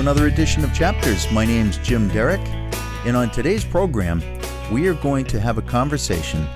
another 0.00 0.28
edition 0.28 0.62
of 0.62 0.72
Chapters. 0.72 1.30
My 1.32 1.44
name's 1.44 1.76
Jim 1.78 2.08
Derick, 2.08 2.40
and 3.04 3.16
on 3.16 3.30
today's 3.30 3.64
program, 3.64 4.22
we 4.70 4.86
are 4.86 4.94
going 4.94 5.24
to 5.26 5.40
have 5.40 5.58
a 5.58 5.62
conversation 5.62 6.46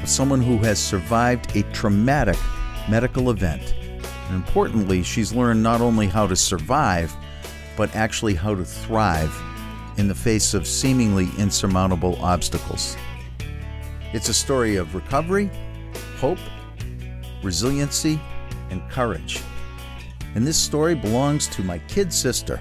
with 0.00 0.08
someone 0.08 0.40
who 0.40 0.58
has 0.58 0.78
survived 0.78 1.56
a 1.56 1.64
traumatic 1.72 2.36
medical 2.88 3.30
event. 3.30 3.74
And 4.28 4.36
importantly, 4.36 5.02
she's 5.02 5.32
learned 5.32 5.60
not 5.60 5.80
only 5.80 6.06
how 6.06 6.28
to 6.28 6.36
survive, 6.36 7.12
but 7.76 7.94
actually 7.96 8.34
how 8.34 8.54
to 8.54 8.64
thrive 8.64 9.34
in 9.96 10.06
the 10.06 10.14
face 10.14 10.54
of 10.54 10.66
seemingly 10.66 11.28
insurmountable 11.36 12.16
obstacles. 12.22 12.96
It's 14.12 14.28
a 14.28 14.34
story 14.34 14.76
of 14.76 14.94
recovery, 14.94 15.50
hope, 16.18 16.38
resiliency, 17.42 18.20
and 18.70 18.88
courage. 18.88 19.42
And 20.34 20.46
this 20.46 20.56
story 20.56 20.94
belongs 20.94 21.46
to 21.48 21.62
my 21.62 21.78
kid 21.88 22.12
sister. 22.12 22.60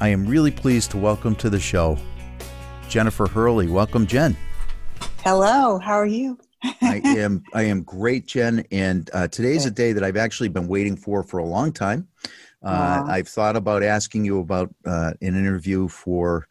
I 0.00 0.08
am 0.08 0.26
really 0.26 0.50
pleased 0.50 0.90
to 0.92 0.98
welcome 0.98 1.34
to 1.36 1.48
the 1.48 1.58
show 1.58 1.98
Jennifer 2.88 3.26
Hurley. 3.26 3.68
Welcome, 3.68 4.06
Jen. 4.06 4.36
Hello, 5.24 5.78
how 5.78 5.94
are 5.94 6.06
you? 6.06 6.38
I 6.82 7.00
am 7.04 7.42
I 7.54 7.62
am 7.62 7.82
great, 7.82 8.26
Jen. 8.26 8.64
And 8.70 9.08
uh, 9.12 9.28
today's 9.28 9.66
a 9.66 9.70
day 9.70 9.92
that 9.92 10.04
I've 10.04 10.16
actually 10.16 10.50
been 10.50 10.68
waiting 10.68 10.96
for 10.96 11.22
for 11.22 11.38
a 11.38 11.44
long 11.44 11.72
time. 11.72 12.06
Uh, 12.62 13.04
I've 13.08 13.28
thought 13.28 13.56
about 13.56 13.82
asking 13.82 14.24
you 14.24 14.38
about 14.38 14.72
uh, 14.86 15.12
an 15.20 15.36
interview 15.36 15.88
for 15.88 16.46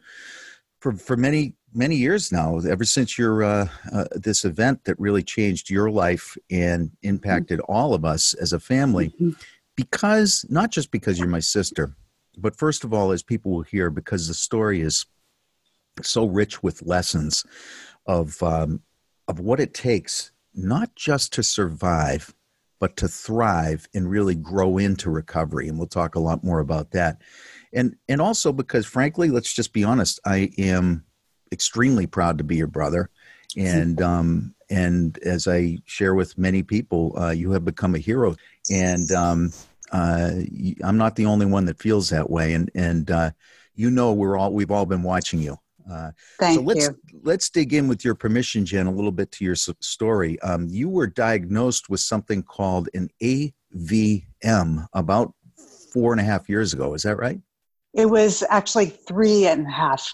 for 0.80 0.92
for 0.92 1.16
many 1.16 1.54
many 1.72 1.96
years 1.96 2.32
now. 2.32 2.58
Ever 2.58 2.84
since 2.84 3.16
your 3.16 3.42
uh, 3.42 3.68
uh, 3.92 4.04
this 4.12 4.44
event 4.44 4.84
that 4.84 4.98
really 4.98 5.22
changed 5.22 5.70
your 5.70 5.90
life 5.90 6.36
and 6.50 6.90
impacted 7.02 7.60
mm-hmm. 7.60 7.72
all 7.72 7.94
of 7.94 8.04
us 8.04 8.34
as 8.34 8.52
a 8.52 8.60
family, 8.60 9.08
mm-hmm. 9.08 9.30
Because 9.76 10.44
not 10.48 10.70
just 10.70 10.90
because 10.90 11.18
you're 11.18 11.28
my 11.28 11.40
sister, 11.40 11.94
but 12.38 12.56
first 12.56 12.84
of 12.84 12.92
all, 12.92 13.12
as 13.12 13.22
people 13.22 13.52
will 13.52 13.62
hear, 13.62 13.90
because 13.90 14.28
the 14.28 14.34
story 14.34 14.80
is 14.80 15.06
so 16.02 16.24
rich 16.24 16.62
with 16.62 16.82
lessons 16.82 17.44
of 18.06 18.42
um, 18.42 18.82
of 19.28 19.40
what 19.40 19.60
it 19.60 19.74
takes 19.74 20.32
not 20.54 20.94
just 20.94 21.32
to 21.34 21.42
survive 21.42 22.34
but 22.82 22.96
to 22.96 23.06
thrive 23.06 23.86
and 23.94 24.10
really 24.10 24.34
grow 24.34 24.76
into 24.76 25.08
recovery. 25.08 25.68
And 25.68 25.78
we'll 25.78 25.86
talk 25.86 26.16
a 26.16 26.20
lot 26.20 26.42
more 26.42 26.58
about 26.58 26.90
that. 26.90 27.22
And 27.72 27.94
and 28.08 28.20
also 28.20 28.52
because 28.52 28.86
frankly 28.86 29.30
let's 29.30 29.52
just 29.52 29.72
be 29.72 29.84
honest 29.84 30.18
i 30.26 30.50
am 30.58 31.04
extremely 31.52 32.06
proud 32.08 32.38
to 32.38 32.44
be 32.44 32.56
your 32.56 32.66
brother. 32.66 33.08
And 33.54 34.00
um 34.00 34.54
and 34.70 35.18
as 35.18 35.46
i 35.46 35.76
share 35.84 36.14
with 36.14 36.38
many 36.38 36.62
people 36.62 37.14
uh, 37.18 37.32
you 37.32 37.52
have 37.52 37.66
become 37.66 37.94
a 37.94 37.98
hero 37.98 38.34
and 38.70 39.10
um 39.12 39.52
uh, 39.92 40.30
i'm 40.84 40.96
not 40.96 41.16
the 41.16 41.26
only 41.26 41.46
one 41.46 41.64
that 41.64 41.78
feels 41.78 42.08
that 42.08 42.28
way 42.28 42.54
and 42.54 42.70
and 42.74 43.10
uh, 43.10 43.30
you 43.74 43.90
know 43.90 44.12
we're 44.12 44.36
all 44.36 44.52
we've 44.52 44.70
all 44.70 44.86
been 44.86 45.02
watching 45.02 45.40
you 45.40 45.56
uh, 45.90 46.10
Thank 46.38 46.60
so 46.60 46.64
let's, 46.64 46.86
you. 46.86 47.20
Let's 47.22 47.50
dig 47.50 47.72
in 47.74 47.88
with 47.88 48.04
your 48.04 48.14
permission, 48.14 48.64
Jen, 48.64 48.86
a 48.86 48.92
little 48.92 49.12
bit 49.12 49.32
to 49.32 49.44
your 49.44 49.56
story. 49.56 50.40
Um, 50.40 50.68
you 50.68 50.88
were 50.88 51.06
diagnosed 51.06 51.90
with 51.90 52.00
something 52.00 52.42
called 52.42 52.88
an 52.94 53.08
AVM 53.20 54.86
about 54.92 55.34
four 55.92 56.12
and 56.12 56.20
a 56.20 56.24
half 56.24 56.48
years 56.48 56.72
ago. 56.72 56.94
Is 56.94 57.02
that 57.02 57.16
right? 57.16 57.40
It 57.94 58.06
was 58.06 58.42
actually 58.48 58.86
three 58.86 59.46
and 59.46 59.66
a 59.66 59.70
half 59.70 60.12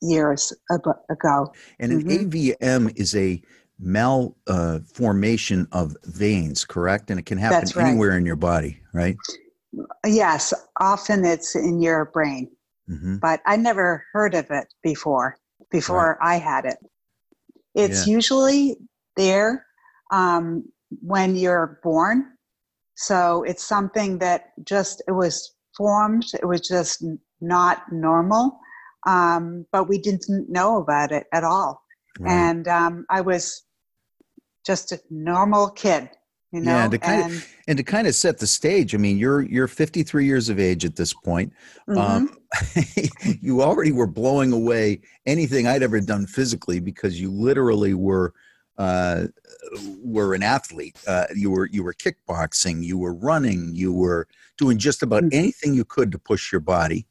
years 0.00 0.52
ago. 0.70 1.52
And 1.78 1.92
an 1.92 2.04
mm-hmm. 2.04 2.28
AVM 2.28 2.98
is 2.98 3.14
a 3.14 3.42
malformation 3.78 5.68
uh, 5.72 5.78
of 5.78 5.96
veins, 6.04 6.64
correct? 6.64 7.10
And 7.10 7.18
it 7.20 7.26
can 7.26 7.38
happen 7.38 7.68
right. 7.76 7.88
anywhere 7.88 8.16
in 8.16 8.26
your 8.26 8.36
body, 8.36 8.80
right? 8.92 9.16
Yes, 10.04 10.54
often 10.80 11.24
it's 11.24 11.54
in 11.54 11.80
your 11.80 12.06
brain 12.06 12.50
mm-hmm. 12.88 13.16
but 13.16 13.40
I 13.46 13.56
never 13.56 14.04
heard 14.12 14.34
of 14.34 14.46
it 14.50 14.72
before. 14.82 15.36
Before 15.70 16.18
right. 16.20 16.36
I 16.36 16.38
had 16.38 16.64
it, 16.64 16.78
it's 17.74 18.06
yeah. 18.06 18.14
usually 18.14 18.76
there 19.16 19.66
um, 20.10 20.64
when 21.02 21.36
you're 21.36 21.78
born. 21.82 22.32
So 22.94 23.42
it's 23.42 23.62
something 23.62 24.18
that 24.18 24.52
just 24.64 25.02
it 25.06 25.12
was 25.12 25.54
formed. 25.76 26.24
It 26.34 26.46
was 26.46 26.66
just 26.66 27.04
not 27.40 27.82
normal, 27.92 28.58
um, 29.06 29.66
but 29.72 29.88
we 29.88 29.98
didn't 29.98 30.48
know 30.48 30.78
about 30.78 31.12
it 31.12 31.26
at 31.34 31.44
all. 31.44 31.82
Right. 32.18 32.32
And 32.32 32.66
um, 32.66 33.04
I 33.10 33.20
was 33.20 33.62
just 34.68 34.92
a 34.92 35.00
normal 35.10 35.70
kid 35.70 36.10
you 36.52 36.60
know? 36.60 36.70
Yeah, 36.70 36.82
and 36.84 36.92
to 36.92 36.98
kind 36.98 37.22
and, 37.24 37.32
of 37.32 37.54
and 37.68 37.78
to 37.78 37.84
kind 37.84 38.06
of 38.06 38.14
set 38.14 38.38
the 38.38 38.46
stage. 38.46 38.94
I 38.94 38.98
mean, 38.98 39.18
you're 39.18 39.42
you're 39.42 39.68
53 39.68 40.24
years 40.24 40.48
of 40.48 40.58
age 40.58 40.84
at 40.84 40.96
this 40.96 41.12
point. 41.12 41.52
Mm-hmm. 41.88 41.98
Um, 41.98 42.38
you 43.40 43.62
already 43.62 43.92
were 43.92 44.06
blowing 44.06 44.52
away 44.52 45.00
anything 45.26 45.66
I'd 45.66 45.82
ever 45.82 46.00
done 46.00 46.26
physically 46.26 46.80
because 46.80 47.20
you 47.20 47.30
literally 47.30 47.94
were 47.94 48.32
uh, 48.78 49.26
were 50.02 50.34
an 50.34 50.42
athlete. 50.42 50.96
Uh, 51.06 51.26
you 51.34 51.50
were 51.50 51.66
you 51.66 51.82
were 51.84 51.94
kickboxing. 51.94 52.82
You 52.82 52.98
were 52.98 53.14
running. 53.14 53.74
You 53.74 53.92
were 53.92 54.26
doing 54.56 54.78
just 54.78 55.02
about 55.02 55.24
mm-hmm. 55.24 55.38
anything 55.38 55.74
you 55.74 55.84
could 55.84 56.12
to 56.12 56.18
push 56.18 56.50
your 56.50 56.60
body. 56.60 57.06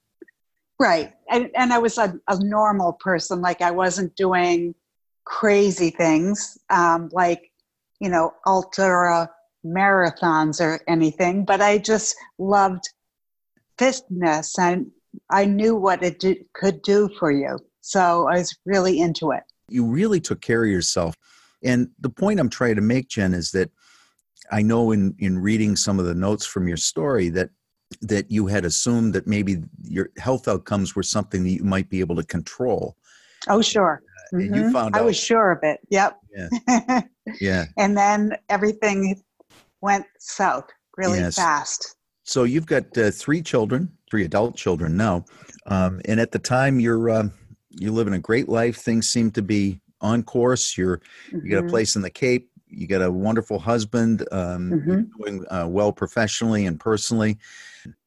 Right, 0.79 1.13
and 1.29 1.49
and 1.55 1.73
I 1.73 1.77
was 1.77 1.97
a, 1.97 2.19
a 2.27 2.43
normal 2.43 2.93
person. 2.93 3.41
Like 3.41 3.61
I 3.61 3.71
wasn't 3.71 4.15
doing 4.15 4.73
crazy 5.25 5.89
things. 5.89 6.57
Um, 6.69 7.09
like 7.11 7.46
you 7.99 8.09
know, 8.09 8.33
ultra 8.45 9.29
marathons 9.65 10.61
or 10.61 10.79
anything, 10.87 11.45
but 11.45 11.61
I 11.61 11.77
just 11.77 12.15
loved 12.37 12.89
fitness 13.77 14.57
and 14.57 14.91
I 15.29 15.45
knew 15.45 15.75
what 15.75 16.03
it 16.03 16.19
do, 16.19 16.35
could 16.53 16.81
do 16.81 17.09
for 17.19 17.31
you. 17.31 17.59
So 17.81 18.27
I 18.27 18.37
was 18.37 18.55
really 18.65 18.99
into 18.99 19.31
it. 19.31 19.43
You 19.69 19.85
really 19.85 20.19
took 20.19 20.41
care 20.41 20.63
of 20.63 20.69
yourself. 20.69 21.15
And 21.63 21.89
the 21.99 22.09
point 22.09 22.39
I'm 22.39 22.49
trying 22.49 22.75
to 22.75 22.81
make, 22.81 23.07
Jen, 23.09 23.33
is 23.33 23.51
that 23.51 23.71
I 24.51 24.61
know 24.61 24.91
in, 24.91 25.15
in 25.19 25.39
reading 25.39 25.75
some 25.75 25.99
of 25.99 26.05
the 26.05 26.15
notes 26.15 26.45
from 26.45 26.67
your 26.67 26.77
story 26.77 27.29
that 27.29 27.49
that 28.01 28.29
you 28.29 28.47
had 28.47 28.65
assumed 28.65 29.13
that 29.13 29.27
maybe 29.27 29.63
your 29.81 30.09
health 30.17 30.49
outcomes 30.49 30.93
were 30.93 31.03
something 31.03 31.43
that 31.43 31.51
you 31.51 31.63
might 31.63 31.89
be 31.89 32.01
able 32.01 32.17
to 32.17 32.23
control. 32.23 32.97
Oh, 33.47 33.61
sure. 33.61 34.01
Mm-hmm. 34.33 34.53
You 34.53 34.71
found 34.71 34.95
I 34.95 35.01
was 35.01 35.17
sure 35.17 35.51
of 35.51 35.59
it. 35.63 35.79
Yep. 35.89 36.19
Yeah. 36.35 37.01
yeah. 37.41 37.65
and 37.77 37.97
then 37.97 38.37
everything 38.49 39.21
went 39.81 40.05
south 40.19 40.69
really 40.97 41.19
yes. 41.19 41.35
fast. 41.35 41.95
So 42.23 42.43
you've 42.43 42.65
got 42.65 42.97
uh, 42.97 43.11
three 43.11 43.41
children, 43.41 43.89
three 44.09 44.25
adult 44.25 44.57
children 44.57 44.97
now, 44.97 45.23
um, 45.67 46.01
and 46.05 46.19
at 46.19 46.31
the 46.31 46.39
time 46.39 46.79
you're 46.79 47.09
uh, 47.09 47.29
you're 47.69 47.93
living 47.93 48.13
a 48.13 48.19
great 48.19 48.49
life. 48.49 48.77
Things 48.77 49.07
seem 49.07 49.31
to 49.31 49.41
be 49.41 49.79
on 50.01 50.23
course. 50.23 50.77
You're 50.77 50.97
mm-hmm. 50.97 51.45
you 51.45 51.51
got 51.51 51.59
a 51.59 51.61
mm-hmm. 51.61 51.69
place 51.69 51.95
in 51.95 52.01
the 52.01 52.09
Cape. 52.09 52.49
You 52.67 52.85
got 52.85 53.01
a 53.01 53.09
wonderful 53.09 53.59
husband. 53.59 54.27
Um, 54.31 54.71
mm-hmm. 54.71 55.23
doing 55.23 55.45
uh, 55.49 55.67
well 55.69 55.93
professionally 55.93 56.65
and 56.65 56.77
personally. 56.79 57.37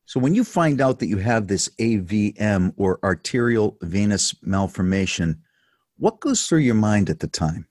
So 0.04 0.18
when 0.18 0.34
you 0.34 0.42
find 0.42 0.80
out 0.80 0.98
that 0.98 1.06
you 1.06 1.18
have 1.18 1.46
this 1.46 1.68
AVM 1.78 2.74
or 2.76 2.98
arterial 3.04 3.78
venous 3.80 4.34
malformation, 4.42 5.40
what 6.00 6.20
goes 6.20 6.46
through 6.46 6.60
your 6.60 6.74
mind 6.74 7.10
at 7.10 7.20
the 7.20 7.28
time? 7.28 7.66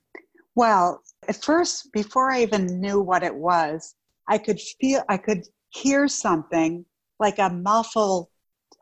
Well, 0.54 1.02
at 1.28 1.42
first, 1.42 1.92
before 1.92 2.30
I 2.30 2.42
even 2.42 2.80
knew 2.80 3.00
what 3.00 3.22
it 3.22 3.34
was, 3.34 3.94
I 4.28 4.38
could 4.38 4.60
feel, 4.80 5.02
I 5.08 5.16
could 5.16 5.42
hear 5.70 6.08
something 6.08 6.84
like 7.18 7.38
a 7.38 7.50
muffled 7.50 8.28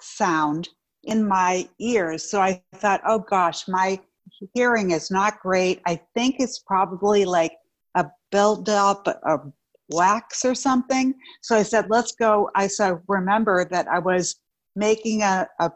sound 0.00 0.68
in 1.04 1.26
my 1.26 1.68
ears. 1.80 2.30
So 2.30 2.40
I 2.40 2.62
thought, 2.76 3.00
oh 3.06 3.18
gosh, 3.18 3.66
my 3.68 3.98
hearing 4.54 4.92
is 4.92 5.10
not 5.10 5.40
great. 5.40 5.80
I 5.86 6.00
think 6.14 6.36
it's 6.38 6.60
probably 6.60 7.24
like 7.24 7.52
a 7.94 8.06
buildup 8.30 9.08
of 9.24 9.52
wax 9.90 10.44
or 10.44 10.54
something. 10.54 11.14
So 11.42 11.56
I 11.56 11.62
said, 11.62 11.86
let's 11.88 12.12
go. 12.12 12.50
I 12.54 12.66
said, 12.66 12.98
remember 13.08 13.64
that 13.70 13.88
I 13.88 13.98
was 13.98 14.36
making 14.76 15.22
a, 15.22 15.48
a 15.58 15.72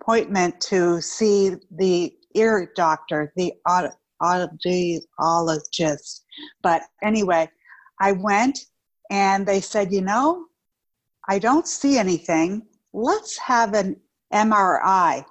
appointment 0.00 0.60
to 0.60 1.00
see 1.00 1.56
the 1.70 2.12
ear 2.34 2.70
doctor, 2.74 3.32
the 3.36 3.52
audiologist. 4.22 6.20
But 6.62 6.82
anyway, 7.02 7.50
I 8.00 8.12
went 8.12 8.58
and 9.10 9.46
they 9.46 9.60
said, 9.60 9.92
you 9.92 10.00
know, 10.02 10.46
I 11.28 11.38
don't 11.38 11.66
see 11.68 11.98
anything. 11.98 12.62
Let's 12.92 13.36
have 13.38 13.74
an 13.74 13.96
MRI. 14.32 15.24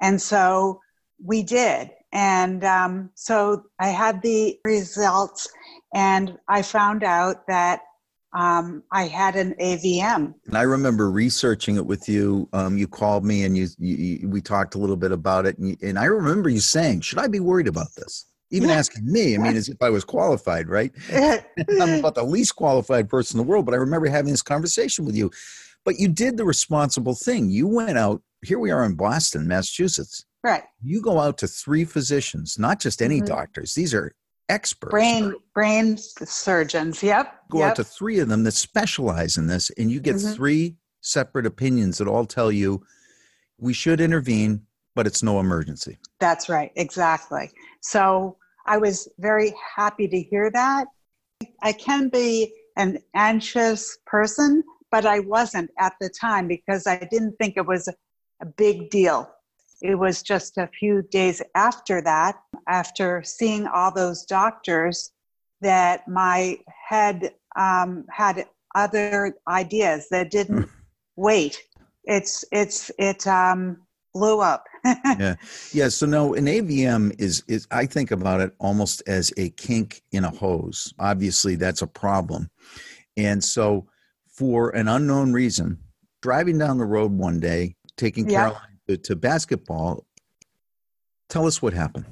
And 0.00 0.20
so 0.20 0.80
we 1.22 1.42
did. 1.42 1.90
And 2.12 2.64
um, 2.64 3.10
so 3.14 3.64
I 3.78 3.88
had 3.88 4.22
the 4.22 4.58
results, 4.64 5.48
and 5.94 6.38
I 6.48 6.62
found 6.62 7.04
out 7.04 7.46
that 7.48 7.82
um, 8.32 8.82
I 8.92 9.04
had 9.04 9.36
an 9.36 9.54
AVM. 9.60 10.34
And 10.46 10.58
I 10.58 10.62
remember 10.62 11.10
researching 11.10 11.76
it 11.76 11.86
with 11.86 12.08
you. 12.08 12.48
Um, 12.52 12.76
you 12.76 12.86
called 12.86 13.24
me 13.24 13.44
and 13.44 13.56
you, 13.56 13.68
you, 13.78 14.28
we 14.28 14.40
talked 14.40 14.74
a 14.74 14.78
little 14.78 14.96
bit 14.96 15.12
about 15.12 15.46
it. 15.46 15.56
And, 15.58 15.70
you, 15.70 15.76
and, 15.82 15.98
I 15.98 16.04
remember 16.04 16.48
you 16.50 16.60
saying, 16.60 17.00
"Should 17.00 17.18
I 17.18 17.26
be 17.26 17.40
worried 17.40 17.68
about 17.68 17.94
this?" 17.96 18.26
Even 18.50 18.68
yeah. 18.68 18.76
asking 18.76 19.10
me. 19.10 19.34
I 19.34 19.38
mean, 19.38 19.56
as 19.56 19.68
if 19.68 19.76
I 19.80 19.90
was 19.90 20.04
qualified, 20.04 20.68
right? 20.68 20.92
I'm 21.12 21.98
about 21.98 22.14
the 22.14 22.22
least 22.22 22.56
qualified 22.56 23.08
person 23.08 23.38
in 23.38 23.46
the 23.46 23.50
world. 23.50 23.64
But 23.64 23.74
I 23.74 23.78
remember 23.78 24.08
having 24.08 24.30
this 24.30 24.42
conversation 24.42 25.04
with 25.04 25.16
you. 25.16 25.30
But 25.84 25.98
you 25.98 26.08
did 26.08 26.36
the 26.36 26.44
responsible 26.44 27.14
thing. 27.14 27.50
You 27.50 27.66
went 27.66 27.96
out. 27.96 28.22
Here 28.44 28.58
we 28.58 28.70
are 28.70 28.84
in 28.84 28.94
Boston, 28.94 29.48
Massachusetts. 29.48 30.24
Right. 30.44 30.62
You 30.82 31.02
go 31.02 31.18
out 31.18 31.38
to 31.38 31.46
three 31.48 31.84
physicians, 31.84 32.58
not 32.58 32.80
just 32.80 33.02
any 33.02 33.18
mm-hmm. 33.18 33.26
doctors. 33.26 33.74
These 33.74 33.94
are 33.94 34.12
experts. 34.48 34.90
Brain 34.90 35.34
brain 35.54 35.96
surgeons. 35.96 37.02
Yep. 37.02 37.34
Go 37.50 37.58
yep. 37.58 37.70
out 37.70 37.76
to 37.76 37.84
three 37.84 38.18
of 38.18 38.28
them 38.28 38.44
that 38.44 38.52
specialize 38.52 39.36
in 39.36 39.46
this, 39.46 39.70
and 39.78 39.90
you 39.90 40.00
get 40.00 40.16
mm-hmm. 40.16 40.34
three 40.34 40.76
separate 41.00 41.46
opinions 41.46 41.98
that 41.98 42.08
all 42.08 42.26
tell 42.26 42.52
you 42.52 42.82
we 43.58 43.72
should 43.72 44.00
intervene, 44.00 44.62
but 44.94 45.06
it's 45.06 45.22
no 45.22 45.40
emergency. 45.40 45.98
That's 46.20 46.48
right. 46.48 46.70
Exactly. 46.76 47.50
So 47.80 48.36
I 48.66 48.78
was 48.78 49.08
very 49.18 49.54
happy 49.76 50.08
to 50.08 50.20
hear 50.20 50.50
that. 50.52 50.86
I 51.62 51.72
can 51.72 52.08
be 52.08 52.52
an 52.76 52.98
anxious 53.14 53.98
person, 54.06 54.62
but 54.90 55.06
I 55.06 55.20
wasn't 55.20 55.70
at 55.78 55.94
the 56.00 56.08
time 56.08 56.48
because 56.48 56.86
I 56.86 57.06
didn't 57.10 57.36
think 57.38 57.56
it 57.56 57.66
was 57.66 57.88
a 58.40 58.46
big 58.46 58.90
deal. 58.90 59.30
It 59.80 59.94
was 59.94 60.22
just 60.22 60.58
a 60.58 60.68
few 60.78 61.02
days 61.02 61.40
after 61.54 62.00
that, 62.02 62.36
after 62.68 63.22
seeing 63.22 63.66
all 63.66 63.92
those 63.92 64.24
doctors, 64.24 65.12
that 65.60 66.06
my 66.08 66.58
head 66.88 67.34
um, 67.56 68.04
had 68.10 68.46
other 68.74 69.34
ideas 69.48 70.06
that 70.10 70.30
didn't 70.30 70.62
hmm. 70.62 70.70
wait. 71.16 71.62
It's 72.04 72.44
it's 72.52 72.90
it 72.98 73.26
um, 73.26 73.78
blew 74.14 74.40
up. 74.40 74.64
yeah, 74.84 75.34
yeah. 75.72 75.88
So 75.88 76.06
no, 76.06 76.34
an 76.34 76.46
AVM 76.46 77.14
is 77.18 77.42
is 77.48 77.66
I 77.70 77.86
think 77.86 78.10
about 78.10 78.40
it 78.40 78.52
almost 78.58 79.02
as 79.06 79.32
a 79.36 79.50
kink 79.50 80.02
in 80.12 80.24
a 80.24 80.30
hose. 80.30 80.92
Obviously, 80.98 81.56
that's 81.56 81.82
a 81.82 81.86
problem, 81.86 82.50
and 83.16 83.42
so 83.42 83.86
for 84.28 84.70
an 84.70 84.88
unknown 84.88 85.32
reason, 85.32 85.78
driving 86.22 86.58
down 86.58 86.78
the 86.78 86.84
road 86.84 87.12
one 87.12 87.40
day, 87.40 87.74
taking 87.96 88.30
yeah. 88.30 88.50
Caroline 88.50 88.77
to, 88.96 89.16
basketball. 89.16 90.06
Tell 91.28 91.46
us 91.46 91.60
what 91.60 91.72
happened. 91.72 92.06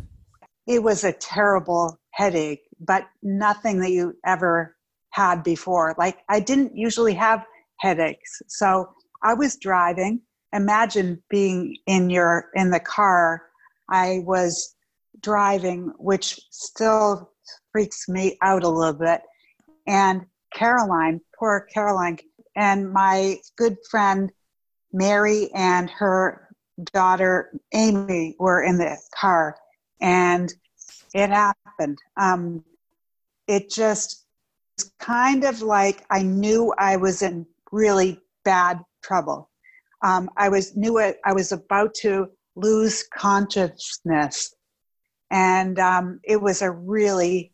It 0.66 0.82
was 0.82 1.04
a 1.04 1.12
terrible 1.12 1.98
headache, 2.10 2.62
but 2.80 3.06
nothing 3.22 3.80
that 3.80 3.90
you 3.90 4.14
ever 4.24 4.76
had 5.10 5.42
before. 5.42 5.94
Like 5.96 6.18
I 6.28 6.40
didn't 6.40 6.76
usually 6.76 7.14
have 7.14 7.44
headaches. 7.78 8.42
So 8.48 8.88
I 9.22 9.34
was 9.34 9.56
driving. 9.56 10.20
Imagine 10.52 11.22
being 11.30 11.76
in 11.86 12.10
your 12.10 12.50
in 12.54 12.70
the 12.70 12.80
car. 12.80 13.42
I 13.88 14.22
was 14.24 14.74
driving, 15.22 15.92
which 15.98 16.40
still 16.50 17.30
freaks 17.72 18.08
me 18.08 18.36
out 18.42 18.64
a 18.64 18.68
little 18.68 18.98
bit. 18.98 19.22
And 19.86 20.26
Caroline, 20.54 21.20
poor 21.38 21.66
Caroline, 21.72 22.18
and 22.56 22.92
my 22.92 23.36
good 23.56 23.76
friend 23.90 24.30
Mary 24.92 25.50
and 25.54 25.90
her 25.90 26.45
daughter 26.92 27.52
Amy 27.72 28.36
were 28.38 28.62
in 28.62 28.78
the 28.78 28.96
car, 29.14 29.56
and 30.00 30.52
it 31.14 31.30
happened. 31.30 31.98
Um, 32.16 32.64
it 33.46 33.70
just 33.70 34.26
was 34.76 34.90
kind 34.98 35.44
of 35.44 35.62
like 35.62 36.04
I 36.10 36.22
knew 36.22 36.74
I 36.78 36.96
was 36.96 37.22
in 37.22 37.46
really 37.72 38.20
bad 38.44 38.80
trouble. 39.02 39.50
Um, 40.02 40.30
I 40.36 40.48
was 40.48 40.76
knew 40.76 40.98
it. 40.98 41.18
I 41.24 41.32
was 41.32 41.52
about 41.52 41.94
to 41.94 42.28
lose 42.54 43.04
consciousness, 43.14 44.54
and 45.30 45.78
um, 45.78 46.20
it 46.24 46.40
was 46.40 46.62
a 46.62 46.70
really 46.70 47.52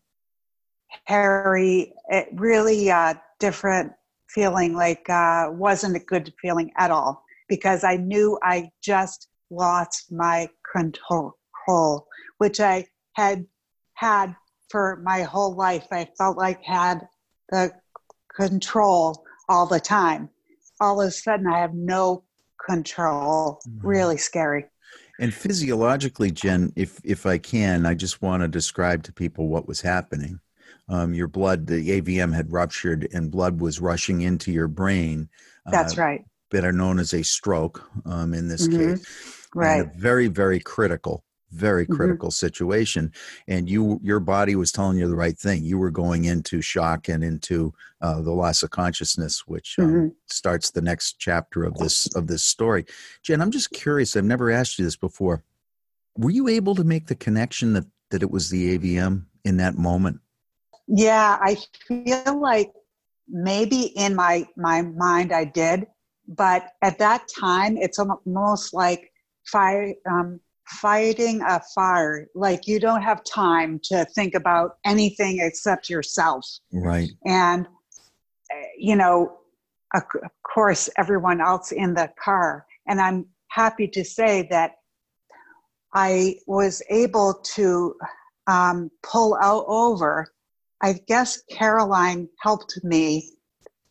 hairy, 1.04 1.94
really 2.34 2.90
uh, 2.90 3.14
different 3.38 3.92
feeling. 4.28 4.74
Like 4.74 5.08
uh, 5.08 5.48
wasn't 5.52 5.96
a 5.96 6.00
good 6.00 6.32
feeling 6.40 6.72
at 6.76 6.90
all 6.90 7.24
because 7.52 7.84
I 7.84 7.96
knew 7.96 8.38
I 8.42 8.70
just 8.82 9.28
lost 9.50 10.10
my 10.10 10.48
control, 10.74 11.36
which 12.38 12.60
I 12.60 12.86
had 13.12 13.44
had 13.92 14.34
for 14.70 15.02
my 15.04 15.20
whole 15.20 15.54
life. 15.54 15.86
I 15.92 16.08
felt 16.16 16.38
like 16.38 16.60
I 16.66 16.72
had 16.72 17.08
the 17.50 17.72
control 18.34 19.26
all 19.50 19.66
the 19.66 19.80
time. 19.80 20.30
All 20.80 20.98
of 20.98 21.08
a 21.08 21.10
sudden, 21.10 21.46
I 21.46 21.58
have 21.58 21.74
no 21.74 22.24
control. 22.66 23.60
Mm-hmm. 23.68 23.86
Really 23.86 24.16
scary. 24.16 24.64
And 25.20 25.34
physiologically, 25.34 26.30
Jen, 26.30 26.72
if 26.74 27.02
if 27.04 27.26
I 27.26 27.36
can, 27.36 27.84
I 27.84 27.92
just 27.92 28.22
want 28.22 28.42
to 28.42 28.48
describe 28.48 29.02
to 29.02 29.12
people 29.12 29.48
what 29.48 29.68
was 29.68 29.82
happening. 29.82 30.40
Um, 30.88 31.12
your 31.12 31.28
blood, 31.28 31.66
the 31.66 32.00
AVM 32.00 32.34
had 32.34 32.50
ruptured, 32.50 33.08
and 33.12 33.30
blood 33.30 33.60
was 33.60 33.78
rushing 33.78 34.22
into 34.22 34.50
your 34.50 34.68
brain. 34.68 35.28
That's 35.66 35.98
uh, 35.98 36.02
right 36.02 36.24
that 36.52 36.64
are 36.64 36.72
known 36.72 36.98
as 36.98 37.12
a 37.12 37.24
stroke 37.24 37.82
um, 38.06 38.32
in 38.32 38.48
this 38.48 38.68
mm-hmm. 38.68 38.94
case. 38.94 39.48
Right. 39.54 39.92
Very, 39.96 40.28
very 40.28 40.60
critical, 40.60 41.24
very 41.50 41.84
mm-hmm. 41.84 41.94
critical 41.94 42.28
mm-hmm. 42.28 42.46
situation. 42.46 43.12
And 43.48 43.68
you, 43.68 43.98
your 44.02 44.20
body 44.20 44.54
was 44.54 44.70
telling 44.70 44.98
you 44.98 45.08
the 45.08 45.16
right 45.16 45.36
thing. 45.36 45.64
You 45.64 45.78
were 45.78 45.90
going 45.90 46.26
into 46.26 46.62
shock 46.62 47.08
and 47.08 47.24
into 47.24 47.74
uh, 48.00 48.20
the 48.20 48.32
loss 48.32 48.62
of 48.62 48.70
consciousness, 48.70 49.46
which 49.46 49.76
um, 49.78 49.86
mm-hmm. 49.86 50.08
starts 50.26 50.70
the 50.70 50.82
next 50.82 51.18
chapter 51.18 51.64
of 51.64 51.74
this 51.74 52.06
of 52.14 52.26
this 52.26 52.44
story. 52.44 52.84
Jen, 53.22 53.40
I'm 53.40 53.50
just 53.50 53.72
curious. 53.72 54.16
I've 54.16 54.24
never 54.24 54.50
asked 54.50 54.78
you 54.78 54.84
this 54.84 54.96
before. 54.96 55.42
Were 56.16 56.30
you 56.30 56.48
able 56.48 56.74
to 56.74 56.84
make 56.84 57.06
the 57.06 57.14
connection 57.14 57.72
that 57.72 57.86
that 58.10 58.22
it 58.22 58.30
was 58.30 58.50
the 58.50 58.78
AVM 58.78 59.24
in 59.44 59.56
that 59.56 59.76
moment? 59.76 60.20
Yeah, 60.86 61.38
I 61.40 61.56
feel 61.86 62.40
like 62.40 62.72
maybe 63.28 63.84
in 63.96 64.14
my 64.14 64.46
my 64.56 64.82
mind 64.82 65.32
I 65.32 65.44
did 65.44 65.86
but 66.28 66.70
at 66.82 66.98
that 66.98 67.26
time 67.28 67.76
it's 67.76 67.98
almost 67.98 68.74
like 68.74 69.12
fire, 69.46 69.94
um, 70.10 70.40
fighting 70.66 71.42
a 71.42 71.60
fire. 71.74 72.28
Like 72.34 72.66
you 72.66 72.80
don't 72.80 73.02
have 73.02 73.22
time 73.24 73.80
to 73.84 74.04
think 74.14 74.34
about 74.34 74.76
anything 74.84 75.40
except 75.40 75.90
yourself. 75.90 76.46
Right. 76.72 77.10
And 77.24 77.66
eh, 78.50 78.64
you 78.78 78.96
know 78.96 79.38
of 79.94 80.02
course 80.42 80.88
everyone 80.96 81.40
else 81.40 81.72
in 81.72 81.94
the 81.94 82.10
car. 82.22 82.66
And 82.86 83.00
i'm 83.00 83.26
happy 83.48 83.86
to 83.86 84.02
say 84.04 84.48
that 84.50 84.72
i 85.94 86.36
was 86.46 86.82
able 86.88 87.34
to 87.54 87.94
um, 88.46 88.90
pull 89.02 89.36
out 89.40 89.64
over. 89.68 90.32
I 90.80 90.94
guess 91.06 91.42
caroline 91.50 92.28
helped 92.40 92.78
me 92.82 93.30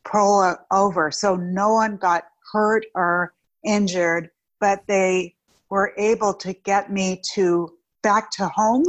pull 0.03 0.55
over 0.71 1.11
so 1.11 1.35
no 1.35 1.73
one 1.73 1.97
got 1.97 2.23
hurt 2.51 2.85
or 2.95 3.33
injured, 3.65 4.29
but 4.59 4.85
they 4.87 5.35
were 5.69 5.93
able 5.97 6.33
to 6.33 6.53
get 6.53 6.91
me 6.91 7.21
to 7.33 7.71
back 8.03 8.31
to 8.31 8.47
home 8.47 8.83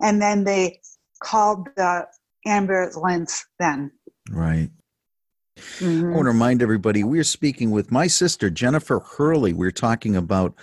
and 0.00 0.20
then 0.20 0.44
they 0.44 0.80
called 1.22 1.68
the 1.76 2.06
ambulance 2.46 3.46
then. 3.58 3.90
Right. 4.30 4.70
Mm-hmm. 5.78 6.12
I 6.12 6.16
want 6.16 6.24
to 6.24 6.30
remind 6.30 6.62
everybody 6.62 7.04
we 7.04 7.18
are 7.18 7.24
speaking 7.24 7.70
with 7.70 7.90
my 7.90 8.06
sister, 8.06 8.50
Jennifer 8.50 9.00
Hurley. 9.00 9.52
We're 9.52 9.70
talking 9.70 10.16
about 10.16 10.54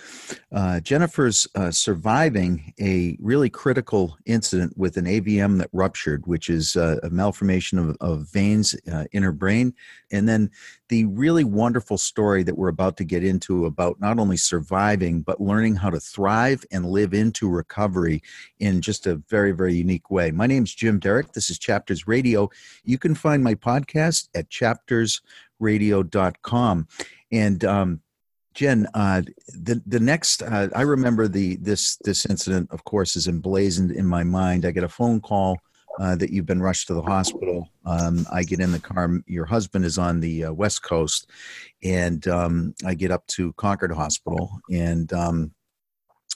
uh, 0.52 0.80
Jennifer's 0.80 1.46
uh, 1.54 1.70
surviving 1.70 2.72
a 2.80 3.16
really 3.20 3.50
critical 3.50 4.16
incident 4.26 4.76
with 4.76 4.96
an 4.96 5.06
AVM 5.06 5.58
that 5.58 5.70
ruptured, 5.72 6.26
which 6.26 6.50
is 6.50 6.76
uh, 6.76 6.98
a 7.02 7.10
malformation 7.10 7.78
of, 7.78 7.96
of 8.00 8.30
veins 8.30 8.74
uh, 8.92 9.04
in 9.12 9.22
her 9.22 9.32
brain. 9.32 9.74
And 10.10 10.28
then 10.28 10.50
the 10.88 11.04
really 11.06 11.44
wonderful 11.44 11.98
story 11.98 12.42
that 12.42 12.56
we're 12.56 12.68
about 12.68 12.96
to 12.96 13.04
get 13.04 13.22
into 13.22 13.66
about 13.66 14.00
not 14.00 14.18
only 14.18 14.36
surviving, 14.36 15.22
but 15.22 15.40
learning 15.40 15.76
how 15.76 15.90
to 15.90 16.00
thrive 16.00 16.64
and 16.72 16.86
live 16.86 17.14
into 17.14 17.48
recovery 17.48 18.22
in 18.58 18.80
just 18.80 19.06
a 19.06 19.16
very, 19.28 19.52
very 19.52 19.74
unique 19.74 20.10
way. 20.10 20.30
My 20.30 20.46
name 20.46 20.64
is 20.64 20.74
Jim 20.74 20.98
Derick. 20.98 21.32
This 21.32 21.50
is 21.50 21.58
Chapters 21.58 22.08
Radio. 22.08 22.48
You 22.84 22.96
can 22.98 23.14
find 23.14 23.44
my 23.44 23.54
podcast 23.54 24.28
at 24.34 24.48
chaptersradio.com. 24.48 26.88
And, 27.30 27.64
um, 27.64 28.00
Jen, 28.54 28.88
uh, 28.92 29.22
the 29.48 29.80
the 29.86 30.00
next 30.00 30.42
uh, 30.42 30.68
I 30.74 30.82
remember 30.82 31.28
the 31.28 31.56
this 31.56 31.96
this 31.98 32.26
incident, 32.26 32.68
of 32.72 32.82
course, 32.82 33.14
is 33.14 33.28
emblazoned 33.28 33.92
in 33.92 34.04
my 34.04 34.24
mind. 34.24 34.64
I 34.64 34.72
get 34.72 34.82
a 34.82 34.88
phone 34.88 35.20
call 35.20 35.60
uh, 35.98 36.14
that 36.16 36.30
you've 36.30 36.46
been 36.46 36.62
rushed 36.62 36.86
to 36.86 36.94
the 36.94 37.02
hospital. 37.02 37.68
Um, 37.84 38.26
I 38.32 38.44
get 38.44 38.60
in 38.60 38.72
the 38.72 38.78
car. 38.78 39.20
Your 39.26 39.44
husband 39.44 39.84
is 39.84 39.98
on 39.98 40.20
the 40.20 40.44
uh, 40.44 40.52
West 40.52 40.82
Coast, 40.82 41.28
and 41.82 42.26
um, 42.28 42.74
I 42.86 42.94
get 42.94 43.10
up 43.10 43.26
to 43.28 43.52
Concord 43.54 43.92
Hospital, 43.92 44.60
and 44.70 45.12
um, 45.12 45.52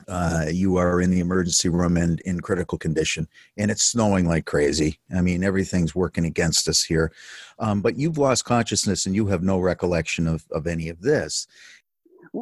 uh, 0.09 0.47
you 0.51 0.77
are 0.77 1.01
in 1.01 1.11
the 1.11 1.21
emergency 1.21 1.69
room 1.69 1.97
and 1.97 2.21
in 2.21 2.41
critical 2.41 2.77
condition, 2.77 3.29
and 3.57 3.71
it's 3.71 3.85
snowing 3.85 4.27
like 4.27 4.47
crazy. 4.47 4.99
I 5.15 5.21
mean, 5.21 5.45
everything's 5.45 5.95
working 5.95 6.25
against 6.25 6.69
us 6.69 6.83
here. 6.83 7.13
Um, 7.59 7.83
but 7.83 7.97
you've 7.97 8.19
lost 8.19 8.45
consciousness, 8.45 9.07
and 9.07 9.15
you 9.15 9.27
have 9.27 9.43
no 9.43 9.59
recollection 9.61 10.27
of 10.27 10.45
of 10.51 10.67
any 10.67 10.89
of 10.89 11.01
this. 11.01 11.47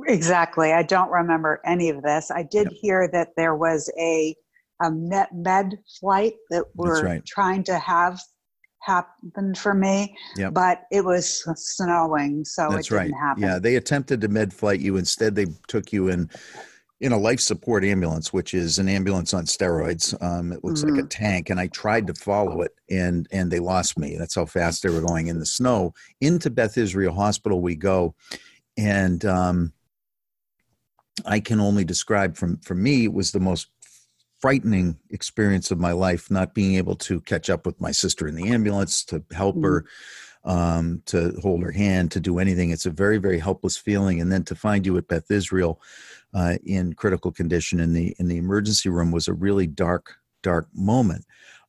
Exactly. 0.06 0.72
I 0.72 0.84
don't 0.84 1.10
remember 1.10 1.60
any 1.64 1.90
of 1.90 2.02
this. 2.02 2.30
I 2.30 2.44
did 2.44 2.68
yep. 2.70 2.80
hear 2.80 3.08
that 3.08 3.30
there 3.36 3.56
was 3.56 3.90
a 3.98 4.36
a 4.80 4.90
med, 4.90 5.28
med 5.32 5.78
flight 5.98 6.34
that 6.50 6.64
we're 6.74 7.02
right. 7.02 7.24
trying 7.26 7.62
to 7.64 7.78
have 7.78 8.20
happened 8.82 9.58
for 9.58 9.74
me, 9.74 10.16
Yep. 10.36 10.54
but 10.54 10.82
it 10.90 11.04
was 11.04 11.44
snowing, 11.56 12.44
so 12.44 12.70
That's 12.70 12.86
it 12.86 12.90
didn't 12.90 13.12
right. 13.12 13.20
happen. 13.20 13.42
Yeah, 13.42 13.58
they 13.58 13.76
attempted 13.76 14.20
to 14.22 14.28
med 14.28 14.52
flight 14.52 14.80
you. 14.80 14.96
Instead, 14.96 15.34
they 15.34 15.46
took 15.68 15.92
you 15.92 16.08
in 16.08 16.30
in 17.00 17.12
a 17.12 17.18
life 17.18 17.40
support 17.40 17.82
ambulance, 17.82 18.30
which 18.30 18.52
is 18.52 18.78
an 18.78 18.86
ambulance 18.86 19.32
on 19.32 19.44
steroids. 19.46 20.14
Um, 20.22 20.52
it 20.52 20.62
looks 20.62 20.82
like 20.82 21.02
a 21.02 21.06
tank, 21.06 21.48
and 21.48 21.58
I 21.58 21.66
tried 21.68 22.06
to 22.08 22.14
follow 22.14 22.60
it, 22.62 22.72
and 22.90 23.26
and 23.32 23.50
they 23.50 23.58
lost 23.58 23.98
me. 23.98 24.16
That's 24.18 24.34
how 24.34 24.46
fast 24.46 24.82
they 24.82 24.90
were 24.90 25.00
going 25.00 25.28
in 25.28 25.38
the 25.38 25.46
snow. 25.46 25.94
Into 26.20 26.50
Beth 26.50 26.76
Israel 26.76 27.14
Hospital 27.14 27.60
we 27.60 27.74
go, 27.74 28.14
and 28.76 29.24
um, 29.24 29.72
I 31.24 31.40
can 31.40 31.60
only 31.60 31.84
describe 31.84 32.36
from 32.36 32.58
for 32.58 32.74
me 32.74 33.04
it 33.04 33.12
was 33.12 33.32
the 33.32 33.40
most 33.40 33.68
frightening 34.40 34.98
experience 35.10 35.70
of 35.70 35.78
my 35.78 35.92
life 35.92 36.30
not 36.30 36.54
being 36.54 36.76
able 36.76 36.96
to 36.96 37.20
catch 37.22 37.50
up 37.50 37.66
with 37.66 37.80
my 37.80 37.90
sister 37.90 38.26
in 38.26 38.34
the 38.34 38.48
ambulance 38.48 39.04
to 39.04 39.22
help 39.32 39.62
her 39.62 39.84
um, 40.44 41.02
to 41.04 41.38
hold 41.42 41.62
her 41.62 41.72
hand 41.72 42.10
to 42.12 42.20
do 42.20 42.38
anything. 42.38 42.70
It's 42.70 42.86
a 42.86 42.90
very 42.90 43.18
very 43.18 43.38
helpless 43.38 43.76
feeling. 43.76 44.20
And 44.20 44.32
then 44.32 44.44
to 44.44 44.54
find 44.54 44.86
you 44.86 44.96
at 44.96 45.08
beth 45.08 45.30
israel 45.30 45.80
uh, 46.34 46.56
in 46.64 46.94
critical 46.94 47.32
condition 47.32 47.80
in 47.80 47.92
the 47.92 48.14
in 48.18 48.28
the 48.28 48.38
emergency 48.38 48.88
room 48.88 49.10
was 49.10 49.28
a 49.28 49.34
really 49.34 49.66
dark 49.66 50.14
dark 50.42 50.68
moment. 50.74 51.24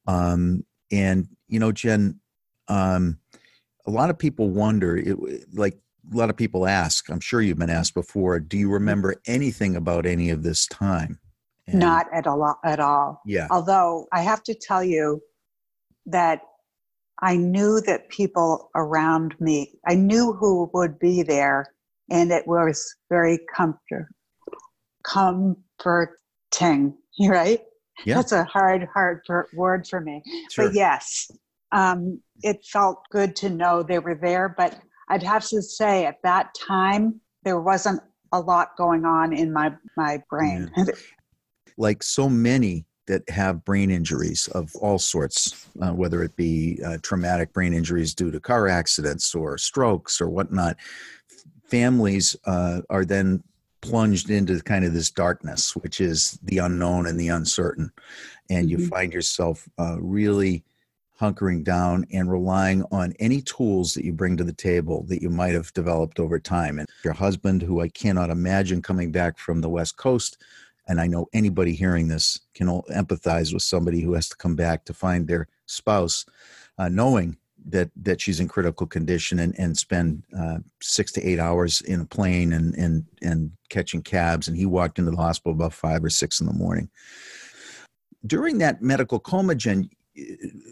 Um, 0.08 0.66
and 0.92 1.28
you 1.48 1.60
know 1.60 1.72
jen 1.72 2.20
um, 2.68 3.18
a 3.86 3.92
lot 3.92 4.10
of 4.10 4.18
people 4.18 4.50
wonder 4.50 4.98
it, 4.98 5.18
like 5.54 5.78
a 6.12 6.16
lot 6.16 6.30
of 6.30 6.38
people 6.38 6.68
ask 6.68 7.10
i'm 7.10 7.20
sure 7.20 7.42
you've 7.42 7.60
been 7.60 7.70
asked 7.70 7.94
before 7.94 8.40
do 8.40 8.58
you 8.58 8.70
remember 8.70 9.16
anything 9.28 9.76
about 9.76 10.06
any 10.06 10.30
of 10.30 10.44
this 10.44 10.68
time 10.68 11.20
And- 11.72 11.80
Not 11.80 12.08
at 12.14 12.28
all. 12.28 12.60
At 12.64 12.80
all. 12.80 13.22
yeah 13.26 13.48
Although 13.50 14.08
I 14.12 14.22
have 14.22 14.44
to 14.44 14.54
tell 14.54 14.84
you 14.84 15.22
that 16.06 16.42
I 17.22 17.38
knew 17.38 17.82
that 17.82 18.10
people 18.10 18.70
around 18.76 19.36
me, 19.40 19.74
I 19.88 19.96
knew 19.96 20.34
who 20.34 20.70
would 20.74 20.98
be 20.98 21.22
there, 21.22 21.68
and 22.10 22.32
it 22.32 22.48
was 22.48 22.96
very 23.10 23.40
comfort, 23.56 24.08
comforting. 25.04 26.98
Right? 27.20 27.60
Yeah. 28.06 28.16
That's 28.16 28.32
a 28.32 28.46
hard, 28.46 28.88
hard 28.94 29.22
word 29.54 29.86
for 29.88 30.02
me. 30.02 30.24
sure 30.50 30.68
But 30.68 30.74
yes, 30.74 31.30
um, 31.72 32.20
it 32.42 32.66
felt 32.66 33.04
good 33.12 33.36
to 33.38 33.50
know 33.50 33.84
they 33.84 34.00
were 34.00 34.16
there. 34.16 34.50
But 34.58 34.80
I'd 35.10 35.22
have 35.22 35.46
to 35.50 35.62
say, 35.62 36.06
at 36.06 36.18
that 36.24 36.56
time, 36.56 37.20
there 37.44 37.60
wasn't 37.60 38.02
a 38.32 38.40
lot 38.40 38.76
going 38.78 39.06
on 39.06 39.34
in 39.34 39.52
my 39.54 39.74
my 39.98 40.24
brain. 40.30 40.72
Like 41.78 42.04
so 42.04 42.30
many 42.30 42.86
that 43.08 43.28
have 43.30 43.66
brain 43.66 43.92
injuries 43.92 44.48
of 44.50 44.74
all 44.76 45.00
sorts, 45.00 45.68
uh, 45.82 45.92
whether 45.92 46.24
it 46.24 46.36
be 46.36 46.80
uh, 46.86 46.98
traumatic 47.02 47.52
brain 47.52 47.74
injuries 47.74 48.14
due 48.14 48.32
to 48.32 48.40
car 48.40 48.68
accidents 48.68 49.34
or 49.36 49.58
strokes 49.58 50.22
or 50.22 50.30
whatnot, 50.30 50.78
families 51.66 52.36
uh, 52.46 52.82
are 52.90 53.06
then 53.06 53.44
plunged 53.82 54.30
into 54.30 54.62
kind 54.62 54.86
of 54.86 54.94
this 54.94 55.10
darkness, 55.10 55.76
which 55.76 56.00
is 56.00 56.38
the 56.44 56.60
unknown 56.60 57.08
and 57.08 57.20
the 57.20 57.30
uncertain. 57.30 57.92
And 58.50 58.70
you 58.70 58.78
Mhm. 58.78 58.90
find 58.90 59.14
yourself 59.14 59.68
uh, 59.80 59.98
really 60.00 60.64
hunkering 61.20 61.64
down 61.64 62.06
and 62.12 62.32
relying 62.32 62.84
on 62.92 63.14
any 63.20 63.42
tools 63.42 63.94
that 63.94 64.06
you 64.06 64.14
bring 64.14 64.38
to 64.38 64.44
the 64.44 64.54
table 64.54 65.04
that 65.08 65.22
you 65.22 65.30
might 65.30 65.54
have 65.54 65.74
developed 65.74 66.20
over 66.20 66.40
time. 66.40 66.80
And 66.80 66.88
your 67.04 67.14
husband, 67.14 67.62
who 67.62 67.80
I 67.82 67.90
cannot 67.90 68.30
imagine 68.30 68.82
coming 68.82 69.12
back 69.12 69.38
from 69.38 69.62
the 69.62 69.70
West 69.70 69.98
Coast, 69.98 70.38
and 70.92 71.00
I 71.00 71.08
know 71.08 71.30
anybody 71.32 71.74
hearing 71.74 72.10
this 72.10 72.38
can 72.54 72.68
empathize 72.68 73.54
with 73.54 73.64
somebody 73.64 74.02
who 74.02 74.14
has 74.14 74.28
to 74.28 74.36
come 74.36 74.58
back 74.58 74.84
to 74.86 74.94
find 74.94 75.26
their 75.26 75.48
spouse, 75.66 76.26
uh, 76.78 76.90
knowing 76.90 77.38
that 77.70 77.92
that 77.96 78.20
she's 78.20 78.42
in 78.42 78.50
critical 78.50 78.86
condition 78.86 79.40
and 79.40 79.58
and 79.58 79.78
spend 79.78 80.24
uh, 80.38 80.58
six 80.82 81.14
to 81.14 81.24
eight 81.26 81.40
hours 81.40 81.80
in 81.80 82.02
a 82.02 82.06
plane 82.06 82.52
and 82.52 82.76
and 82.76 83.06
and 83.22 83.52
catching 83.70 84.02
cabs. 84.02 84.50
And 84.50 84.58
he 84.58 84.66
walked 84.66 85.00
into 85.00 85.12
the 85.12 85.18
hospital 85.18 85.54
about 85.54 85.74
five 85.74 86.04
or 86.04 86.10
six 86.10 86.42
in 86.42 86.48
the 86.48 86.54
morning. 86.54 86.90
During 88.26 88.58
that 88.58 88.82
medical 88.82 89.20
coma, 89.20 89.56
Jen, 89.56 89.90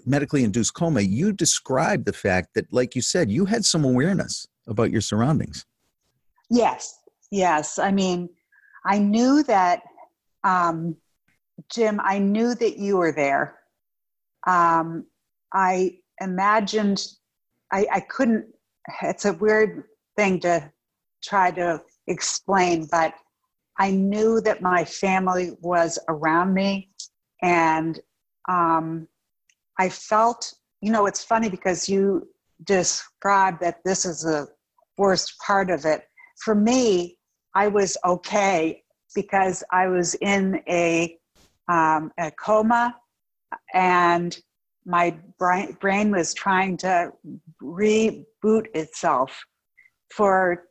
medically 0.05 0.43
induced 0.43 0.73
coma, 0.73 0.99
you 0.99 1.31
described 1.31 2.05
the 2.05 2.13
fact 2.13 2.55
that, 2.55 2.71
like 2.73 2.93
you 2.93 3.01
said, 3.01 3.31
you 3.31 3.45
had 3.45 3.63
some 3.63 3.85
awareness 3.85 4.45
about 4.67 4.91
your 4.91 5.01
surroundings. 5.01 5.65
Yes, 6.49 6.99
yes. 7.31 7.79
I 7.79 7.91
mean, 7.91 8.29
I 8.85 8.99
knew 8.99 9.43
that, 9.43 9.83
um, 10.43 10.95
Jim, 11.71 11.99
I 12.03 12.19
knew 12.19 12.55
that 12.55 12.77
you 12.77 12.97
were 12.97 13.11
there. 13.11 13.59
Um, 14.47 15.05
I 15.53 15.97
imagined, 16.21 17.05
I, 17.71 17.85
I 17.91 17.99
couldn't, 18.01 18.45
it's 19.01 19.25
a 19.25 19.33
weird 19.33 19.83
thing 20.15 20.39
to 20.41 20.71
try 21.23 21.51
to 21.51 21.81
explain, 22.07 22.87
but 22.89 23.13
I 23.77 23.91
knew 23.91 24.41
that 24.41 24.61
my 24.61 24.83
family 24.85 25.57
was 25.61 25.99
around 26.07 26.53
me 26.53 26.89
and 27.41 27.99
um, 28.49 29.07
I 29.77 29.89
felt, 29.89 30.53
you 30.81 30.91
know, 30.91 31.05
it's 31.05 31.23
funny 31.23 31.49
because 31.49 31.87
you 31.87 32.27
described 32.65 33.61
that 33.61 33.79
this 33.85 34.05
is 34.05 34.21
the 34.21 34.47
worst 34.97 35.35
part 35.45 35.69
of 35.69 35.85
it. 35.85 36.03
For 36.43 36.55
me, 36.55 37.17
I 37.55 37.67
was 37.67 37.97
okay 38.05 38.83
because 39.15 39.63
I 39.71 39.87
was 39.87 40.15
in 40.15 40.61
a, 40.67 41.17
um, 41.67 42.11
a 42.17 42.31
coma 42.31 42.95
and 43.73 44.37
my 44.85 45.15
brain, 45.37 46.11
was 46.11 46.33
trying 46.33 46.77
to 46.77 47.11
reboot 47.61 48.65
itself. 48.73 49.43
For, 50.15 50.65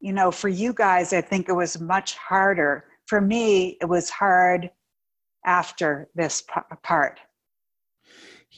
you 0.00 0.12
know, 0.12 0.30
for 0.30 0.48
you 0.48 0.72
guys, 0.72 1.12
I 1.12 1.20
think 1.20 1.48
it 1.48 1.52
was 1.52 1.78
much 1.80 2.16
harder. 2.16 2.84
For 3.06 3.20
me, 3.20 3.76
it 3.80 3.84
was 3.84 4.08
hard 4.08 4.70
after 5.44 6.08
this 6.14 6.42
part. 6.82 7.20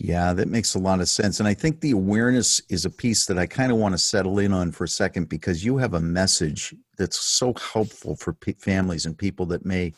Yeah, 0.00 0.32
that 0.32 0.48
makes 0.48 0.76
a 0.76 0.78
lot 0.78 1.00
of 1.00 1.08
sense. 1.08 1.40
And 1.40 1.48
I 1.48 1.54
think 1.54 1.80
the 1.80 1.90
awareness 1.90 2.60
is 2.68 2.84
a 2.84 2.90
piece 2.90 3.26
that 3.26 3.36
I 3.36 3.46
kind 3.46 3.72
of 3.72 3.78
want 3.78 3.94
to 3.94 3.98
settle 3.98 4.38
in 4.38 4.52
on 4.52 4.70
for 4.70 4.84
a 4.84 4.88
second 4.88 5.28
because 5.28 5.64
you 5.64 5.76
have 5.76 5.94
a 5.94 6.00
message 6.00 6.72
that's 6.96 7.18
so 7.18 7.52
helpful 7.72 8.14
for 8.14 8.32
p- 8.32 8.52
families 8.52 9.06
and 9.06 9.18
people 9.18 9.44
that 9.46 9.66
may 9.66 9.92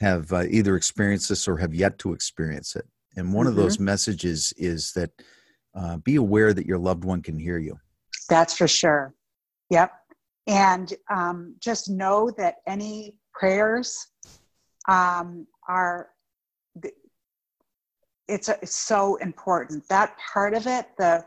have 0.00 0.32
uh, 0.32 0.44
either 0.48 0.76
experienced 0.76 1.28
this 1.28 1.48
or 1.48 1.56
have 1.56 1.74
yet 1.74 1.98
to 1.98 2.12
experience 2.12 2.76
it. 2.76 2.86
And 3.16 3.32
one 3.32 3.48
of 3.48 3.56
those 3.56 3.78
messages 3.80 4.52
is 4.56 4.92
that 4.92 5.10
uh, 5.74 5.96
be 5.98 6.16
aware 6.16 6.54
that 6.54 6.66
your 6.66 6.78
loved 6.78 7.04
one 7.04 7.20
can 7.20 7.38
hear 7.38 7.58
you. 7.58 7.78
That's 8.28 8.56
for 8.56 8.68
sure. 8.68 9.14
Yep. 9.70 9.92
And 10.46 10.92
um, 11.10 11.56
just 11.60 11.90
know 11.90 12.30
that 12.38 12.56
any 12.66 13.14
prayers 13.32 14.06
um, 14.88 15.46
are, 15.68 16.10
it's, 18.28 18.48
it's 18.48 18.76
so 18.76 19.16
important. 19.16 19.86
That 19.88 20.16
part 20.32 20.54
of 20.54 20.66
it, 20.66 20.86
the 20.98 21.24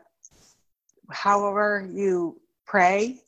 however 1.12 1.88
you 1.92 2.42
pray, 2.66 3.22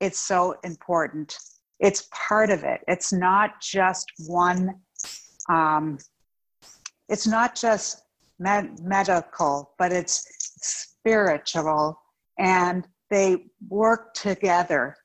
it's 0.00 0.18
so 0.18 0.56
important. 0.64 1.36
It's 1.80 2.08
part 2.12 2.50
of 2.50 2.64
it. 2.64 2.80
It's 2.88 3.12
not 3.12 3.60
just 3.60 4.06
one, 4.26 4.74
um, 5.48 5.98
it's 7.08 7.26
not 7.26 7.54
just 7.54 8.02
med- 8.38 8.80
medical, 8.80 9.74
but 9.78 9.92
it's 9.92 10.26
spiritual. 10.60 12.00
And 12.38 12.86
they 13.10 13.46
work 13.68 14.14
together. 14.14 14.96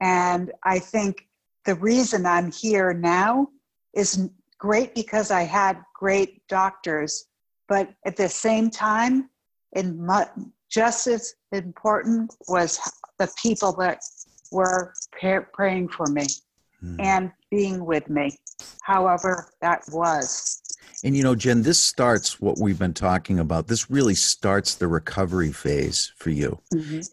And 0.00 0.52
I 0.64 0.78
think 0.78 1.26
the 1.64 1.74
reason 1.74 2.26
I'm 2.26 2.52
here 2.52 2.92
now 2.92 3.48
is 3.94 4.30
great 4.58 4.94
because 4.94 5.30
I 5.30 5.42
had 5.42 5.82
great 5.94 6.46
doctors, 6.48 7.26
but 7.68 7.92
at 8.04 8.16
the 8.16 8.28
same 8.28 8.70
time, 8.70 9.30
and 9.74 10.08
just 10.70 11.06
as 11.06 11.34
important 11.52 12.34
was 12.48 12.78
the 13.18 13.28
people 13.40 13.72
that 13.72 14.00
were 14.50 14.94
praying 15.52 15.88
for 15.88 16.06
me 16.06 16.26
Hmm. 16.80 17.00
and 17.00 17.32
being 17.50 17.84
with 17.84 18.08
me, 18.10 18.36
however 18.82 19.48
that 19.62 19.82
was. 19.90 20.62
And 21.04 21.16
you 21.16 21.22
know, 21.22 21.34
Jen, 21.34 21.62
this 21.62 21.78
starts 21.78 22.40
what 22.40 22.58
we've 22.58 22.78
been 22.78 22.94
talking 22.94 23.38
about. 23.38 23.66
This 23.66 23.90
really 23.90 24.14
starts 24.14 24.74
the 24.74 24.88
recovery 24.88 25.52
phase 25.52 26.12
for 26.16 26.30
you. 26.30 26.58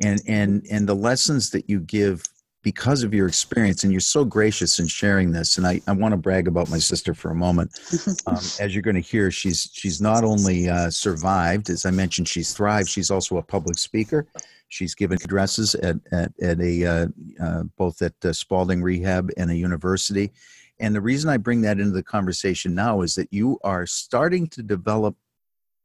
And 0.02 0.22
and 0.28 0.66
and 0.70 0.88
the 0.88 0.96
lessons 0.96 1.50
that 1.52 1.70
you 1.70 1.80
give 1.80 2.24
because 2.64 3.04
of 3.04 3.14
your 3.14 3.28
experience 3.28 3.84
and 3.84 3.92
you're 3.92 4.00
so 4.00 4.26
gracious 4.26 4.80
in 4.80 4.88
sharing 4.88 5.32
this 5.32 5.58
and 5.58 5.68
i, 5.68 5.80
I 5.86 5.92
want 5.92 6.14
to 6.14 6.18
brag 6.18 6.48
about 6.48 6.70
my 6.70 6.80
sister 6.80 7.14
for 7.14 7.32
a 7.32 7.36
moment. 7.36 7.72
Um, 8.26 8.38
as 8.60 8.74
you're 8.74 8.82
going 8.82 8.96
to 8.96 9.02
hear 9.02 9.32
she's 9.32 9.70
she's 9.74 10.00
not 10.00 10.24
only 10.24 10.70
uh, 10.70 10.90
survived 10.90 11.70
as 11.70 11.86
i 11.86 11.92
mentioned 11.92 12.28
she's 12.28 12.54
thrived 12.54 12.88
she's 12.88 13.12
also 13.12 13.38
a 13.38 13.44
public 13.44 13.78
speaker. 13.78 14.28
She's 14.70 14.96
given 14.96 15.20
addresses 15.24 15.76
at 15.76 15.98
at, 16.12 16.32
at 16.42 16.60
a 16.60 16.86
uh, 16.86 17.08
uh, 17.40 17.64
both 17.78 18.02
at 18.02 18.14
uh, 18.24 18.34
spaulding 18.34 18.82
rehab 18.82 19.30
and 19.38 19.52
a 19.52 19.56
university. 19.56 20.32
And 20.80 20.96
the 20.96 21.02
reason 21.02 21.30
i 21.30 21.38
bring 21.38 21.62
that 21.62 21.80
into 21.80 21.92
the 21.92 22.04
conversation 22.04 22.74
now 22.74 23.02
is 23.02 23.16
that 23.16 23.32
you 23.32 23.60
are 23.64 23.86
starting 23.86 24.48
to 24.48 24.64
develop 24.64 25.16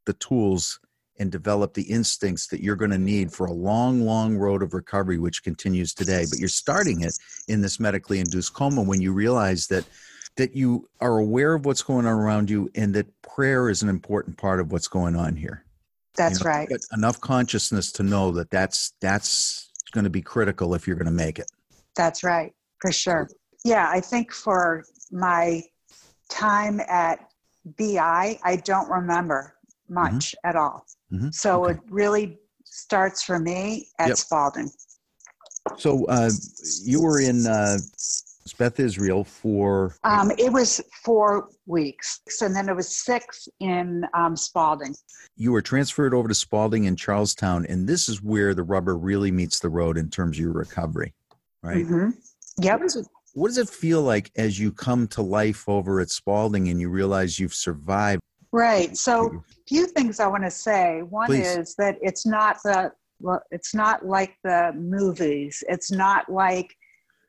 the 0.07 0.15
tools 0.15 0.81
and 1.19 1.31
develop 1.33 1.75
the 1.75 1.83
instincts 1.83 2.47
that 2.49 2.63
you're 2.63 2.77
going 2.77 2.91
to 2.91 2.99
need 2.99 3.33
for 3.33 3.47
a 3.47 3.53
long, 3.53 4.03
long 4.03 4.37
road 4.37 4.63
of 4.63 4.75
recovery, 4.75 5.19
which 5.19 5.43
continues 5.43 5.95
today. 5.95 6.25
But 6.29 6.39
you're 6.39 6.49
starting 6.49 7.03
it 7.03 7.15
in 7.49 7.61
this 7.61 7.81
medically 7.81 8.21
induced 8.21 8.55
coma 8.55 8.83
when 8.83 9.01
you 9.01 9.13
realize 9.13 9.67
that 9.69 9.85
that 10.37 10.55
you 10.55 10.89
are 11.01 11.19
aware 11.19 11.55
of 11.55 11.67
what's 11.67 11.83
going 11.83 12.07
on 12.07 12.13
around 12.13 12.49
you 12.49 12.71
and 12.77 12.95
that 12.95 13.07
prayer 13.23 13.69
is 13.69 13.83
an 13.83 13.89
important 13.89 14.37
part 14.37 14.61
of 14.61 14.71
what's 14.71 14.87
going 14.87 15.17
on 15.17 15.35
here. 15.35 15.65
That's 16.17 16.41
you 16.41 16.45
know, 16.45 16.51
right. 16.51 16.69
Enough 16.93 17.21
consciousness 17.21 17.91
to 17.93 18.03
know 18.05 18.31
that 18.33 18.51
that's 18.51 18.93
that's 19.01 19.71
going 19.93 20.05
to 20.05 20.11
be 20.11 20.23
critical 20.23 20.75
if 20.75 20.87
you're 20.87 20.97
going 20.97 21.07
to 21.07 21.13
make 21.13 21.39
it. 21.39 21.51
That's 21.97 22.23
right, 22.23 22.53
for 22.81 22.93
sure. 22.93 23.29
Yeah, 23.65 23.91
I 23.91 24.01
think 24.01 24.33
for 24.33 24.85
my 25.11 25.63
time 26.29 26.81
at 26.89 27.31
BI, 27.77 28.39
I 28.43 28.57
don't 28.65 28.89
remember 28.89 29.55
much 29.89 30.13
mm-hmm. 30.13 30.49
at 30.49 30.57
all. 30.57 30.87
Mm-hmm. 31.13 31.31
So 31.31 31.65
okay. 31.65 31.75
it 31.75 31.81
really 31.91 32.39
starts 32.65 33.23
for 33.23 33.39
me 33.39 33.89
at 33.99 34.09
yep. 34.09 34.17
Spaulding. 34.17 34.71
So 35.77 36.07
uh, 36.07 36.31
you 36.83 37.03
were 37.03 37.21
in 37.21 37.47
uh, 37.47 37.79
Beth 38.59 38.81
Israel 38.81 39.25
for? 39.25 39.97
Um, 40.05 40.31
it 40.39 40.53
was 40.53 40.81
four 41.05 41.49
weeks, 41.67 42.21
and 42.41 42.55
then 42.55 42.69
it 42.69 42.77
was 42.77 42.97
six 42.97 43.49
in 43.61 44.05
um, 44.15 44.37
Spaulding. 44.37 44.95
You 45.37 45.53
were 45.53 45.63
transferred 45.63 46.15
over 46.15 46.29
to 46.29 46.35
Spaulding 46.35 46.85
in 46.85 46.97
Charlestown, 46.97 47.67
and 47.67 47.89
this 47.89 48.09
is 48.09 48.23
where 48.23 48.55
the 48.55 48.63
rubber 48.63 48.97
really 48.97 49.31
meets 49.31 49.61
the 49.61 49.69
road 49.69 49.97
in 49.97 50.11
terms 50.11 50.37
of 50.37 50.43
your 50.43 50.53
recovery, 50.53 51.15
right? 51.63 51.85
Mm-hmm. 51.85 52.11
Yep. 52.61 52.81
What 52.81 52.97
it, 52.97 53.07
what 53.35 53.49
does 53.49 53.59
it 53.59 53.69
feel 53.69 54.03
like 54.03 54.31
as 54.37 54.59
you 54.59 54.73
come 54.73 55.07
to 55.09 55.23
life 55.23 55.69
over 55.69 56.01
at 56.01 56.11
Spaulding 56.11 56.69
and 56.69 56.81
you 56.81 56.89
realize 56.89 57.39
you've 57.39 57.55
survived? 57.55 58.21
Right. 58.53 58.97
So, 58.97 59.27
a 59.27 59.41
few 59.67 59.87
things 59.87 60.21
I 60.21 60.27
want 60.27 60.45
to 60.45 60.51
say. 60.51 61.03
One 61.03 61.27
Please. 61.27 61.57
is 61.57 61.75
that 61.77 61.99
it's 62.01 62.27
not 62.27 62.59
the 62.65 62.93
well, 63.21 63.43
it's 63.51 63.75
not 63.75 64.07
like 64.07 64.37
the 64.45 64.73
movies. 64.77 65.63
It's 65.69 65.91
not 65.91 66.31
like 66.31 66.75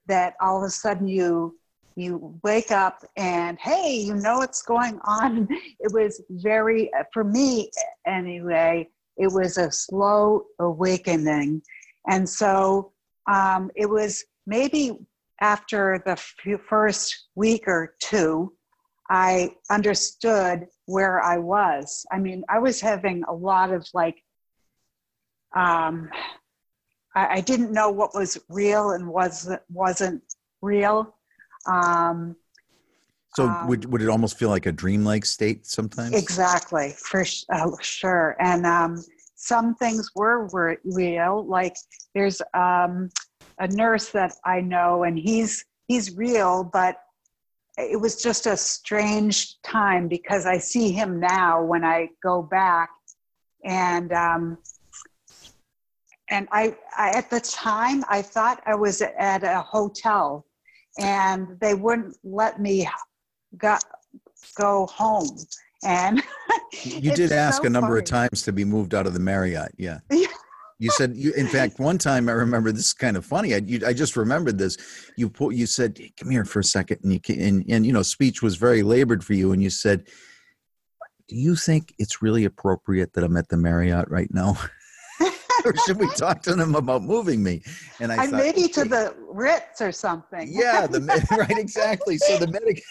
that 0.07 0.35
all 0.41 0.57
of 0.57 0.63
a 0.63 0.69
sudden 0.69 1.07
you 1.07 1.55
you 1.95 2.39
wake 2.43 2.71
up 2.71 3.03
and 3.17 3.57
hey 3.59 3.97
you 3.97 4.15
know 4.15 4.37
what's 4.37 4.61
going 4.61 4.99
on 5.03 5.47
it 5.79 5.91
was 5.91 6.21
very 6.29 6.89
for 7.13 7.23
me 7.23 7.69
anyway 8.07 8.87
it 9.17 9.29
was 9.31 9.57
a 9.57 9.69
slow 9.71 10.43
awakening 10.59 11.61
and 12.07 12.27
so 12.27 12.91
um, 13.29 13.69
it 13.75 13.87
was 13.87 14.23
maybe 14.47 14.97
after 15.41 16.01
the 16.05 16.15
first 16.67 17.27
week 17.35 17.63
or 17.67 17.95
two 17.99 18.53
i 19.09 19.49
understood 19.69 20.67
where 20.85 21.21
i 21.21 21.37
was 21.37 22.05
i 22.11 22.17
mean 22.17 22.43
i 22.49 22.59
was 22.59 22.79
having 22.79 23.23
a 23.27 23.33
lot 23.33 23.71
of 23.71 23.87
like 23.93 24.23
um, 25.55 26.09
I, 27.15 27.27
I 27.35 27.41
didn't 27.41 27.71
know 27.71 27.89
what 27.89 28.13
was 28.13 28.37
real 28.49 28.91
and 28.91 29.07
was 29.07 29.49
wasn't 29.69 30.23
real. 30.61 31.15
Um, 31.65 32.35
so 33.35 33.45
um, 33.45 33.67
would 33.67 33.85
would 33.85 34.01
it 34.01 34.09
almost 34.09 34.37
feel 34.37 34.49
like 34.49 34.65
a 34.65 34.71
dreamlike 34.71 35.25
state 35.25 35.65
sometimes? 35.65 36.15
Exactly, 36.15 36.93
for 36.97 37.25
uh, 37.51 37.71
sure. 37.81 38.35
And 38.39 38.65
um, 38.65 39.03
some 39.35 39.75
things 39.75 40.09
were 40.15 40.47
were 40.47 40.77
real. 40.83 41.45
Like 41.45 41.75
there's 42.13 42.41
um, 42.53 43.09
a 43.59 43.67
nurse 43.67 44.09
that 44.09 44.33
I 44.45 44.61
know, 44.61 45.03
and 45.03 45.17
he's 45.17 45.65
he's 45.87 46.15
real, 46.15 46.63
but 46.63 46.97
it 47.79 47.99
was 47.99 48.21
just 48.21 48.45
a 48.45 48.57
strange 48.57 49.61
time 49.61 50.07
because 50.07 50.45
I 50.45 50.57
see 50.57 50.91
him 50.91 51.19
now 51.19 51.63
when 51.63 51.83
I 51.83 52.09
go 52.21 52.41
back, 52.41 52.89
and 53.63 54.11
um, 54.13 54.57
and 56.29 56.47
I, 56.51 56.75
I, 56.97 57.09
at 57.11 57.29
the 57.29 57.39
time 57.39 58.03
I 58.07 58.21
thought 58.21 58.61
I 58.65 58.75
was 58.75 59.01
at 59.01 59.43
a 59.43 59.61
hotel 59.61 60.45
and 60.97 61.59
they 61.59 61.73
wouldn't 61.73 62.15
let 62.23 62.61
me 62.61 62.87
go, 63.57 63.77
go 64.55 64.85
home. 64.87 65.37
And 65.83 66.21
you 66.83 67.11
did 67.15 67.31
ask 67.31 67.61
so 67.61 67.67
a 67.67 67.69
number 67.69 67.89
funny. 67.89 67.99
of 67.99 68.05
times 68.05 68.43
to 68.43 68.53
be 68.53 68.65
moved 68.65 68.93
out 68.93 69.07
of 69.07 69.13
the 69.13 69.19
Marriott 69.19 69.71
yeah 69.77 69.99
you 70.79 70.89
said 70.91 71.15
you 71.15 71.33
in 71.33 71.47
fact 71.47 71.77
one 71.77 71.97
time 71.97 72.29
I 72.29 72.31
remember 72.31 72.71
this 72.71 72.87
is 72.87 72.93
kind 72.93 73.17
of 73.17 73.25
funny. 73.25 73.53
I, 73.53 73.57
you, 73.57 73.81
I 73.85 73.93
just 73.93 74.15
remembered 74.15 74.57
this. 74.57 74.77
You 75.17 75.29
put 75.29 75.53
you 75.53 75.65
said 75.65 75.99
come 76.17 76.31
here 76.31 76.45
for 76.45 76.59
a 76.59 76.63
second 76.63 76.99
and 77.03 77.13
you 77.13 77.19
and, 77.35 77.65
and 77.69 77.85
you 77.85 77.93
know 77.93 78.01
speech 78.01 78.41
was 78.41 78.55
very 78.55 78.81
labored 78.81 79.23
for 79.23 79.33
you 79.33 79.51
and 79.51 79.61
you 79.61 79.69
said 79.69 80.07
do 81.27 81.35
you 81.35 81.55
think 81.55 81.93
it's 81.99 82.23
really 82.23 82.45
appropriate 82.45 83.13
that 83.13 83.23
I'm 83.23 83.37
at 83.37 83.49
the 83.49 83.57
Marriott 83.57 84.09
right 84.09 84.33
now 84.33 84.57
or 85.65 85.75
should 85.85 85.97
we 85.97 86.09
talk 86.15 86.41
to 86.43 86.55
them 86.55 86.75
about 86.75 87.03
moving 87.03 87.43
me? 87.43 87.61
And 87.99 88.11
I, 88.11 88.23
I 88.23 88.27
thought, 88.27 88.39
maybe 88.39 88.67
to 88.69 88.85
the 88.85 89.15
Ritz 89.19 89.81
or 89.81 89.91
something. 89.91 90.47
Yeah, 90.51 90.87
the 90.87 90.99
right, 91.37 91.57
exactly. 91.57 92.17
So 92.17 92.37
the 92.37 92.47
medic, 92.51 92.83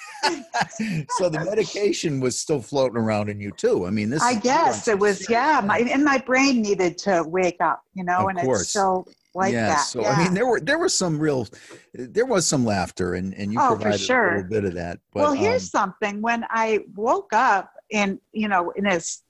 so 1.18 1.28
the 1.28 1.44
medication 1.44 2.20
was 2.20 2.38
still 2.38 2.60
floating 2.60 2.98
around 2.98 3.28
in 3.28 3.40
you 3.40 3.50
too. 3.52 3.86
I 3.86 3.90
mean, 3.90 4.10
this. 4.10 4.22
I 4.22 4.34
guess 4.34 4.88
it 4.88 4.98
was. 4.98 5.28
Yeah, 5.28 5.62
my 5.64 5.78
and 5.78 6.04
my 6.04 6.18
brain 6.18 6.62
needed 6.62 6.98
to 6.98 7.24
wake 7.26 7.60
up. 7.60 7.82
You 7.94 8.04
know, 8.04 8.20
of 8.20 8.28
and 8.28 8.38
course. 8.38 8.62
it's 8.62 8.70
so 8.70 9.06
like 9.34 9.52
yeah, 9.52 9.68
that. 9.68 9.80
So 9.80 10.02
yeah. 10.02 10.10
I 10.10 10.24
mean, 10.24 10.34
there 10.34 10.46
were 10.46 10.60
there 10.60 10.78
was 10.78 10.96
some 10.96 11.18
real, 11.18 11.46
there 11.94 12.26
was 12.26 12.46
some 12.46 12.64
laughter, 12.64 13.14
and 13.14 13.34
and 13.34 13.52
you 13.52 13.58
oh, 13.60 13.76
provided 13.76 14.00
sure. 14.00 14.28
a 14.28 14.34
little 14.36 14.50
bit 14.50 14.64
of 14.64 14.74
that. 14.74 14.98
But, 15.12 15.22
well, 15.22 15.32
here's 15.32 15.74
um, 15.74 15.94
something. 16.00 16.22
When 16.22 16.44
I 16.50 16.80
woke 16.94 17.32
up, 17.32 17.72
in 17.90 18.20
you 18.32 18.48
know, 18.48 18.70
in 18.72 18.86
its 18.86 19.22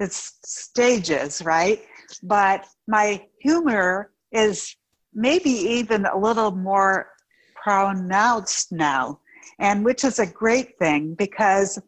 its 0.00 0.38
stages, 0.44 1.42
right? 1.44 1.82
But 2.22 2.66
my 2.86 3.26
humor 3.40 4.12
is 4.32 4.76
maybe 5.12 5.50
even 5.50 6.06
a 6.06 6.18
little 6.18 6.50
more 6.50 7.10
pronounced 7.54 8.72
now, 8.72 9.20
and 9.58 9.84
which 9.84 10.04
is 10.04 10.18
a 10.18 10.26
great 10.26 10.78
thing 10.78 11.14
because 11.14 11.78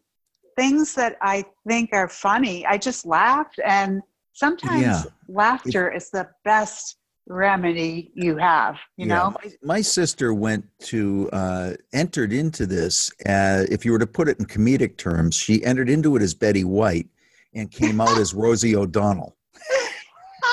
things 0.55 0.95
that 0.95 1.17
I 1.21 1.45
think 1.67 1.91
are 1.93 2.07
funny, 2.07 2.65
I 2.65 2.77
just 2.77 3.05
laugh, 3.05 3.47
and 3.63 4.01
sometimes 4.33 4.81
yeah. 4.81 5.03
laughter 5.27 5.91
is 5.91 6.09
the 6.09 6.29
best 6.43 6.97
remedy 7.29 8.11
you 8.15 8.37
have 8.37 8.77
you 8.95 9.05
yeah. 9.05 9.15
know 9.15 9.35
my, 9.43 9.51
my, 9.61 9.81
sister 9.81 10.33
went 10.33 10.63
to 10.79 11.29
uh, 11.33 11.73
entered 11.93 12.31
into 12.31 12.65
this 12.65 13.11
uh, 13.27 13.65
if 13.69 13.83
you 13.83 13.91
were 13.91 13.99
to 13.99 14.07
put 14.07 14.29
it 14.29 14.39
in 14.39 14.45
comedic 14.45 14.95
terms 14.97 15.35
she 15.35 15.63
entered 15.65 15.89
into 15.89 16.15
it 16.15 16.21
as 16.21 16.33
betty 16.33 16.63
white 16.63 17.07
and 17.53 17.69
came 17.69 17.99
out 17.99 18.17
as 18.17 18.33
rosie 18.33 18.75
o'donnell 18.75 19.35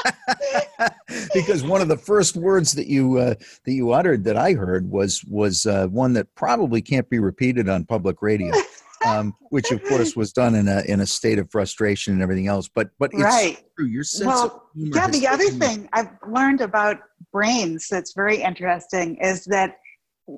because 1.34 1.62
one 1.62 1.80
of 1.80 1.88
the 1.88 1.96
first 1.96 2.36
words 2.36 2.72
that 2.72 2.86
you 2.86 3.18
uh, 3.18 3.34
that 3.64 3.72
you 3.72 3.92
uttered 3.92 4.24
that 4.24 4.36
I 4.36 4.52
heard 4.52 4.90
was 4.90 5.24
was 5.24 5.66
uh, 5.66 5.86
one 5.88 6.12
that 6.14 6.34
probably 6.34 6.82
can't 6.82 7.08
be 7.08 7.18
repeated 7.18 7.68
on 7.68 7.84
public 7.84 8.22
radio, 8.22 8.54
um, 9.06 9.34
which 9.50 9.70
of 9.70 9.82
course 9.84 10.16
was 10.16 10.32
done 10.32 10.54
in 10.54 10.68
a 10.68 10.82
in 10.82 11.00
a 11.00 11.06
state 11.06 11.38
of 11.38 11.50
frustration 11.50 12.14
and 12.14 12.22
everything 12.22 12.48
else. 12.48 12.68
But 12.68 12.90
but 12.98 13.10
it's 13.12 13.22
right. 13.22 13.62
true. 13.76 13.86
Your 13.86 14.04
sense 14.04 14.26
well, 14.26 14.68
yeah. 14.74 15.08
The 15.08 15.26
other 15.26 15.48
thing 15.48 15.88
I've 15.92 16.10
learned 16.26 16.60
about 16.60 16.98
brains 17.32 17.88
that's 17.90 18.12
very 18.14 18.42
interesting 18.42 19.16
is 19.16 19.44
that 19.46 19.78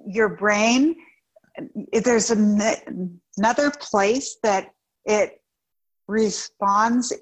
your 0.07 0.29
brain 0.29 0.97
there's 1.93 2.31
another 2.31 3.71
place 3.81 4.37
that 4.43 4.71
it 5.05 5.41
responds 6.09 7.13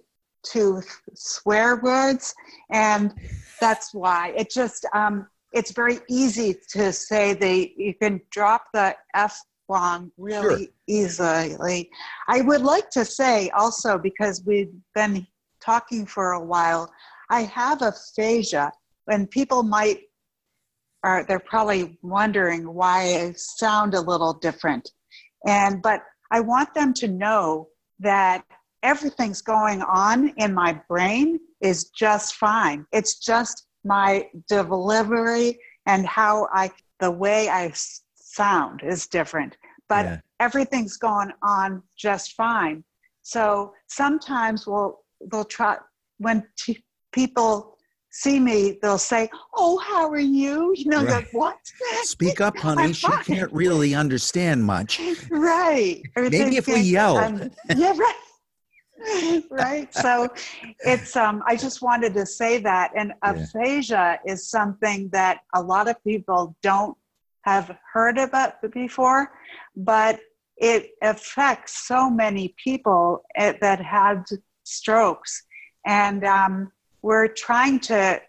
to 0.52 0.82
swear 1.14 1.76
words 1.76 2.34
and 2.70 3.12
that's 3.60 3.94
why. 3.94 4.32
It 4.36 4.50
just 4.50 4.86
um, 4.94 5.26
it's 5.52 5.72
very 5.72 6.00
easy 6.08 6.56
to 6.70 6.92
say 6.92 7.34
the 7.34 7.72
you 7.76 7.94
can 7.94 8.20
drop 8.30 8.64
the 8.72 8.96
f 9.14 9.40
bomb 9.68 10.12
really 10.18 10.64
sure. 10.64 10.74
easily. 10.86 11.90
I 12.28 12.42
would 12.42 12.62
like 12.62 12.90
to 12.90 13.04
say 13.04 13.50
also 13.50 13.98
because 13.98 14.42
we've 14.44 14.72
been 14.94 15.26
talking 15.64 16.04
for 16.06 16.32
a 16.32 16.44
while 16.44 16.92
i 17.30 17.42
have 17.42 17.82
aphasia 17.82 18.70
and 19.08 19.30
people 19.30 19.62
might 19.62 20.00
are 21.02 21.24
they're 21.26 21.38
probably 21.38 21.98
wondering 22.02 22.72
why 22.72 22.98
i 23.00 23.32
sound 23.36 23.94
a 23.94 24.00
little 24.00 24.34
different. 24.34 24.90
And 25.46 25.82
but 25.82 26.00
i 26.30 26.40
want 26.40 26.74
them 26.74 26.92
to 26.94 27.08
know 27.08 27.68
that 28.00 28.44
everything's 28.84 29.40
going 29.40 29.82
on 29.82 30.28
in 30.36 30.54
my 30.54 30.78
brain 30.88 31.40
is 31.60 31.90
just 31.90 32.36
fine. 32.36 32.86
It's 32.92 33.18
just 33.18 33.66
my 33.82 34.28
delivery 34.48 35.58
and 35.86 36.06
how 36.06 36.46
I, 36.52 36.70
the 37.00 37.10
way 37.10 37.48
I 37.48 37.72
sound 38.14 38.82
is 38.84 39.06
different, 39.06 39.56
but 39.88 40.04
yeah. 40.04 40.20
everything's 40.38 40.98
going 40.98 41.32
on 41.42 41.82
just 41.96 42.32
fine. 42.32 42.84
So 43.22 43.72
sometimes 43.88 44.66
we'll, 44.66 45.00
they'll 45.32 45.44
try, 45.44 45.78
when 46.18 46.46
t- 46.58 46.84
people 47.12 47.78
see 48.10 48.38
me, 48.38 48.78
they'll 48.80 48.98
say, 48.98 49.28
"Oh, 49.56 49.78
how 49.78 50.08
are 50.08 50.18
you?" 50.20 50.72
You 50.76 50.90
know, 50.90 51.02
right. 51.02 51.14
like, 51.14 51.28
what? 51.32 51.56
Speak 52.02 52.40
up, 52.40 52.56
honey. 52.58 52.92
she 52.92 53.10
can't 53.24 53.52
really 53.52 53.94
understand 53.94 54.62
much. 54.62 55.00
Right. 55.30 56.02
Maybe 56.16 56.56
if 56.58 56.68
we 56.68 56.80
yell. 56.80 57.16
yeah, 57.74 57.94
right 57.96 58.14
right. 59.50 59.92
So 59.94 60.28
it's 60.80 61.16
um 61.16 61.42
I 61.46 61.56
just 61.56 61.82
wanted 61.82 62.14
to 62.14 62.26
say 62.26 62.58
that 62.58 62.92
and 62.96 63.12
Yeah. 63.24 63.32
aphasia 63.32 64.20
is 64.24 64.48
something 64.48 65.08
that 65.12 65.40
a 65.54 65.62
lot 65.62 65.88
of 65.88 66.02
people 66.04 66.56
don't 66.62 66.96
have 67.42 67.76
heard 67.92 68.18
about 68.18 68.54
before, 68.72 69.32
but 69.76 70.18
it 70.56 70.90
affects 71.02 71.86
so 71.86 72.08
many 72.08 72.54
people 72.62 73.22
eh, 73.36 73.52
that 73.60 73.80
had 73.80 74.24
strokes. 74.64 75.42
And 75.84 76.24
um, 76.24 76.72
we're 77.02 77.28
trying 77.28 77.80
to 77.80 78.20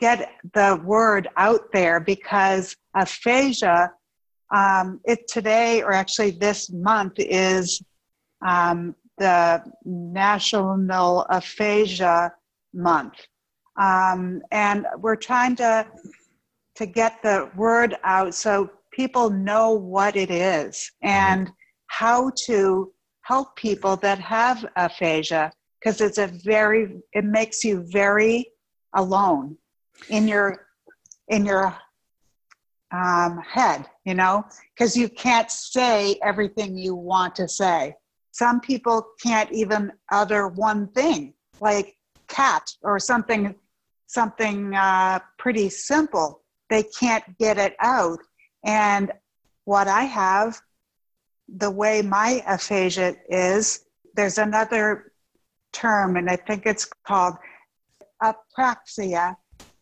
get 0.00 0.32
the 0.54 0.80
word 0.84 1.28
out 1.36 1.70
there 1.72 2.00
because 2.00 2.74
aphasia, 2.96 3.92
um, 4.54 5.00
it 5.04 5.28
today 5.28 5.82
or 5.82 5.92
actually 5.92 6.32
this 6.32 6.70
month 6.70 7.14
is 7.18 7.80
um, 8.46 8.94
the 9.18 9.62
National 9.84 11.26
Aphasia 11.30 12.32
Month, 12.74 13.14
um, 13.76 14.42
and 14.50 14.86
we're 14.98 15.16
trying 15.16 15.56
to 15.56 15.86
to 16.76 16.86
get 16.86 17.20
the 17.22 17.50
word 17.56 17.96
out 18.04 18.34
so 18.34 18.70
people 18.92 19.30
know 19.30 19.72
what 19.72 20.14
it 20.14 20.30
is 20.30 20.92
and 21.02 21.50
how 21.88 22.30
to 22.46 22.92
help 23.22 23.56
people 23.56 23.96
that 23.96 24.18
have 24.18 24.64
aphasia 24.76 25.50
because 25.80 26.00
it's 26.00 26.18
a 26.18 26.28
very 26.44 27.00
it 27.12 27.24
makes 27.24 27.64
you 27.64 27.84
very 27.90 28.46
alone 28.94 29.56
in 30.08 30.28
your 30.28 30.68
in 31.28 31.44
your 31.44 31.76
um, 32.92 33.38
head 33.38 33.84
you 34.08 34.14
know? 34.14 34.42
Because 34.74 34.96
you 34.96 35.10
can't 35.10 35.50
say 35.50 36.18
everything 36.24 36.78
you 36.78 36.94
want 36.94 37.36
to 37.36 37.46
say 37.46 37.94
some 38.32 38.60
people 38.60 39.06
can't 39.22 39.50
even 39.52 39.92
utter 40.12 40.48
one 40.48 40.88
thing 40.88 41.34
like 41.60 41.96
cat 42.28 42.68
or 42.82 42.98
something 42.98 43.54
something 44.06 44.74
uh, 44.74 45.18
pretty 45.38 45.68
simple 45.68 46.42
they 46.70 46.82
can't 46.82 47.24
get 47.38 47.58
it 47.58 47.74
out 47.80 48.18
and 48.64 49.12
what 49.64 49.88
i 49.88 50.02
have 50.02 50.60
the 51.56 51.70
way 51.70 52.02
my 52.02 52.42
aphasia 52.46 53.16
is 53.28 53.86
there's 54.14 54.38
another 54.38 55.12
term 55.72 56.16
and 56.16 56.28
i 56.28 56.36
think 56.36 56.64
it's 56.66 56.88
called 57.06 57.34
apraxia 58.22 59.34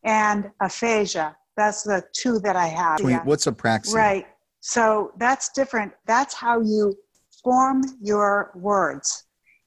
and 0.05 0.51
aphasia 0.61 1.37
that's 1.57 1.83
the 1.83 2.03
two 2.13 2.39
that 2.39 2.55
i 2.57 2.67
have 2.67 3.01
Wait, 3.03 3.19
what's 3.25 3.47
apraxia? 3.47 3.95
Right. 3.95 4.27
So 4.61 5.13
that's 5.17 5.51
different. 5.51 5.93
That's 6.07 6.35
how 6.35 6.61
you 6.61 6.97
form 7.47 7.81
your 8.03 8.51
words. 8.57 9.23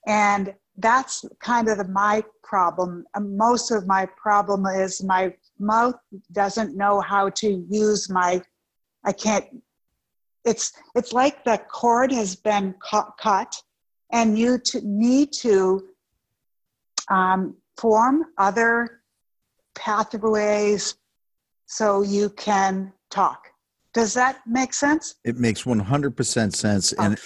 And 0.05 0.53
that's 0.79 1.23
kind 1.39 1.69
of 1.69 1.77
the, 1.77 1.87
my 1.87 2.21
problem. 2.43 3.05
Uh, 3.13 3.21
Most 3.21 3.71
of 3.71 3.87
my 3.87 4.05
problem 4.21 4.65
is 4.65 5.01
my 5.01 5.33
mouth 5.59 5.95
doesn't 6.33 6.75
know 6.75 6.99
how 6.99 7.29
to 7.41 7.65
use 7.69 8.09
my, 8.09 8.41
I 9.05 9.13
can't, 9.13 9.45
it's, 10.43 10.73
it's 10.93 11.13
like 11.13 11.45
the 11.45 11.57
cord 11.71 12.11
has 12.11 12.35
been 12.35 12.75
cu- 12.91 13.13
cut 13.17 13.55
and 14.11 14.37
you 14.37 14.57
to, 14.57 14.81
need 14.83 15.31
to 15.45 15.87
um, 17.09 17.55
form 17.77 18.25
other 18.37 19.03
pathways 19.75 20.95
so 21.65 22.01
you 22.01 22.29
can 22.31 22.91
talk. 23.09 23.47
Does 23.93 24.13
that 24.15 24.41
make 24.45 24.73
sense? 24.73 25.15
It 25.23 25.37
makes 25.37 25.63
100% 25.63 26.55
sense. 26.55 26.91
And 26.93 27.17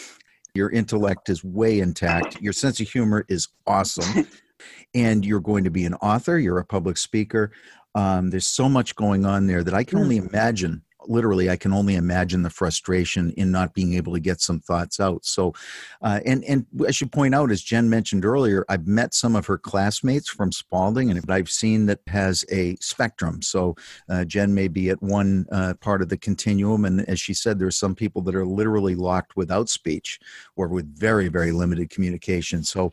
your 0.53 0.69
intellect 0.69 1.29
is 1.29 1.43
way 1.43 1.79
intact. 1.79 2.39
Your 2.41 2.53
sense 2.53 2.79
of 2.79 2.87
humor 2.89 3.25
is 3.27 3.47
awesome. 3.65 4.27
and 4.93 5.25
you're 5.25 5.39
going 5.39 5.63
to 5.63 5.71
be 5.71 5.85
an 5.85 5.95
author, 5.95 6.37
you're 6.37 6.59
a 6.59 6.65
public 6.65 6.97
speaker. 6.97 7.51
Um, 7.95 8.29
there's 8.29 8.47
so 8.47 8.69
much 8.69 8.95
going 8.95 9.25
on 9.25 9.47
there 9.47 9.63
that 9.63 9.73
I 9.73 9.83
can 9.83 9.99
only 9.99 10.17
imagine. 10.17 10.83
Literally, 11.07 11.49
I 11.49 11.55
can 11.55 11.73
only 11.73 11.95
imagine 11.95 12.43
the 12.43 12.49
frustration 12.49 13.31
in 13.31 13.51
not 13.51 13.73
being 13.73 13.93
able 13.93 14.13
to 14.13 14.19
get 14.19 14.41
some 14.41 14.59
thoughts 14.59 14.99
out. 14.99 15.25
So, 15.25 15.53
uh, 16.01 16.19
and 16.25 16.43
and 16.45 16.65
I 16.87 16.91
should 16.91 17.11
point 17.11 17.35
out, 17.35 17.51
as 17.51 17.61
Jen 17.61 17.89
mentioned 17.89 18.25
earlier, 18.25 18.65
I've 18.69 18.87
met 18.87 19.13
some 19.13 19.35
of 19.35 19.45
her 19.47 19.57
classmates 19.57 20.29
from 20.29 20.51
Spaulding, 20.51 21.09
and 21.09 21.23
I've 21.29 21.49
seen 21.49 21.85
that 21.87 21.99
has 22.07 22.45
a 22.51 22.75
spectrum. 22.77 23.41
So, 23.41 23.75
uh, 24.09 24.25
Jen 24.25 24.53
may 24.53 24.67
be 24.67 24.89
at 24.89 25.01
one 25.01 25.45
uh, 25.51 25.73
part 25.75 26.01
of 26.01 26.09
the 26.09 26.17
continuum, 26.17 26.85
and 26.85 27.01
as 27.09 27.19
she 27.19 27.33
said, 27.33 27.59
there 27.59 27.67
are 27.67 27.71
some 27.71 27.95
people 27.95 28.21
that 28.23 28.35
are 28.35 28.45
literally 28.45 28.95
locked 28.95 29.35
without 29.35 29.69
speech 29.69 30.19
or 30.55 30.67
with 30.67 30.97
very 30.97 31.27
very 31.27 31.51
limited 31.51 31.89
communication. 31.89 32.63
So, 32.63 32.91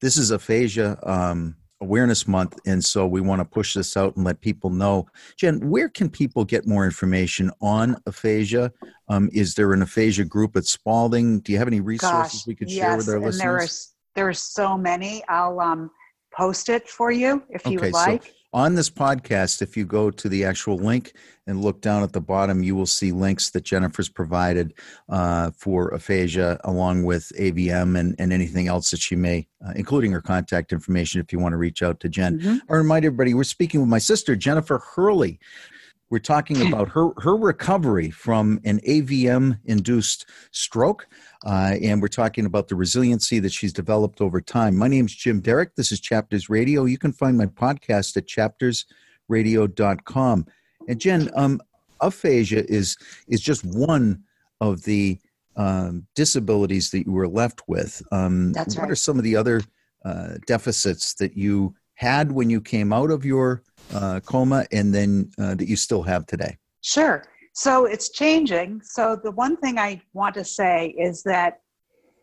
this 0.00 0.16
is 0.16 0.30
aphasia 0.30 0.98
um, 1.02 1.56
awareness 1.80 2.26
month 2.28 2.56
and 2.66 2.82
so 2.84 3.06
we 3.06 3.20
want 3.20 3.40
to 3.40 3.44
push 3.44 3.74
this 3.74 3.96
out 3.96 4.14
and 4.16 4.24
let 4.24 4.40
people 4.40 4.70
know 4.70 5.06
jen 5.36 5.58
where 5.68 5.88
can 5.88 6.08
people 6.08 6.44
get 6.44 6.66
more 6.66 6.84
information 6.84 7.50
on 7.60 7.96
aphasia 8.06 8.72
um, 9.08 9.28
is 9.32 9.54
there 9.54 9.72
an 9.72 9.82
aphasia 9.82 10.24
group 10.24 10.56
at 10.56 10.64
spaulding 10.64 11.40
do 11.40 11.52
you 11.52 11.58
have 11.58 11.68
any 11.68 11.80
resources 11.80 12.40
Gosh, 12.40 12.46
we 12.46 12.54
could 12.54 12.70
share 12.70 12.96
with 12.96 13.08
our 13.08 13.16
and 13.16 13.24
listeners 13.24 13.40
there 13.42 13.58
is 13.64 13.90
there 14.14 14.28
are 14.28 14.32
so 14.32 14.78
many. 14.78 15.24
I'll 15.28 15.58
um, 15.58 15.90
post 16.32 16.68
it 16.68 16.88
for 16.88 17.10
you 17.10 17.42
if 17.50 17.66
you 17.66 17.78
Okay, 17.78 17.86
would 17.88 17.94
so- 17.96 18.00
like. 18.12 18.32
On 18.54 18.74
this 18.76 18.88
podcast 18.88 19.60
if 19.60 19.76
you 19.76 19.84
go 19.84 20.10
to 20.10 20.28
the 20.28 20.44
actual 20.44 20.76
link 20.76 21.12
and 21.46 21.60
look 21.60 21.82
down 21.82 22.02
at 22.02 22.12
the 22.12 22.20
bottom 22.20 22.62
you 22.62 22.74
will 22.74 22.86
see 22.86 23.10
links 23.12 23.50
that 23.50 23.64
jennifer's 23.64 24.08
provided 24.08 24.72
uh, 25.08 25.50
for 25.58 25.88
aphasia 25.88 26.58
along 26.64 27.02
with 27.04 27.30
avm 27.38 27.98
and, 27.98 28.14
and 28.18 28.32
anything 28.32 28.68
else 28.68 28.90
that 28.92 29.00
she 29.00 29.16
may 29.16 29.46
uh, 29.66 29.72
including 29.76 30.12
her 30.12 30.22
contact 30.22 30.72
information 30.72 31.20
if 31.20 31.32
you 31.32 31.38
want 31.40 31.52
to 31.52 31.58
reach 31.58 31.82
out 31.82 31.98
to 32.00 32.08
jen 32.08 32.38
Mhm. 32.38 32.60
I 32.70 32.74
remind 32.74 33.04
everybody 33.04 33.34
we're 33.34 33.44
speaking 33.44 33.80
with 33.80 33.90
my 33.90 33.98
sister 33.98 34.34
Jennifer 34.36 34.78
Hurley. 34.94 35.38
We're 36.14 36.20
talking 36.20 36.68
about 36.68 36.88
her 36.90 37.10
her 37.18 37.34
recovery 37.34 38.10
from 38.10 38.60
an 38.64 38.78
AVM 38.86 39.58
induced 39.64 40.26
stroke, 40.52 41.08
uh, 41.44 41.74
and 41.82 42.00
we're 42.00 42.06
talking 42.06 42.46
about 42.46 42.68
the 42.68 42.76
resiliency 42.76 43.40
that 43.40 43.50
she's 43.50 43.72
developed 43.72 44.20
over 44.20 44.40
time. 44.40 44.76
My 44.76 44.86
name's 44.86 45.12
Jim 45.12 45.40
Derick. 45.40 45.74
This 45.74 45.90
is 45.90 45.98
Chapters 45.98 46.48
Radio. 46.48 46.84
You 46.84 46.98
can 46.98 47.12
find 47.12 47.36
my 47.36 47.46
podcast 47.46 48.16
at 48.16 48.28
chaptersradio.com. 48.28 50.46
And 50.86 51.00
Jen, 51.00 51.30
um, 51.34 51.60
aphasia 52.00 52.64
is 52.70 52.96
is 53.26 53.40
just 53.40 53.64
one 53.64 54.22
of 54.60 54.84
the 54.84 55.18
um, 55.56 56.06
disabilities 56.14 56.92
that 56.92 57.06
you 57.06 57.12
were 57.12 57.26
left 57.26 57.62
with. 57.66 58.00
Um, 58.12 58.52
That's 58.52 58.76
what 58.76 58.82
right. 58.82 58.92
are 58.92 58.94
some 58.94 59.18
of 59.18 59.24
the 59.24 59.34
other 59.34 59.62
uh, 60.04 60.34
deficits 60.46 61.14
that 61.14 61.36
you 61.36 61.74
had 61.94 62.30
when 62.30 62.50
you 62.50 62.60
came 62.60 62.92
out 62.92 63.10
of 63.10 63.24
your 63.24 63.64
uh, 63.94 64.20
coma 64.20 64.66
and 64.72 64.94
then 64.94 65.30
uh, 65.38 65.54
that 65.54 65.68
you 65.68 65.76
still 65.76 66.02
have 66.02 66.26
today? 66.26 66.56
Sure. 66.82 67.24
So 67.54 67.86
it's 67.86 68.10
changing. 68.10 68.82
So 68.82 69.16
the 69.22 69.30
one 69.30 69.56
thing 69.56 69.78
I 69.78 70.02
want 70.12 70.34
to 70.34 70.44
say 70.44 70.88
is 70.98 71.22
that 71.22 71.60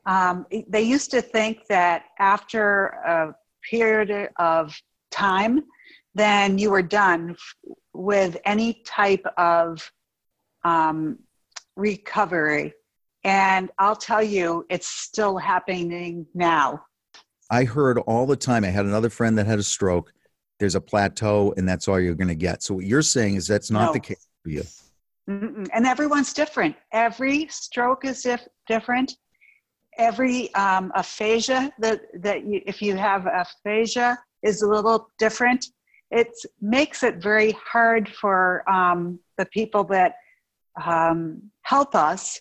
um, 0.05 0.45
they 0.67 0.81
used 0.81 1.11
to 1.11 1.21
think 1.21 1.59
that 1.69 2.05
after 2.19 2.87
a 3.05 3.35
period 3.69 4.29
of 4.37 4.75
time, 5.11 5.61
then 6.15 6.57
you 6.57 6.71
were 6.71 6.81
done 6.81 7.31
f- 7.31 7.73
with 7.93 8.37
any 8.45 8.81
type 8.85 9.25
of 9.37 9.91
um, 10.63 11.19
recovery. 11.75 12.73
And 13.23 13.69
I'll 13.77 13.95
tell 13.95 14.23
you, 14.23 14.65
it's 14.69 14.87
still 14.87 15.37
happening 15.37 16.25
now. 16.33 16.83
I 17.49 17.65
heard 17.65 17.99
all 17.99 18.25
the 18.25 18.35
time. 18.35 18.63
I 18.63 18.69
had 18.69 18.85
another 18.85 19.09
friend 19.09 19.37
that 19.37 19.45
had 19.45 19.59
a 19.59 19.63
stroke. 19.63 20.11
There's 20.61 20.75
a 20.75 20.81
plateau, 20.81 21.55
and 21.57 21.67
that's 21.67 21.87
all 21.87 21.99
you're 21.99 22.13
going 22.13 22.27
to 22.27 22.35
get. 22.35 22.61
So 22.61 22.75
what 22.75 22.85
you're 22.85 23.01
saying 23.01 23.33
is 23.35 23.47
that's 23.47 23.71
not 23.71 23.87
No. 23.87 23.93
the 23.93 23.99
case 23.99 24.27
for 24.43 24.49
you. 24.49 24.63
Mm-mm. 25.27 25.67
And 25.73 25.87
everyone's 25.87 26.33
different. 26.33 26.75
Every 26.91 27.47
stroke 27.47 28.05
is 28.05 28.21
dif- 28.21 28.47
different. 28.67 29.17
Every 29.97 30.53
um, 30.53 30.91
aphasia 30.93 31.73
that 31.79 32.01
that 32.21 32.45
you, 32.45 32.61
if 32.67 32.79
you 32.79 32.95
have 32.95 33.25
aphasia 33.25 34.19
is 34.43 34.61
a 34.61 34.67
little 34.67 35.09
different. 35.17 35.65
It 36.11 36.31
makes 36.61 37.01
it 37.01 37.15
very 37.17 37.53
hard 37.73 38.07
for 38.21 38.63
um, 38.69 39.19
the 39.39 39.47
people 39.47 39.83
that 39.85 40.13
um, 40.85 41.41
help 41.63 41.95
us, 41.95 42.39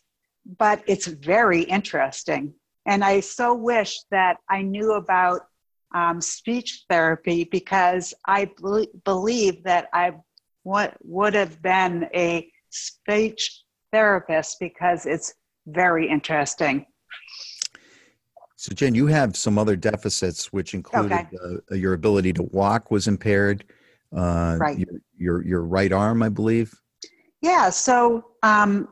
but 0.58 0.82
it's 0.86 1.06
very 1.06 1.62
interesting. 1.62 2.52
And 2.84 3.02
I 3.02 3.20
so 3.20 3.54
wish 3.54 3.92
that 4.10 4.36
I 4.50 4.60
knew 4.60 4.92
about 4.92 5.40
um, 5.94 6.20
speech 6.20 6.84
therapy 6.88 7.44
because 7.44 8.14
I 8.26 8.50
bel 8.60 8.86
believe 9.04 9.62
that 9.64 9.88
I 9.92 10.12
would 10.64 10.92
would 11.02 11.34
have 11.34 11.60
been 11.62 12.08
a 12.14 12.50
speech 12.70 13.62
therapist 13.92 14.58
because 14.60 15.06
it's 15.06 15.34
very 15.66 16.08
interesting. 16.08 16.86
So 18.56 18.74
Jen, 18.74 18.94
you 18.94 19.06
have 19.06 19.36
some 19.36 19.58
other 19.58 19.74
deficits, 19.74 20.52
which 20.52 20.74
included 20.74 21.12
Okay. 21.12 21.62
uh, 21.72 21.74
your 21.74 21.94
ability 21.94 22.34
to 22.34 22.42
walk 22.42 22.90
was 22.90 23.08
impaired. 23.08 23.64
Uh, 24.14 24.56
Right. 24.60 24.78
Your, 24.78 25.00
your 25.16 25.44
your 25.46 25.62
right 25.62 25.92
arm, 25.92 26.22
I 26.22 26.28
believe. 26.28 26.74
Yeah, 27.42 27.70
so 27.70 28.24
um, 28.42 28.88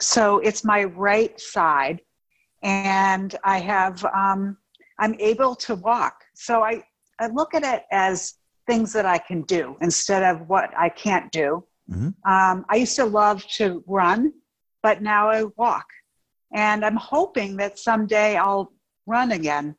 so 0.00 0.38
it's 0.38 0.64
my 0.64 0.84
right 0.84 1.38
side, 1.40 2.00
and 2.62 3.34
I 3.42 3.58
have 3.58 4.04
um, 4.04 4.56
I'm 4.98 5.14
able 5.20 5.54
to 5.56 5.74
walk. 5.74 6.24
So 6.34 6.62
I, 6.62 6.82
I 7.20 7.28
look 7.28 7.54
at 7.54 7.62
it 7.64 7.84
as 7.90 8.34
things 8.66 8.92
that 8.92 9.06
I 9.06 9.18
can 9.18 9.42
do 9.42 9.76
instead 9.80 10.22
of 10.22 10.48
what 10.48 10.70
I 10.76 10.88
can't 10.90 11.30
do. 11.32 11.64
Mm-hmm. 11.90 12.30
Um, 12.30 12.66
I 12.68 12.76
used 12.76 12.96
to 12.96 13.04
love 13.04 13.44
to 13.56 13.82
run, 13.86 14.32
but 14.82 15.02
now 15.02 15.30
I 15.30 15.44
walk. 15.56 15.86
And 16.52 16.84
I'm 16.84 16.96
hoping 16.96 17.56
that 17.56 17.78
someday 17.78 18.36
I'll 18.36 18.72
run 19.06 19.32
again. 19.32 19.74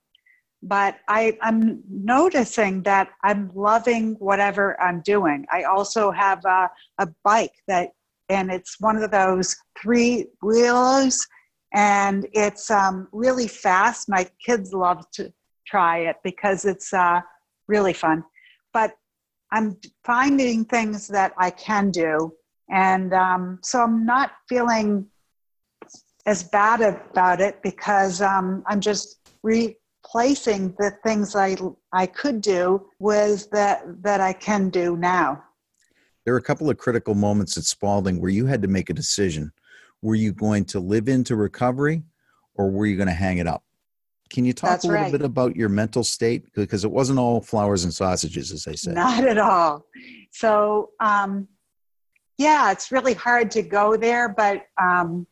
But 0.61 0.97
I, 1.07 1.37
I'm 1.41 1.81
noticing 1.89 2.83
that 2.83 3.09
I'm 3.23 3.51
loving 3.55 4.15
whatever 4.19 4.79
I'm 4.81 5.01
doing. 5.01 5.45
I 5.51 5.63
also 5.63 6.11
have 6.11 6.43
a, 6.45 6.69
a 6.97 7.07
bike 7.23 7.53
that, 7.67 7.91
and 8.27 8.51
it's 8.51 8.79
one 8.79 8.97
of 8.97 9.09
those 9.11 9.55
three 9.81 10.27
wheels, 10.41 11.25
and 11.73 12.27
it's 12.33 12.71
um, 12.71 13.07
really 13.11 13.47
fast. 13.47 14.09
My 14.09 14.27
kids 14.43 14.73
love 14.73 15.09
to 15.11 15.31
try 15.67 15.99
it 15.99 16.17
because 16.23 16.65
it's 16.65 16.93
uh, 16.93 17.21
really 17.67 17.93
fun. 17.93 18.23
But 18.73 18.93
I'm 19.51 19.77
finding 20.03 20.65
things 20.65 21.07
that 21.07 21.33
I 21.37 21.51
can 21.51 21.91
do. 21.91 22.33
And 22.69 23.13
um, 23.13 23.59
so 23.63 23.81
I'm 23.81 24.05
not 24.05 24.31
feeling 24.47 25.07
as 26.25 26.43
bad 26.43 26.81
about 26.81 27.41
it 27.41 27.61
because 27.63 28.21
um, 28.21 28.63
I'm 28.67 28.79
just 28.79 29.29
replacing 29.41 30.75
the 30.77 30.91
things 31.03 31.35
I, 31.35 31.55
I 31.93 32.05
could 32.05 32.41
do 32.41 32.87
with 32.99 33.49
that, 33.51 33.83
that 34.03 34.21
I 34.21 34.33
can 34.33 34.69
do 34.69 34.95
now. 34.97 35.43
There 36.25 36.33
are 36.35 36.37
a 36.37 36.43
couple 36.43 36.69
of 36.69 36.77
critical 36.77 37.15
moments 37.15 37.57
at 37.57 37.63
Spaulding 37.63 38.21
where 38.21 38.29
you 38.29 38.45
had 38.45 38.61
to 38.61 38.67
make 38.67 38.91
a 38.91 38.93
decision. 38.93 39.51
Were 40.01 40.15
you 40.15 40.31
going 40.31 40.65
to 40.65 40.79
live 40.79 41.09
into 41.09 41.35
recovery 41.35 42.03
or 42.55 42.69
were 42.69 42.85
you 42.85 42.95
going 42.95 43.07
to 43.07 43.13
hang 43.13 43.37
it 43.37 43.47
up? 43.47 43.63
Can 44.29 44.45
you 44.45 44.53
talk 44.53 44.69
That's 44.69 44.85
a 44.85 44.87
little 44.87 45.03
right. 45.03 45.11
bit 45.11 45.21
about 45.23 45.55
your 45.55 45.69
mental 45.69 46.03
state? 46.03 46.45
Because 46.53 46.85
it 46.85 46.91
wasn't 46.91 47.19
all 47.19 47.41
flowers 47.41 47.83
and 47.83 47.93
sausages, 47.93 48.51
as 48.51 48.63
they 48.63 48.75
say. 48.75 48.91
Not 48.91 49.25
at 49.25 49.39
all. 49.39 49.85
So, 50.31 50.91
um, 50.99 51.47
yeah, 52.37 52.71
it's 52.71 52.91
really 52.91 53.15
hard 53.15 53.51
to 53.51 53.63
go 53.63 53.97
there, 53.97 54.29
but 54.29 54.67
um, 54.79 55.25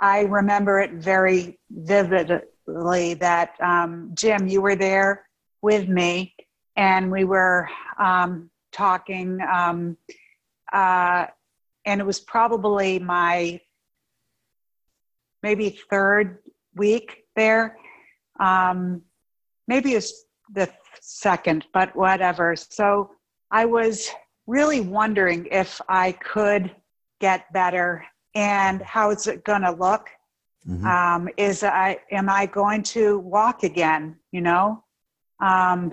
I 0.00 0.20
remember 0.20 0.80
it 0.80 0.92
very 0.92 1.58
vividly 1.70 3.14
that 3.14 3.54
um, 3.60 4.12
Jim, 4.14 4.46
you 4.46 4.62
were 4.62 4.76
there 4.76 5.26
with 5.60 5.88
me, 5.88 6.34
and 6.76 7.10
we 7.10 7.24
were 7.24 7.68
um, 7.98 8.48
talking, 8.72 9.40
um, 9.52 9.96
uh, 10.72 11.26
and 11.84 12.00
it 12.00 12.04
was 12.04 12.20
probably 12.20 12.98
my 12.98 13.60
maybe 15.42 15.78
third 15.90 16.38
week 16.74 17.24
there 17.36 17.76
um, 18.40 19.02
maybe 19.68 19.92
it's 19.92 20.24
the 20.52 20.68
second, 21.00 21.66
but 21.72 21.94
whatever. 21.94 22.56
So 22.56 23.10
I 23.50 23.66
was 23.66 24.08
really 24.46 24.80
wondering 24.80 25.46
if 25.52 25.80
I 25.88 26.12
could 26.12 26.74
get 27.20 27.52
better 27.52 28.04
and 28.34 28.80
how 28.82 29.10
is 29.10 29.26
it 29.26 29.44
going 29.44 29.62
to 29.62 29.72
look. 29.72 30.08
Mm-hmm. 30.68 30.86
Um, 30.86 31.28
is 31.36 31.62
I 31.62 31.98
am 32.10 32.28
I 32.28 32.46
going 32.46 32.82
to 32.94 33.18
walk 33.20 33.62
again? 33.62 34.16
You 34.30 34.42
know, 34.42 34.84
um, 35.40 35.92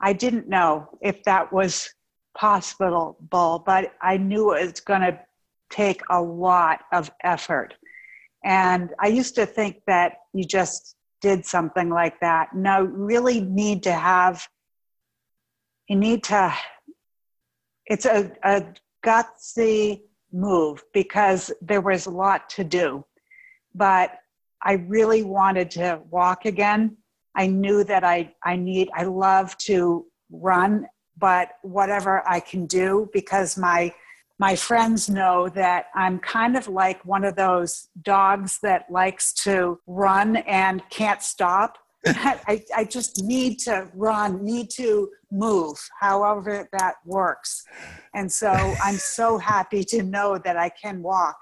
I 0.00 0.12
didn't 0.12 0.48
know 0.48 0.88
if 1.00 1.22
that 1.24 1.52
was 1.52 1.88
possible, 2.36 3.16
but 3.30 3.94
I 4.02 4.16
knew 4.16 4.52
it 4.54 4.66
was 4.66 4.80
going 4.80 5.02
to 5.02 5.20
take 5.70 6.02
a 6.10 6.20
lot 6.20 6.80
of 6.92 7.10
effort. 7.22 7.74
And 8.46 8.94
I 9.00 9.08
used 9.08 9.34
to 9.34 9.44
think 9.44 9.82
that 9.88 10.18
you 10.32 10.44
just 10.44 10.94
did 11.20 11.44
something 11.44 11.90
like 11.90 12.20
that. 12.20 12.54
No, 12.54 12.84
really 12.84 13.40
need 13.40 13.82
to 13.82 13.92
have, 13.92 14.46
you 15.88 15.96
need 15.96 16.22
to, 16.24 16.54
it's 17.86 18.06
a, 18.06 18.30
a 18.44 18.64
gutsy 19.04 20.02
move 20.32 20.84
because 20.94 21.52
there 21.60 21.80
was 21.80 22.06
a 22.06 22.10
lot 22.10 22.48
to 22.50 22.62
do. 22.62 23.04
But 23.74 24.12
I 24.62 24.74
really 24.74 25.24
wanted 25.24 25.68
to 25.72 26.00
walk 26.08 26.44
again. 26.44 26.98
I 27.34 27.48
knew 27.48 27.82
that 27.82 28.04
I, 28.04 28.32
I 28.44 28.54
need, 28.54 28.88
I 28.94 29.04
love 29.04 29.58
to 29.58 30.06
run, 30.30 30.86
but 31.18 31.48
whatever 31.62 32.22
I 32.28 32.38
can 32.38 32.66
do 32.66 33.10
because 33.12 33.58
my 33.58 33.92
my 34.38 34.54
friends 34.54 35.08
know 35.08 35.48
that 35.50 35.86
I'm 35.94 36.18
kind 36.18 36.56
of 36.56 36.68
like 36.68 37.04
one 37.04 37.24
of 37.24 37.36
those 37.36 37.88
dogs 38.02 38.58
that 38.62 38.90
likes 38.90 39.32
to 39.44 39.80
run 39.86 40.36
and 40.36 40.82
can't 40.90 41.22
stop. 41.22 41.78
I, 42.06 42.62
I 42.76 42.84
just 42.84 43.22
need 43.24 43.58
to 43.60 43.88
run, 43.94 44.44
need 44.44 44.70
to 44.70 45.08
move, 45.32 45.76
however 45.98 46.68
that 46.72 46.96
works. 47.04 47.64
And 48.14 48.30
so 48.30 48.50
I'm 48.50 48.96
so 48.96 49.38
happy 49.38 49.82
to 49.84 50.02
know 50.02 50.38
that 50.38 50.56
I 50.56 50.68
can 50.68 51.02
walk 51.02 51.36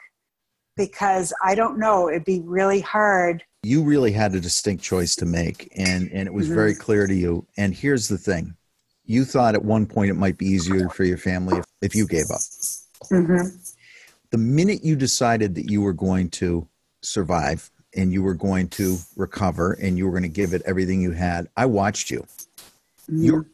because 0.77 1.33
I 1.43 1.55
don't 1.55 1.79
know, 1.79 2.09
it'd 2.09 2.25
be 2.25 2.41
really 2.41 2.81
hard. 2.81 3.45
You 3.63 3.83
really 3.83 4.13
had 4.13 4.35
a 4.35 4.41
distinct 4.41 4.83
choice 4.83 5.17
to 5.17 5.27
make, 5.27 5.73
and, 5.77 6.11
and 6.13 6.27
it 6.27 6.35
was 6.35 6.47
mm-hmm. 6.47 6.55
very 6.55 6.75
clear 6.75 7.07
to 7.07 7.15
you. 7.15 7.47
And 7.57 7.75
here's 7.75 8.09
the 8.09 8.19
thing 8.19 8.57
you 9.05 9.25
thought 9.25 9.55
at 9.55 9.65
one 9.65 9.87
point 9.87 10.11
it 10.11 10.15
might 10.15 10.39
be 10.39 10.47
easier 10.47 10.89
for 10.89 11.05
your 11.05 11.19
family 11.19 11.59
if, 11.59 11.65
if 11.83 11.95
you 11.95 12.07
gave 12.07 12.31
up. 12.33 12.41
Mm-hmm. 13.11 13.49
The 14.31 14.39
minute 14.39 14.85
you 14.85 14.97
decided 14.97 15.55
that 15.55 15.71
you 15.71 15.81
were 15.81 15.93
going 15.93 16.31
to 16.31 16.67
survive 17.03 17.71
and 17.97 18.13
you 18.13 18.23
were 18.23 18.35
going 18.35 18.69
to 18.69 18.99
recover 19.17 19.73
and 19.73 19.97
you 19.97 20.07
were 20.07 20.11
going 20.11 20.23
to 20.23 20.29
give 20.29 20.53
it 20.55 20.63
everything 20.67 21.01
you 21.01 21.13
had, 21.13 21.49
I 21.57 21.67
watched 21.67 22.11
you. 22.11 22.27
Mm-hmm. 23.11 23.25
Your 23.25 23.47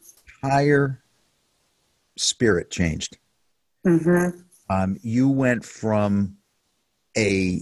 entire 0.43 1.01
spirit 2.17 2.71
changed. 2.71 3.17
Mm-hmm. 3.85 4.39
Um, 4.69 4.97
you 5.01 5.29
went 5.29 5.65
from 5.65 6.37
a 7.17 7.61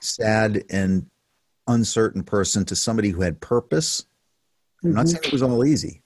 sad 0.00 0.64
and 0.70 1.06
uncertain 1.68 2.22
person 2.22 2.64
to 2.66 2.76
somebody 2.76 3.10
who 3.10 3.22
had 3.22 3.40
purpose. 3.40 4.04
I'm 4.82 4.94
not 4.94 5.06
mm-hmm. 5.06 5.08
saying 5.08 5.24
it 5.24 5.32
was 5.32 5.42
all 5.42 5.64
easy, 5.64 6.02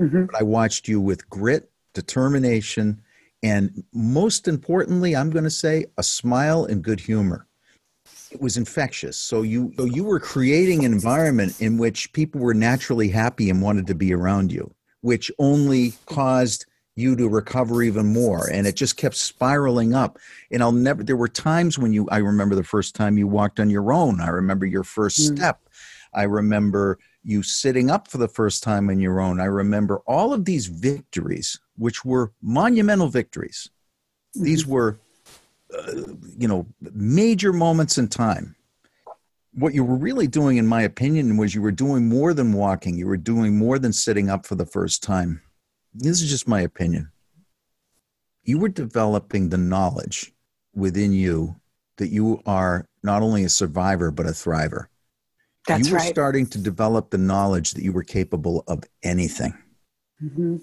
mm-hmm. 0.00 0.26
but 0.26 0.36
I 0.36 0.42
watched 0.42 0.88
you 0.88 1.00
with 1.00 1.28
grit, 1.28 1.70
determination, 1.94 3.02
and 3.42 3.84
most 3.92 4.48
importantly, 4.48 5.14
I'm 5.14 5.30
going 5.30 5.44
to 5.44 5.50
say 5.50 5.86
a 5.98 6.02
smile 6.02 6.64
and 6.64 6.82
good 6.82 7.00
humor. 7.00 7.46
It 8.30 8.40
was 8.40 8.56
infectious. 8.56 9.16
So 9.18 9.42
you 9.42 9.72
so 9.76 9.84
you 9.84 10.04
were 10.04 10.20
creating 10.20 10.84
an 10.84 10.92
environment 10.92 11.60
in 11.60 11.78
which 11.78 12.12
people 12.12 12.40
were 12.40 12.54
naturally 12.54 13.08
happy 13.08 13.50
and 13.50 13.62
wanted 13.62 13.86
to 13.86 13.94
be 13.94 14.12
around 14.12 14.52
you, 14.52 14.72
which 15.00 15.30
only 15.38 15.94
caused 16.06 16.66
you 16.96 17.14
to 17.14 17.28
recover 17.28 17.82
even 17.82 18.12
more 18.12 18.48
and 18.50 18.66
it 18.66 18.74
just 18.74 18.96
kept 18.96 19.14
spiraling 19.14 19.94
up 19.94 20.18
and 20.50 20.62
i'll 20.62 20.72
never 20.72 21.04
there 21.04 21.16
were 21.16 21.28
times 21.28 21.78
when 21.78 21.92
you 21.92 22.08
i 22.10 22.16
remember 22.16 22.54
the 22.54 22.64
first 22.64 22.94
time 22.94 23.18
you 23.18 23.26
walked 23.26 23.60
on 23.60 23.68
your 23.68 23.92
own 23.92 24.18
i 24.18 24.28
remember 24.28 24.64
your 24.64 24.82
first 24.82 25.20
mm. 25.20 25.36
step 25.36 25.60
i 26.14 26.22
remember 26.22 26.98
you 27.26 27.42
sitting 27.42 27.90
up 27.90 28.08
for 28.08 28.18
the 28.18 28.28
first 28.28 28.62
time 28.62 28.88
on 28.88 28.98
your 29.00 29.20
own 29.20 29.40
i 29.40 29.44
remember 29.44 29.98
all 30.06 30.32
of 30.32 30.44
these 30.44 30.66
victories 30.66 31.58
which 31.76 32.04
were 32.04 32.32
monumental 32.42 33.08
victories. 33.08 33.70
Mm-hmm. 34.36 34.44
These 34.44 34.66
were, 34.66 34.98
uh, 35.76 35.92
you 36.36 36.48
know, 36.48 36.66
major 36.92 37.52
moments 37.52 37.98
in 37.98 38.08
time. 38.08 38.56
What 39.52 39.74
you 39.74 39.84
were 39.84 39.96
really 39.96 40.26
doing, 40.26 40.58
in 40.58 40.66
my 40.66 40.82
opinion, 40.82 41.36
was 41.36 41.54
you 41.54 41.62
were 41.62 41.72
doing 41.72 42.08
more 42.08 42.34
than 42.34 42.52
walking. 42.52 42.96
You 42.96 43.06
were 43.06 43.16
doing 43.16 43.56
more 43.56 43.78
than 43.78 43.92
sitting 43.92 44.28
up 44.28 44.44
for 44.44 44.54
the 44.54 44.66
first 44.66 45.02
time. 45.02 45.40
This 45.94 46.20
is 46.20 46.28
just 46.28 46.46
my 46.46 46.60
opinion. 46.60 47.10
You 48.42 48.58
were 48.58 48.68
developing 48.68 49.48
the 49.48 49.56
knowledge 49.56 50.32
within 50.74 51.12
you 51.12 51.56
that 51.96 52.08
you 52.08 52.42
are 52.44 52.86
not 53.02 53.22
only 53.22 53.44
a 53.44 53.48
survivor, 53.48 54.10
but 54.10 54.26
a 54.26 54.30
thriver. 54.30 54.86
That's 55.66 55.88
you 55.88 55.94
were 55.94 55.98
right. 55.98 56.08
starting 56.08 56.46
to 56.46 56.58
develop 56.58 57.10
the 57.10 57.18
knowledge 57.18 57.72
that 57.72 57.82
you 57.82 57.92
were 57.92 58.04
capable 58.04 58.64
of 58.68 58.84
anything. 59.02 59.54
Mm-hmm. 60.22 60.56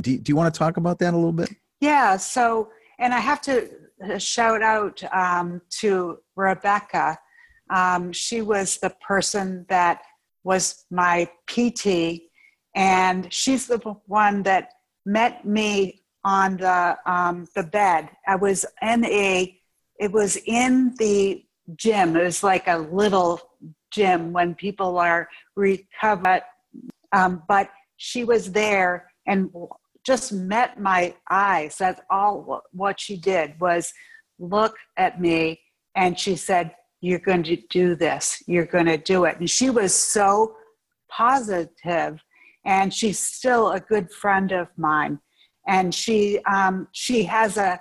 Do, 0.00 0.18
do 0.18 0.30
you 0.30 0.36
want 0.36 0.52
to 0.52 0.58
talk 0.58 0.76
about 0.76 0.98
that 0.98 1.14
a 1.14 1.16
little 1.16 1.32
bit? 1.32 1.50
Yeah. 1.80 2.16
So, 2.16 2.70
and 2.98 3.14
I 3.14 3.20
have 3.20 3.40
to 3.42 3.70
uh, 4.02 4.18
shout 4.18 4.62
out 4.62 5.02
um, 5.14 5.62
to 5.80 6.18
Rebecca. 6.36 7.18
Um, 7.70 8.12
she 8.12 8.42
was 8.42 8.78
the 8.78 8.90
person 9.06 9.64
that 9.68 10.02
was 10.42 10.84
my 10.90 11.28
PT, 11.46 12.22
and 12.74 13.32
she's 13.32 13.66
the 13.66 13.78
one 14.06 14.42
that 14.42 14.72
met 15.06 15.44
me 15.46 16.02
on 16.24 16.56
the 16.56 16.98
um, 17.06 17.46
the 17.54 17.62
bed. 17.62 18.10
I 18.26 18.36
was 18.36 18.66
in 18.82 19.04
a, 19.06 19.58
it 19.98 20.12
was 20.12 20.36
in 20.46 20.94
the 20.98 21.44
gym. 21.76 22.16
It 22.16 22.24
was 22.24 22.42
like 22.42 22.68
a 22.68 22.78
little 22.78 23.40
gym 23.94 24.32
when 24.32 24.54
people 24.54 24.98
are 24.98 25.28
recovered, 25.56 26.42
um, 27.12 27.42
but 27.48 27.70
she 27.96 28.24
was 28.24 28.52
there 28.52 29.10
and 29.26 29.50
just 30.04 30.32
met 30.32 30.80
my 30.80 31.14
eyes. 31.30 31.76
That's 31.78 32.00
all 32.10 32.62
what 32.72 33.00
she 33.00 33.16
did 33.16 33.58
was 33.60 33.92
look 34.38 34.76
at 34.96 35.20
me 35.20 35.60
and 35.94 36.18
she 36.18 36.36
said, 36.36 36.74
You're 37.00 37.18
going 37.18 37.44
to 37.44 37.56
do 37.70 37.94
this. 37.94 38.42
You're 38.46 38.66
going 38.66 38.86
to 38.86 38.98
do 38.98 39.24
it. 39.24 39.38
And 39.38 39.48
she 39.48 39.70
was 39.70 39.94
so 39.94 40.56
positive, 41.10 42.20
and 42.64 42.92
she's 42.92 43.18
still 43.18 43.70
a 43.70 43.80
good 43.80 44.10
friend 44.10 44.52
of 44.52 44.68
mine. 44.76 45.20
And 45.66 45.94
she 45.94 46.40
um, 46.44 46.88
she 46.92 47.24
has 47.24 47.56
a 47.56 47.80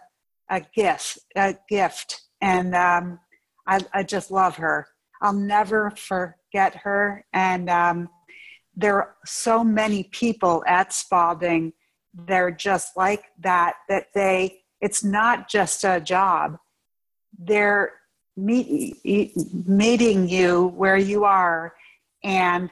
a 0.49 0.62
gift 0.76 1.19
a 1.36 1.56
gift, 1.69 2.21
and 2.41 2.76
um, 2.76 3.19
I, 3.67 3.80
I 3.93 4.04
just 4.04 4.32
love 4.32 4.56
her. 4.58 4.88
I'll 5.24 5.34
never 5.34 5.90
forget 5.92 6.76
her. 6.84 7.26
And 7.34 7.70
um, 7.70 8.10
there 8.76 8.96
are 8.96 9.16
so 9.26 9.64
many 9.64 10.04
people 10.04 10.64
at 10.68 10.94
Spaulding. 10.94 11.74
They're 12.14 12.52
just 12.52 12.96
like 12.96 13.24
that. 13.40 13.76
That 13.90 14.08
they 14.14 14.64
it's 14.82 15.04
not 15.04 15.50
just 15.50 15.84
a 15.86 16.02
job. 16.02 16.58
They're 17.40 17.94
meet, 18.36 18.98
meeting 19.66 20.28
you 20.28 20.68
where 20.76 20.98
you 20.98 21.24
are 21.24 21.74
and 22.24 22.70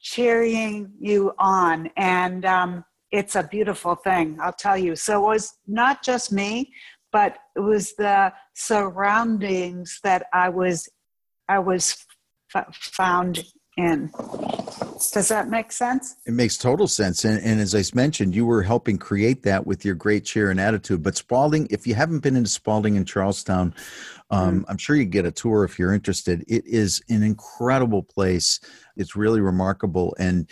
cheering 0.00 0.92
you 1.00 1.32
on. 1.38 1.90
And 1.96 2.44
um, 2.44 2.84
it's 3.10 3.34
a 3.34 3.42
beautiful 3.42 3.94
thing, 3.94 4.38
I'll 4.40 4.52
tell 4.52 4.76
you. 4.76 4.94
So 4.94 5.22
it 5.22 5.26
was 5.26 5.54
not 5.66 6.04
just 6.04 6.32
me, 6.32 6.72
but 7.12 7.38
it 7.56 7.60
was 7.60 7.94
the 7.94 8.32
surroundings 8.54 10.00
that 10.04 10.26
I 10.32 10.50
was 10.50 10.88
I 11.48 11.58
was 11.58 12.04
f- 12.54 12.74
found 12.74 13.44
in. 13.78 14.10
Does 15.12 15.28
that 15.28 15.48
make 15.48 15.70
sense? 15.70 16.16
It 16.26 16.32
makes 16.32 16.58
total 16.58 16.88
sense. 16.88 17.24
And, 17.24 17.40
and, 17.42 17.60
as 17.60 17.74
I 17.74 17.82
mentioned, 17.94 18.34
you 18.34 18.44
were 18.44 18.62
helping 18.62 18.98
create 18.98 19.44
that 19.44 19.66
with 19.66 19.84
your 19.84 19.94
great 19.94 20.24
cheer 20.24 20.50
and 20.50 20.60
attitude. 20.60 21.02
But 21.02 21.16
Spaulding, 21.16 21.68
if 21.70 21.86
you 21.86 21.94
haven't 21.94 22.20
been 22.20 22.36
into 22.36 22.50
Spaulding 22.50 22.96
in 22.96 23.04
Charlestown, 23.04 23.74
um, 24.30 24.60
mm. 24.60 24.64
I'm 24.68 24.76
sure 24.76 24.96
you 24.96 25.04
get 25.04 25.24
a 25.24 25.30
tour 25.30 25.64
if 25.64 25.78
you're 25.78 25.94
interested. 25.94 26.44
It 26.48 26.66
is 26.66 27.00
an 27.08 27.22
incredible 27.22 28.02
place. 28.02 28.60
It's 28.96 29.14
really 29.14 29.40
remarkable. 29.40 30.14
And 30.18 30.50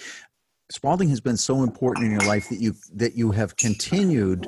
Spaulding 0.70 1.08
has 1.10 1.20
been 1.20 1.36
so 1.36 1.62
important 1.62 2.06
in 2.06 2.12
your 2.12 2.26
life 2.28 2.48
that 2.48 2.60
you 2.60 2.74
that 2.94 3.14
you 3.14 3.32
have 3.32 3.56
continued 3.56 4.46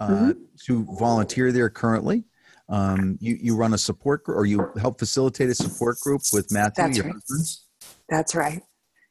uh, 0.00 0.08
mm-hmm. 0.08 0.30
to 0.66 0.86
volunteer 0.98 1.52
there 1.52 1.70
currently. 1.70 2.24
Um, 2.72 3.18
you, 3.20 3.38
you 3.40 3.54
run 3.54 3.74
a 3.74 3.78
support 3.78 4.24
group 4.24 4.38
or 4.38 4.46
you 4.46 4.72
help 4.80 4.98
facilitate 4.98 5.50
a 5.50 5.54
support 5.54 6.00
group 6.00 6.22
with 6.32 6.50
Matthew, 6.50 6.84
That's 6.84 6.96
your 6.96 7.06
right. 7.06 7.14
husband. 7.14 7.46
That's 8.08 8.34
right. 8.34 8.62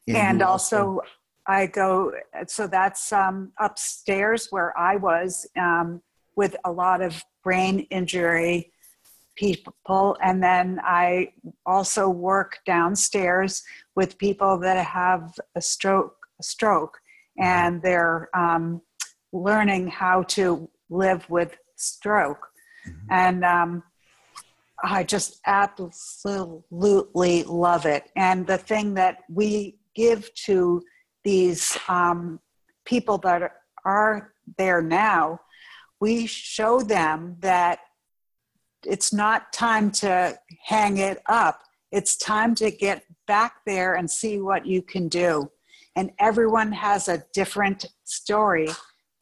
And, 0.08 0.16
and 0.16 0.42
also, 0.42 0.76
also, 0.76 1.00
I 1.46 1.66
go, 1.66 2.12
so 2.48 2.66
that's 2.66 3.12
um, 3.12 3.52
upstairs 3.60 4.48
where 4.50 4.76
I 4.76 4.96
was 4.96 5.46
um, 5.56 6.02
with 6.34 6.56
a 6.64 6.72
lot 6.72 7.02
of 7.02 7.22
brain 7.44 7.80
injury 7.90 8.72
people. 9.36 10.16
And 10.22 10.42
then 10.42 10.80
I 10.82 11.32
also 11.64 12.08
work 12.08 12.58
downstairs 12.66 13.62
with 13.94 14.18
people 14.18 14.58
that 14.58 14.84
have 14.84 15.32
a 15.54 15.60
stroke, 15.60 16.16
a 16.40 16.42
stroke 16.42 16.98
and 17.38 17.80
they're 17.80 18.28
um, 18.34 18.82
learning 19.32 19.88
how 19.88 20.22
to 20.24 20.68
live 20.90 21.28
with 21.30 21.56
stroke. 21.76 22.48
Mm-hmm. 22.86 23.06
And 23.10 23.44
um, 23.44 23.82
I 24.82 25.04
just 25.04 25.40
absolutely 25.46 27.44
love 27.44 27.86
it. 27.86 28.10
And 28.16 28.46
the 28.46 28.58
thing 28.58 28.94
that 28.94 29.18
we 29.28 29.78
give 29.94 30.32
to 30.46 30.82
these 31.24 31.78
um, 31.88 32.40
people 32.84 33.18
that 33.18 33.42
are, 33.42 33.52
are 33.84 34.34
there 34.58 34.82
now, 34.82 35.40
we 36.00 36.26
show 36.26 36.80
them 36.80 37.36
that 37.40 37.78
it's 38.84 39.12
not 39.12 39.52
time 39.52 39.90
to 39.92 40.36
hang 40.64 40.96
it 40.96 41.22
up. 41.26 41.62
It's 41.92 42.16
time 42.16 42.54
to 42.56 42.70
get 42.70 43.04
back 43.28 43.56
there 43.66 43.94
and 43.94 44.10
see 44.10 44.40
what 44.40 44.66
you 44.66 44.82
can 44.82 45.08
do. 45.08 45.50
And 45.94 46.10
everyone 46.18 46.72
has 46.72 47.06
a 47.08 47.24
different 47.32 47.84
story, 48.04 48.68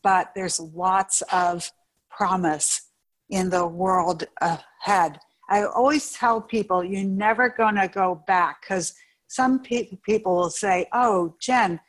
but 0.02 0.30
there's 0.34 0.58
lots 0.60 1.22
of 1.32 1.70
promise 2.08 2.89
in 3.30 3.48
the 3.48 3.66
world 3.66 4.24
ahead. 4.40 5.18
I 5.48 5.64
always 5.64 6.12
tell 6.12 6.40
people 6.40 6.84
you're 6.84 7.04
never 7.04 7.48
going 7.48 7.76
to 7.76 7.88
go 7.88 8.22
back 8.26 8.62
because 8.62 8.94
some 9.26 9.60
pe- 9.60 9.96
people 10.04 10.36
will 10.36 10.50
say, 10.50 10.86
"Oh, 10.92 11.34
Jen, 11.40 11.80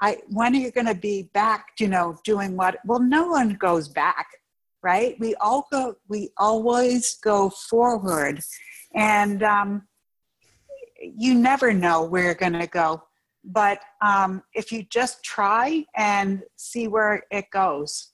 I 0.00 0.18
when 0.28 0.54
are 0.54 0.58
you 0.58 0.70
going 0.70 0.86
to 0.86 0.94
be 0.94 1.30
back? 1.34 1.66
You 1.78 1.88
know, 1.88 2.18
doing 2.24 2.56
what?" 2.56 2.78
Well, 2.84 3.00
no 3.00 3.28
one 3.28 3.54
goes 3.54 3.88
back, 3.88 4.26
right? 4.82 5.16
We 5.20 5.34
all 5.36 5.66
go. 5.70 5.96
We 6.08 6.30
always 6.38 7.16
go 7.22 7.50
forward, 7.50 8.40
and 8.94 9.42
um, 9.42 9.88
you 11.00 11.34
never 11.34 11.72
know 11.72 12.04
where 12.04 12.24
you're 12.24 12.34
going 12.34 12.52
to 12.54 12.66
go. 12.66 13.02
But 13.44 13.80
um, 14.02 14.42
if 14.54 14.70
you 14.70 14.84
just 14.90 15.22
try 15.24 15.84
and 15.96 16.42
see 16.56 16.88
where 16.88 17.24
it 17.30 17.46
goes. 17.52 18.12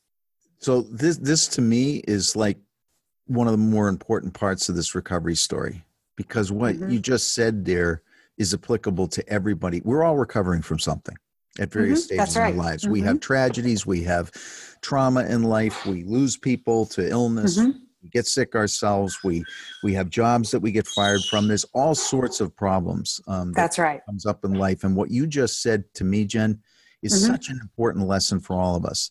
So 0.59 0.83
this 0.83 1.17
this 1.19 1.49
to 1.49 1.61
me 1.61 2.03
is 2.09 2.37
like 2.37 2.59
one 3.27 3.47
of 3.47 3.53
the 3.53 3.59
more 3.59 3.89
important 3.89 4.35
parts 4.35 4.69
of 4.69 4.77
this 4.77 4.95
recovery 4.95 5.35
story 5.35 5.85
because 6.17 6.51
what 6.51 6.77
mm-hmm. 6.77 6.91
you 6.91 6.99
just 6.99 7.35
said 7.35 7.65
there 7.65 8.03
is 8.39 8.55
applicable 8.55 9.09
to 9.09 9.29
everybody. 9.29 9.81
We're 9.85 10.03
all 10.03 10.17
recovering 10.17 10.63
from 10.63 10.79
something 10.79 11.17
at 11.59 11.73
various 11.73 12.07
mm-hmm. 12.07 12.21
stages 12.21 12.37
right. 12.37 12.53
in 12.53 12.59
our 12.59 12.65
lives. 12.65 12.85
Mm-hmm. 12.85 12.93
We 12.93 13.01
have 13.03 13.21
tragedies, 13.21 13.87
we 13.87 14.03
have 14.05 14.31
trauma 14.83 15.25
in 15.25 15.43
life, 15.43 15.87
we 15.87 16.05
lose 16.05 16.37
people 16.37 16.87
to 16.87 17.09
illness, 17.09 17.59
mm-hmm. 17.59 17.79
we 18.03 18.09
get 18.11 18.27
sick 18.27 18.55
ourselves, 18.55 19.19
we 19.25 19.45
we 19.83 19.95
have 19.95 20.11
jobs 20.11 20.51
that 20.51 20.61
we 20.61 20.73
get 20.73 20.87
fired 20.87 21.23
from. 21.25 21.49
There's 21.49 21.65
all 21.73 21.95
sorts 21.95 22.41
of 22.41 22.55
problems. 22.55 23.21
Um, 23.27 23.53
that 23.53 23.63
That's 23.63 23.79
right. 23.79 24.05
Comes 24.07 24.27
up 24.27 24.45
in 24.45 24.55
life, 24.55 24.85
and 24.85 24.97
what 24.97 25.11
you 25.11 25.27
just 25.27 25.63
said 25.63 25.85
to 25.95 26.05
me, 26.05 26.25
Jen, 26.25 26.61
is 27.03 27.13
mm-hmm. 27.13 27.33
such 27.33 27.49
an 27.49 27.59
important 27.63 28.07
lesson 28.07 28.41
for 28.41 28.55
all 28.55 28.77
of 28.77 28.85
us. 28.85 29.11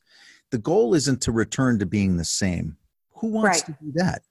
The 0.56 0.62
goal 0.62 0.94
isn't 0.94 1.22
to 1.24 1.34
return 1.34 1.80
to 1.80 1.86
being 1.86 2.16
the 2.16 2.24
same 2.24 2.78
who 3.16 3.28
wants 3.28 3.60
right. 3.60 3.66
to 3.66 3.72
do 3.84 3.92
that? 3.96 4.22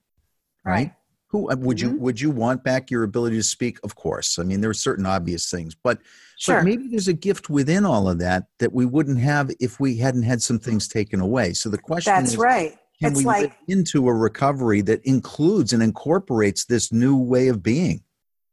Right. 0.65 0.73
right. 0.73 0.93
Who 1.27 1.51
uh, 1.51 1.55
would 1.59 1.77
mm-hmm. 1.77 1.93
you 1.93 1.99
would 1.99 2.19
you 2.19 2.31
want 2.31 2.63
back 2.63 2.89
your 2.89 3.03
ability 3.03 3.35
to 3.35 3.43
speak? 3.43 3.77
Of 3.83 3.93
course. 3.93 4.39
I 4.39 4.43
mean, 4.43 4.59
there 4.59 4.71
are 4.71 4.73
certain 4.73 5.05
obvious 5.05 5.51
things, 5.51 5.75
but 5.75 5.99
sure. 6.39 6.55
but 6.55 6.65
maybe 6.65 6.87
there's 6.87 7.07
a 7.07 7.13
gift 7.13 7.47
within 7.47 7.85
all 7.85 8.09
of 8.09 8.17
that 8.17 8.47
that 8.57 8.73
we 8.73 8.87
wouldn't 8.87 9.19
have 9.19 9.51
if 9.59 9.79
we 9.79 9.97
hadn't 9.97 10.23
had 10.23 10.41
some 10.41 10.57
things 10.57 10.87
taken 10.87 11.21
away. 11.21 11.53
So 11.53 11.69
the 11.69 11.77
question 11.77 12.11
That's 12.11 12.31
is, 12.31 12.37
right. 12.37 12.75
Can 12.99 13.11
it's 13.11 13.19
we 13.19 13.25
like, 13.25 13.41
live 13.43 13.55
into 13.67 14.07
a 14.07 14.13
recovery 14.15 14.81
that 14.81 15.05
includes 15.05 15.73
and 15.73 15.83
incorporates 15.83 16.65
this 16.65 16.91
new 16.91 17.15
way 17.15 17.49
of 17.49 17.61
being? 17.61 18.01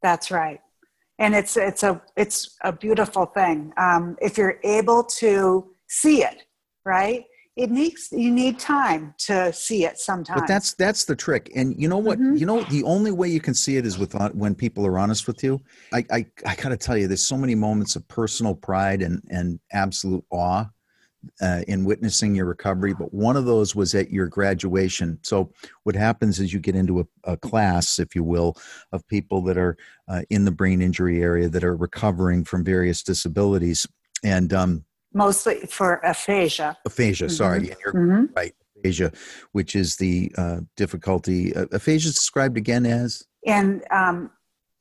That's 0.03 0.29
right 0.29 0.59
and 1.17 1.35
it's 1.35 1.57
it's 1.57 1.83
a 1.83 2.01
it's 2.17 2.57
a 2.63 2.71
beautiful 2.71 3.27
thing 3.27 3.71
um, 3.77 4.17
if 4.19 4.35
you're 4.35 4.59
able 4.63 5.03
to 5.03 5.69
see 5.87 6.23
it 6.23 6.43
right 6.85 7.25
it 7.55 7.69
needs 7.69 8.09
you 8.11 8.31
need 8.31 8.57
time 8.57 9.13
to 9.19 9.53
see 9.53 9.85
it 9.85 9.99
sometimes. 9.99 10.41
but 10.41 10.47
that's 10.47 10.73
that's 10.73 11.05
the 11.05 11.15
trick. 11.15 11.51
And 11.55 11.79
you 11.79 11.87
know 11.87 11.97
what? 11.97 12.19
Mm-hmm. 12.19 12.37
you 12.37 12.45
know 12.45 12.63
the 12.63 12.83
only 12.83 13.11
way 13.11 13.27
you 13.27 13.39
can 13.39 13.53
see 13.53 13.77
it 13.77 13.85
is 13.85 13.97
with 13.97 14.15
uh, 14.15 14.29
when 14.29 14.55
people 14.55 14.85
are 14.87 14.97
honest 14.97 15.27
with 15.27 15.43
you. 15.43 15.61
I 15.93 16.05
i, 16.11 16.25
I 16.45 16.55
gotta 16.55 16.77
tell 16.77 16.97
you 16.97 17.07
there's 17.07 17.27
so 17.27 17.37
many 17.37 17.55
moments 17.55 17.95
of 17.95 18.07
personal 18.07 18.55
pride 18.55 19.01
and 19.01 19.21
and 19.29 19.59
absolute 19.71 20.25
awe 20.31 20.65
uh, 21.41 21.61
in 21.67 21.85
witnessing 21.85 22.35
your 22.35 22.45
recovery. 22.45 22.93
But 22.93 23.13
one 23.13 23.37
of 23.37 23.45
those 23.45 23.75
was 23.75 23.95
at 23.95 24.11
your 24.11 24.27
graduation. 24.27 25.19
So 25.23 25.51
what 25.83 25.95
happens 25.95 26.39
is 26.39 26.53
you 26.53 26.59
get 26.59 26.75
into 26.75 27.01
a, 27.01 27.05
a 27.23 27.37
class 27.37 27.99
if 27.99 28.15
you 28.15 28.23
will 28.23 28.57
of 28.91 29.07
people 29.07 29.41
that 29.43 29.57
are 29.57 29.77
uh, 30.07 30.23
in 30.29 30.45
the 30.45 30.51
brain 30.51 30.81
injury 30.81 31.21
area 31.21 31.49
that 31.49 31.63
are 31.63 31.75
recovering 31.75 32.43
from 32.43 32.63
various 32.63 33.03
disabilities. 33.03 33.87
And 34.23 34.53
um, 34.53 34.85
mostly 35.13 35.61
for 35.61 35.95
aphasia. 36.03 36.77
Aphasia, 36.85 37.25
mm-hmm. 37.25 37.33
sorry, 37.33 37.57
and 37.57 37.75
you're 37.83 37.93
mm-hmm. 37.93 38.25
right. 38.35 38.53
Aphasia, 38.77 39.11
which 39.53 39.75
is 39.75 39.95
the 39.95 40.31
uh, 40.37 40.59
difficulty. 40.75 41.55
Uh, 41.55 41.65
aphasia 41.71 42.09
is 42.09 42.15
described 42.15 42.57
again 42.57 42.85
as 42.85 43.23
and 43.45 43.83
um, 43.91 44.31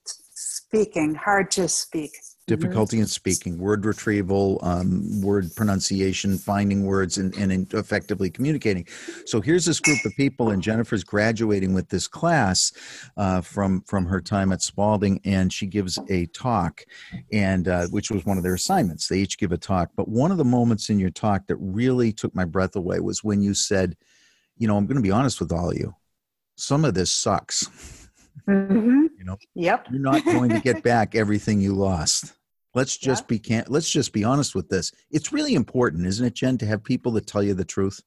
speaking, 0.05 1.15
hard 1.15 1.51
to 1.53 1.69
speak 1.69 2.13
difficulty 2.47 2.99
in 2.99 3.07
speaking, 3.07 3.59
word 3.59 3.85
retrieval, 3.85 4.59
um, 4.63 5.21
word 5.21 5.55
pronunciation, 5.55 6.37
finding 6.37 6.85
words, 6.85 7.19
and, 7.19 7.35
and 7.37 7.73
effectively 7.75 8.31
communicating. 8.31 8.87
So 9.27 9.41
here's 9.41 9.65
this 9.65 9.81
group 9.81 10.05
of 10.05 10.13
people, 10.17 10.51
and 10.51 10.63
Jennifer's 10.63 11.05
graduating 11.05 11.73
with 11.75 11.89
this 11.89 12.09
class 12.09 12.73
uh, 13.17 13.41
from 13.41 13.83
from 13.83 14.07
her 14.07 14.21
time 14.21 14.53
at 14.53 14.63
Spaulding, 14.63 15.21
and 15.25 15.53
she 15.53 15.67
gives 15.67 15.99
a 16.09 16.27
talk, 16.27 16.83
and 17.33 17.69
uh, 17.69 17.87
which 17.89 18.11
was 18.11 18.25
one 18.25 18.37
of 18.37 18.43
their 18.43 18.55
assignments. 18.55 19.09
They 19.09 19.19
each 19.19 19.39
give 19.39 19.53
a 19.53 19.59
talk, 19.59 19.91
but 19.97 20.09
one 20.09 20.31
of 20.31 20.39
the 20.39 20.45
moments 20.45 20.91
in 20.91 20.99
your 20.99 21.11
talk 21.11 21.47
that 21.47 21.57
really 21.57 22.13
took 22.13 22.35
my 22.35 22.45
breath 22.45 22.77
away 22.77 23.01
was 23.01 23.23
when 23.23 23.43
you 23.43 23.55
said, 23.55 23.97
"You 24.59 24.69
know, 24.69 24.77
I'm 24.77 24.87
going 24.87 24.97
to 24.97 25.03
be 25.03 25.11
honest 25.11 25.41
with 25.41 25.53
all 25.53 25.71
of 25.71 25.77
you. 25.77 25.95
Some 26.57 26.85
of 26.85 26.95
this 26.95 27.13
sucks." 27.13 28.02
Mm-hmm. 28.49 29.07
You 29.19 29.25
know, 29.25 29.39
yep. 29.55 29.87
You're 29.91 30.01
not 30.01 30.25
going 30.25 30.51
to 30.51 30.61
get 30.61 30.83
back 30.83 31.15
everything 31.15 31.61
you 31.61 31.75
lost. 31.75 32.33
Let's 32.75 32.97
just 32.97 33.29
be 33.29 33.39
can 33.39 33.65
let's 33.69 33.91
just 33.91 34.13
be 34.13 34.25
honest 34.25 34.55
with 34.55 34.69
this. 34.69 34.93
It's 35.11 35.33
really 35.33 35.55
important, 35.55 36.07
isn't 36.07 36.25
it, 36.25 36.35
Jen, 36.35 36.57
to 36.59 36.67
have 36.67 36.83
people 36.83 37.13
that 37.13 37.27
tell 37.27 37.43
you 37.43 37.55
the 37.55 37.65
truth? 37.65 38.01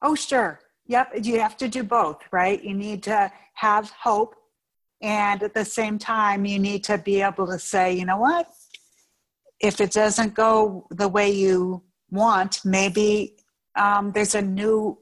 Oh, 0.00 0.14
sure. 0.14 0.60
Yep. 0.86 1.24
You 1.24 1.40
have 1.40 1.56
to 1.58 1.68
do 1.68 1.82
both, 1.82 2.22
right? 2.32 2.62
You 2.62 2.74
need 2.74 3.02
to 3.04 3.30
have 3.54 3.90
hope. 3.90 4.36
And 5.02 5.42
at 5.42 5.52
the 5.52 5.64
same 5.64 5.98
time, 5.98 6.46
you 6.46 6.58
need 6.58 6.82
to 6.84 6.96
be 6.96 7.20
able 7.20 7.46
to 7.48 7.58
say, 7.58 7.92
you 7.92 8.06
know 8.06 8.16
what? 8.16 8.48
if 9.60 9.80
it 9.80 9.92
doesn't 9.92 10.34
go 10.34 10.86
the 10.90 11.08
way 11.08 11.30
you 11.30 11.82
want, 12.10 12.60
maybe 12.64 13.36
um, 13.76 14.12
there's 14.12 14.34
a 14.34 14.42
new 14.42 14.98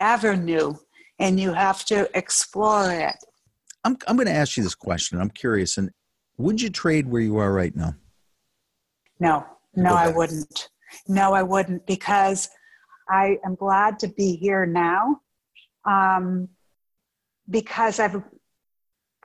avenue 0.00 0.74
and 1.18 1.38
you 1.38 1.52
have 1.52 1.84
to 1.86 2.10
explore 2.16 2.90
it. 2.90 3.16
I'm, 3.84 3.96
I'm 4.06 4.16
going 4.16 4.26
to 4.26 4.32
ask 4.32 4.56
you 4.56 4.62
this 4.62 4.74
question. 4.74 5.20
I'm 5.20 5.30
curious. 5.30 5.78
And 5.78 5.90
would 6.38 6.60
you 6.60 6.70
trade 6.70 7.06
where 7.06 7.22
you 7.22 7.36
are 7.38 7.52
right 7.52 7.74
now? 7.74 7.94
No, 9.20 9.44
no, 9.74 9.94
I 9.94 10.08
wouldn't. 10.08 10.68
No, 11.08 11.32
I 11.32 11.42
wouldn't 11.42 11.86
because 11.86 12.48
I 13.08 13.38
am 13.44 13.54
glad 13.54 13.98
to 14.00 14.08
be 14.08 14.36
here 14.36 14.66
now 14.66 15.20
um, 15.84 16.48
because 17.48 17.98
I've 17.98 18.22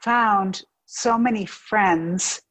found 0.02 0.64
so 0.86 1.18
many 1.18 1.46
friends 1.46 2.42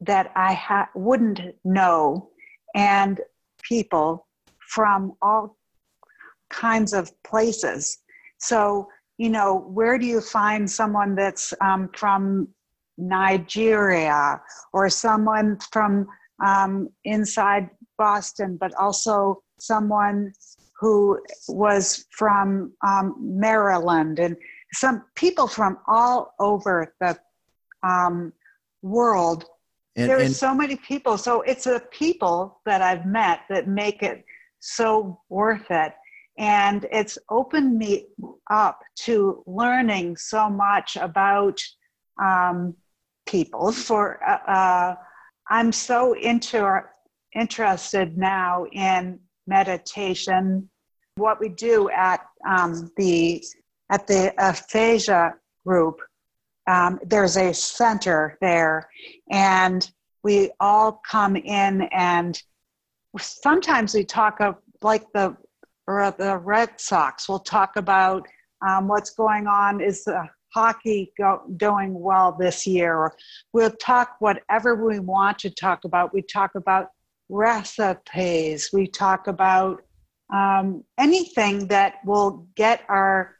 that 0.00 0.32
I 0.36 0.54
ha- 0.54 0.88
wouldn't 0.94 1.40
know 1.64 2.30
and 2.74 3.20
people 3.62 4.26
from 4.58 5.12
all 5.20 5.56
kinds 6.48 6.92
of 6.92 7.10
places. 7.22 7.98
So, 8.38 8.88
you 9.20 9.28
know, 9.28 9.66
where 9.74 9.98
do 9.98 10.06
you 10.06 10.18
find 10.18 10.68
someone 10.68 11.14
that's 11.14 11.52
um, 11.60 11.90
from 11.94 12.48
Nigeria 12.96 14.40
or 14.72 14.88
someone 14.88 15.58
from 15.70 16.06
um, 16.42 16.88
inside 17.04 17.68
Boston, 17.98 18.56
but 18.58 18.72
also 18.76 19.42
someone 19.58 20.32
who 20.80 21.20
was 21.48 22.06
from 22.12 22.72
um, 22.82 23.14
Maryland 23.20 24.18
and 24.20 24.38
some 24.72 25.04
people 25.16 25.46
from 25.46 25.76
all 25.86 26.32
over 26.40 26.94
the 27.00 27.14
um, 27.82 28.32
world. 28.80 29.44
And, 29.96 30.08
There's 30.08 30.28
and, 30.28 30.34
so 30.34 30.54
many 30.54 30.76
people. 30.76 31.18
So 31.18 31.42
it's 31.42 31.64
the 31.64 31.82
people 31.90 32.62
that 32.64 32.80
I've 32.80 33.04
met 33.04 33.40
that 33.50 33.68
make 33.68 34.02
it 34.02 34.24
so 34.60 35.20
worth 35.28 35.70
it. 35.70 35.92
And 36.40 36.86
it's 36.90 37.18
opened 37.28 37.76
me 37.76 38.06
up 38.50 38.80
to 39.00 39.44
learning 39.46 40.16
so 40.16 40.48
much 40.48 40.96
about 40.96 41.60
um, 42.20 42.74
people. 43.26 43.72
For 43.72 44.18
uh, 44.26 44.50
uh, 44.50 44.94
I'm 45.50 45.70
so 45.70 46.14
into, 46.14 46.82
interested 47.34 48.16
now 48.16 48.64
in 48.72 49.20
meditation. 49.46 50.70
What 51.16 51.40
we 51.40 51.50
do 51.50 51.90
at 51.90 52.26
um, 52.48 52.90
the 52.96 53.44
at 53.90 54.06
the 54.06 54.32
aphasia 54.38 55.34
group, 55.66 56.00
um, 56.66 56.98
there's 57.04 57.36
a 57.36 57.52
center 57.52 58.38
there, 58.40 58.88
and 59.30 59.90
we 60.22 60.52
all 60.58 61.02
come 61.06 61.36
in 61.36 61.82
and 61.92 62.40
sometimes 63.18 63.94
we 63.94 64.04
talk 64.04 64.40
of 64.40 64.56
like 64.82 65.04
the 65.12 65.36
or 65.90 66.14
the 66.16 66.38
Red 66.38 66.80
Sox. 66.80 67.28
We'll 67.28 67.40
talk 67.40 67.76
about 67.76 68.26
um, 68.66 68.88
what's 68.88 69.10
going 69.10 69.46
on. 69.46 69.80
Is 69.80 70.04
the 70.04 70.28
hockey 70.54 71.12
go, 71.18 71.42
doing 71.56 71.98
well 71.98 72.36
this 72.38 72.66
year? 72.66 73.12
We'll 73.52 73.72
talk 73.72 74.16
whatever 74.20 74.86
we 74.86 75.00
want 75.00 75.38
to 75.40 75.50
talk 75.50 75.84
about. 75.84 76.14
We 76.14 76.22
talk 76.22 76.52
about 76.54 76.88
recipes. 77.28 78.70
We 78.72 78.86
talk 78.86 79.26
about 79.26 79.82
um, 80.32 80.84
anything 80.98 81.66
that 81.68 81.94
will 82.04 82.46
get 82.54 82.82
our 82.88 83.36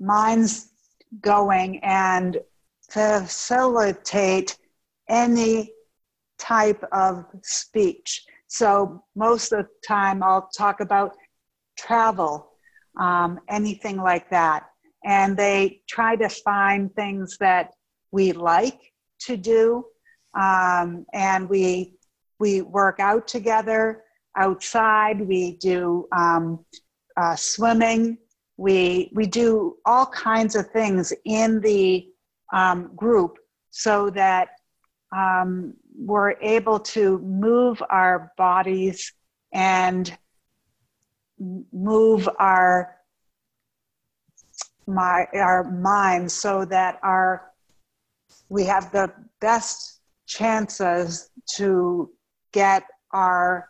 minds 0.00 0.70
going 1.20 1.80
and 1.82 2.38
facilitate 2.90 4.56
any 5.08 5.72
type 6.38 6.82
of 6.92 7.26
speech. 7.42 8.24
So, 8.48 9.04
most 9.14 9.52
of 9.52 9.66
the 9.66 9.70
time, 9.86 10.22
I'll 10.22 10.48
talk 10.56 10.80
about 10.80 11.14
travel, 11.78 12.50
um, 12.98 13.38
anything 13.48 13.98
like 13.98 14.28
that. 14.30 14.64
And 15.04 15.36
they 15.36 15.82
try 15.88 16.16
to 16.16 16.28
find 16.28 16.92
things 16.94 17.36
that 17.38 17.72
we 18.10 18.32
like 18.32 18.80
to 19.26 19.36
do. 19.36 19.84
Um, 20.34 21.06
and 21.12 21.48
we 21.48 21.94
we 22.40 22.62
work 22.62 23.00
out 23.00 23.26
together 23.26 24.02
outside. 24.36 25.20
We 25.20 25.56
do 25.56 26.06
um, 26.16 26.64
uh, 27.16 27.36
swimming. 27.36 28.18
We 28.56 29.10
we 29.14 29.26
do 29.26 29.76
all 29.84 30.06
kinds 30.06 30.56
of 30.56 30.70
things 30.70 31.12
in 31.24 31.60
the 31.60 32.08
um, 32.52 32.90
group 32.96 33.38
so 33.70 34.10
that 34.10 34.48
um, 35.16 35.74
we're 35.98 36.34
able 36.40 36.78
to 36.78 37.18
move 37.18 37.82
our 37.90 38.32
bodies 38.36 39.12
and 39.52 40.16
move 41.72 42.28
our 42.38 42.96
my 44.86 45.26
our 45.34 45.70
minds 45.70 46.32
so 46.32 46.64
that 46.64 46.98
our 47.02 47.52
we 48.48 48.64
have 48.64 48.90
the 48.92 49.12
best 49.40 50.00
chances 50.26 51.30
to 51.56 52.10
get 52.52 52.84
our 53.12 53.68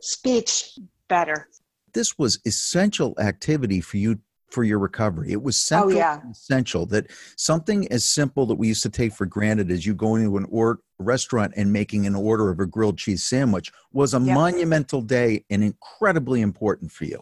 speech 0.00 0.78
better. 1.08 1.48
This 1.92 2.18
was 2.18 2.40
essential 2.44 3.14
activity 3.18 3.80
for 3.80 3.98
you 3.98 4.20
for 4.50 4.64
your 4.64 4.78
recovery. 4.78 5.32
It 5.32 5.42
was 5.42 5.56
oh, 5.56 5.58
central, 5.58 5.92
oh, 5.92 5.96
yeah. 5.96 6.20
essential 6.30 6.86
that 6.86 7.10
something 7.36 7.90
as 7.92 8.04
simple 8.04 8.46
that 8.46 8.56
we 8.56 8.68
used 8.68 8.82
to 8.82 8.90
take 8.90 9.12
for 9.12 9.26
granted 9.26 9.70
as 9.70 9.86
you 9.86 9.94
going 9.94 10.24
to 10.24 10.36
an 10.36 10.46
or, 10.50 10.80
restaurant 10.98 11.52
and 11.56 11.72
making 11.72 12.06
an 12.06 12.14
order 12.14 12.50
of 12.50 12.60
a 12.60 12.66
grilled 12.66 12.98
cheese 12.98 13.24
sandwich 13.24 13.72
was 13.92 14.14
a 14.14 14.20
yep. 14.20 14.34
monumental 14.34 15.00
day 15.00 15.44
and 15.50 15.64
incredibly 15.64 16.40
important 16.40 16.90
for 16.90 17.04
you. 17.04 17.20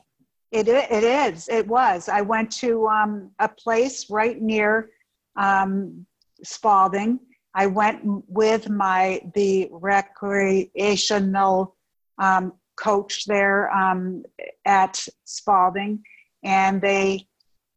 It, 0.51 0.67
it 0.67 1.05
is. 1.05 1.49
It 1.49 1.67
was. 1.67 2.09
I 2.09 2.23
went 2.23 2.51
to 2.53 2.89
um, 2.89 3.31
a 3.39 3.49
place 3.49 4.11
right 4.11 4.41
near 4.41 4.91
um, 5.37 6.07
Spaulding 6.43 7.21
I 7.59 7.67
went 7.67 8.01
with 8.05 8.71
my 8.71 9.21
the 9.35 9.69
recreational 9.73 11.75
um, 12.19 12.53
coach 12.77 13.25
there 13.27 13.69
um, 13.75 14.23
at 14.65 15.05
Spaulding, 15.25 16.05
and 16.43 16.81
they 16.81 17.27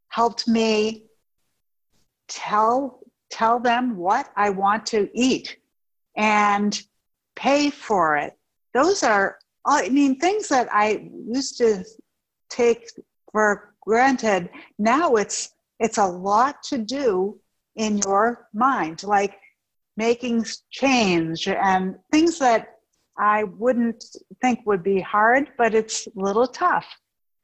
helped 0.09 0.47
me 0.47 1.05
tell 2.28 2.99
tell 3.30 3.59
them 3.59 3.95
what 3.95 4.30
I 4.36 4.49
want 4.49 4.86
to 4.88 5.09
eat 5.14 5.57
and 6.18 6.80
pay 7.36 7.70
for 7.70 8.18
it. 8.18 8.38
Those 8.74 9.03
are, 9.03 9.38
I 9.66 9.89
mean, 9.89 10.20
things 10.20 10.49
that 10.49 10.68
I 10.72 11.09
used 11.26 11.57
to 11.59 11.86
take 12.49 12.89
for 13.32 13.74
granted. 13.82 14.49
Now 14.78 15.16
it's 15.16 15.53
it's 15.80 15.97
a 15.97 16.05
lot 16.05 16.62
to 16.64 16.78
do 16.78 17.39
in 17.76 17.97
your 17.99 18.47
mind. 18.53 19.03
Like 19.03 19.39
making 19.97 20.45
change 20.70 21.47
and 21.47 21.95
things 22.12 22.38
that 22.39 22.76
I 23.18 23.43
wouldn't 23.43 24.03
think 24.41 24.59
would 24.66 24.84
be 24.84 24.99
hard, 24.99 25.49
but 25.57 25.74
it's 25.74 26.07
a 26.07 26.12
little 26.16 26.47
tough. 26.47 26.88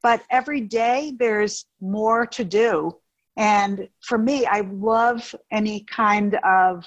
But 0.02 0.22
every 0.30 0.60
day 0.60 1.14
there's 1.18 1.66
more 1.80 2.26
to 2.26 2.44
do. 2.44 2.96
And 3.36 3.88
for 4.00 4.18
me, 4.18 4.46
I 4.46 4.60
love 4.60 5.34
any 5.50 5.84
kind 5.84 6.36
of 6.44 6.84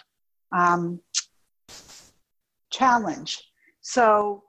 um, 0.51 0.99
challenge. 2.71 3.41
So 3.81 4.43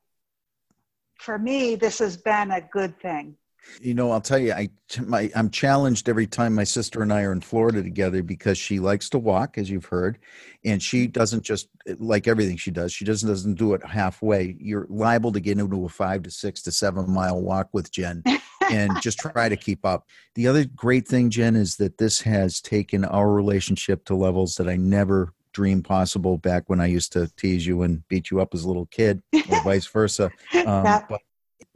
for 1.21 1.39
me, 1.39 1.77
this 1.77 1.99
has 2.01 2.17
been 2.17 2.51
a 2.51 2.61
good 2.61 2.99
thing. 3.01 3.37
You 3.81 3.95
know, 3.95 4.11
I'll 4.11 4.21
tell 4.21 4.39
you, 4.39 4.53
I 4.53 4.71
my, 5.07 5.31
I'm 5.37 5.49
challenged 5.49 6.09
every 6.09 6.27
time 6.27 6.55
my 6.55 6.65
sister 6.65 7.01
and 7.03 7.13
I 7.13 7.23
are 7.23 7.33
in 7.33 7.41
Florida 7.41 7.83
together 7.83 8.23
because 8.23 8.59
she 8.59 8.81
likes 8.81 9.09
to 9.11 9.19
walk, 9.19 9.57
as 9.57 9.71
you've 9.71 9.85
heard, 9.85 10.19
and 10.65 10.83
she 10.83 11.07
doesn't 11.07 11.43
just 11.43 11.69
like 11.99 12.27
everything 12.27 12.57
she 12.57 12.73
does. 12.73 12.93
She 12.93 13.05
doesn't 13.05 13.29
doesn't 13.29 13.55
do 13.55 13.75
it 13.75 13.87
halfway. 13.87 14.57
You're 14.59 14.87
liable 14.91 15.31
to 15.33 15.41
get 15.41 15.59
into 15.59 15.85
a 15.85 15.89
five 15.89 16.25
to 16.25 16.31
six 16.31 16.61
to 16.63 16.73
seven 16.73 17.09
mile 17.09 17.41
walk 17.41 17.69
with 17.73 17.93
Jen, 17.93 18.25
and 18.71 19.01
just 19.01 19.19
try 19.19 19.49
to 19.49 19.57
keep 19.57 19.85
up. 19.85 20.07
The 20.35 20.47
other 20.49 20.65
great 20.65 21.07
thing, 21.07 21.31
Jen, 21.31 21.57
is 21.57 21.77
that 21.77 21.99
this 21.99 22.21
has 22.23 22.61
taken 22.61 23.05
our 23.05 23.31
relationship 23.31 24.05
to 24.07 24.15
levels 24.15 24.55
that 24.57 24.69
I 24.69 24.77
never 24.77 25.33
dreamed 25.53 25.85
possible 25.85 26.39
back 26.39 26.65
when 26.69 26.81
I 26.81 26.87
used 26.87 27.13
to 27.13 27.31
tease 27.37 27.67
you 27.67 27.83
and 27.83 28.07
beat 28.09 28.31
you 28.31 28.41
up 28.41 28.55
as 28.55 28.65
a 28.65 28.69
little 28.69 28.87
kid, 28.87 29.23
or 29.33 29.63
vice 29.65 29.87
versa. 29.87 30.31
Um, 30.67 31.05
but 31.09 31.21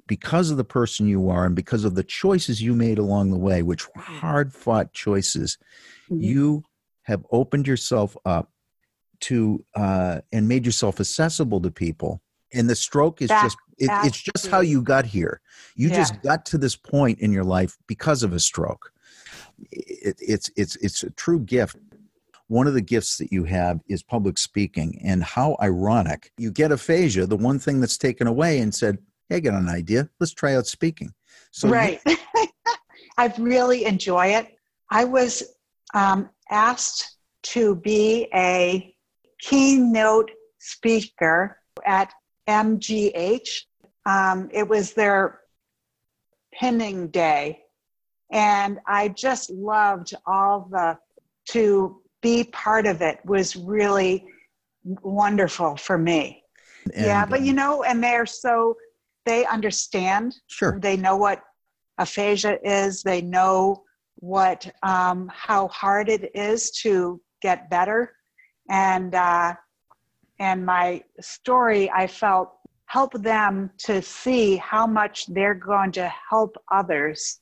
because 0.06 0.50
of 0.50 0.56
the 0.56 0.64
person 0.64 1.08
you 1.08 1.30
are 1.30 1.44
and 1.44 1.56
because 1.56 1.84
of 1.84 1.94
the 1.94 2.04
choices 2.04 2.62
you 2.62 2.74
made 2.74 2.98
along 2.98 3.30
the 3.30 3.38
way, 3.38 3.62
which 3.62 3.86
were 3.88 4.02
hard 4.02 4.52
fought 4.52 4.92
choices, 4.92 5.58
mm-hmm. 6.10 6.22
you 6.22 6.64
have 7.02 7.24
opened 7.30 7.66
yourself 7.66 8.16
up 8.24 8.50
to 9.20 9.64
uh, 9.74 10.20
and 10.32 10.48
made 10.48 10.66
yourself 10.66 11.00
accessible 11.00 11.60
to 11.60 11.70
people. 11.70 12.20
And 12.52 12.70
the 12.70 12.76
stroke 12.76 13.22
is 13.22 13.28
that, 13.28 13.42
just 13.42 13.56
it, 13.78 13.90
it's 14.04 14.20
just 14.20 14.46
how 14.46 14.60
you 14.60 14.82
got 14.82 15.04
here. 15.04 15.40
You 15.74 15.88
yeah. 15.88 15.96
just 15.96 16.22
got 16.22 16.46
to 16.46 16.58
this 16.58 16.76
point 16.76 17.18
in 17.20 17.32
your 17.32 17.44
life 17.44 17.76
because 17.86 18.22
of 18.22 18.32
a 18.32 18.40
stroke. 18.40 18.92
It, 19.70 20.16
it's 20.20 20.50
it's 20.56 20.76
it's 20.76 21.02
a 21.02 21.10
true 21.10 21.40
gift. 21.40 21.76
one 22.48 22.68
of 22.68 22.74
the 22.74 22.80
gifts 22.80 23.18
that 23.18 23.32
you 23.32 23.44
have 23.44 23.80
is 23.88 24.02
public 24.02 24.38
speaking. 24.38 25.00
And 25.04 25.22
how 25.22 25.56
ironic 25.60 26.32
you 26.38 26.50
get 26.50 26.72
aphasia, 26.72 27.26
the 27.26 27.36
one 27.36 27.58
thing 27.58 27.80
that's 27.80 27.98
taken 27.98 28.26
away, 28.26 28.60
and 28.60 28.74
said, 28.74 28.98
Hey, 29.28 29.36
I 29.36 29.40
got 29.40 29.54
an 29.54 29.68
idea. 29.68 30.08
Let's 30.20 30.32
try 30.32 30.54
out 30.54 30.66
speaking. 30.66 31.12
So 31.50 31.68
right. 31.68 32.00
You- 32.06 32.16
I 33.18 33.32
really 33.38 33.86
enjoy 33.86 34.26
it. 34.26 34.56
I 34.90 35.04
was 35.04 35.42
um, 35.94 36.28
asked 36.50 37.16
to 37.44 37.76
be 37.76 38.28
a 38.34 38.94
keynote 39.40 40.30
speaker 40.58 41.60
at 41.84 42.12
MGH. 42.48 43.48
Um, 44.04 44.48
it 44.52 44.68
was 44.68 44.92
their 44.92 45.40
pinning 46.52 47.08
day. 47.08 47.62
And 48.30 48.78
I 48.86 49.08
just 49.08 49.50
loved 49.50 50.14
all 50.26 50.68
the, 50.70 50.98
to 51.50 52.00
be 52.22 52.44
part 52.44 52.86
of 52.86 53.02
it 53.02 53.18
was 53.24 53.56
really 53.56 54.26
wonderful 54.82 55.76
for 55.76 55.98
me. 55.98 56.42
And, 56.94 57.06
yeah, 57.06 57.26
but 57.26 57.42
you 57.42 57.50
um, 57.50 57.56
know, 57.56 57.82
and 57.82 58.02
they're 58.02 58.26
so, 58.26 58.76
they 59.24 59.44
understand. 59.46 60.34
Sure. 60.46 60.78
They 60.80 60.96
know 60.96 61.16
what 61.16 61.42
aphasia 61.98 62.58
is, 62.62 63.02
they 63.02 63.22
know 63.22 63.84
what, 64.16 64.70
um, 64.82 65.30
how 65.32 65.68
hard 65.68 66.08
it 66.08 66.30
is 66.34 66.70
to 66.82 67.20
get 67.42 67.70
better. 67.70 68.12
And, 68.68 69.14
uh, 69.14 69.54
and 70.38 70.64
my 70.64 71.02
story, 71.20 71.90
I 71.90 72.06
felt 72.06 72.52
help 72.86 73.12
them 73.14 73.70
to 73.78 74.00
see 74.00 74.56
how 74.56 74.86
much 74.86 75.26
they're 75.26 75.54
going 75.54 75.92
to 75.92 76.12
help 76.30 76.56
others 76.70 77.40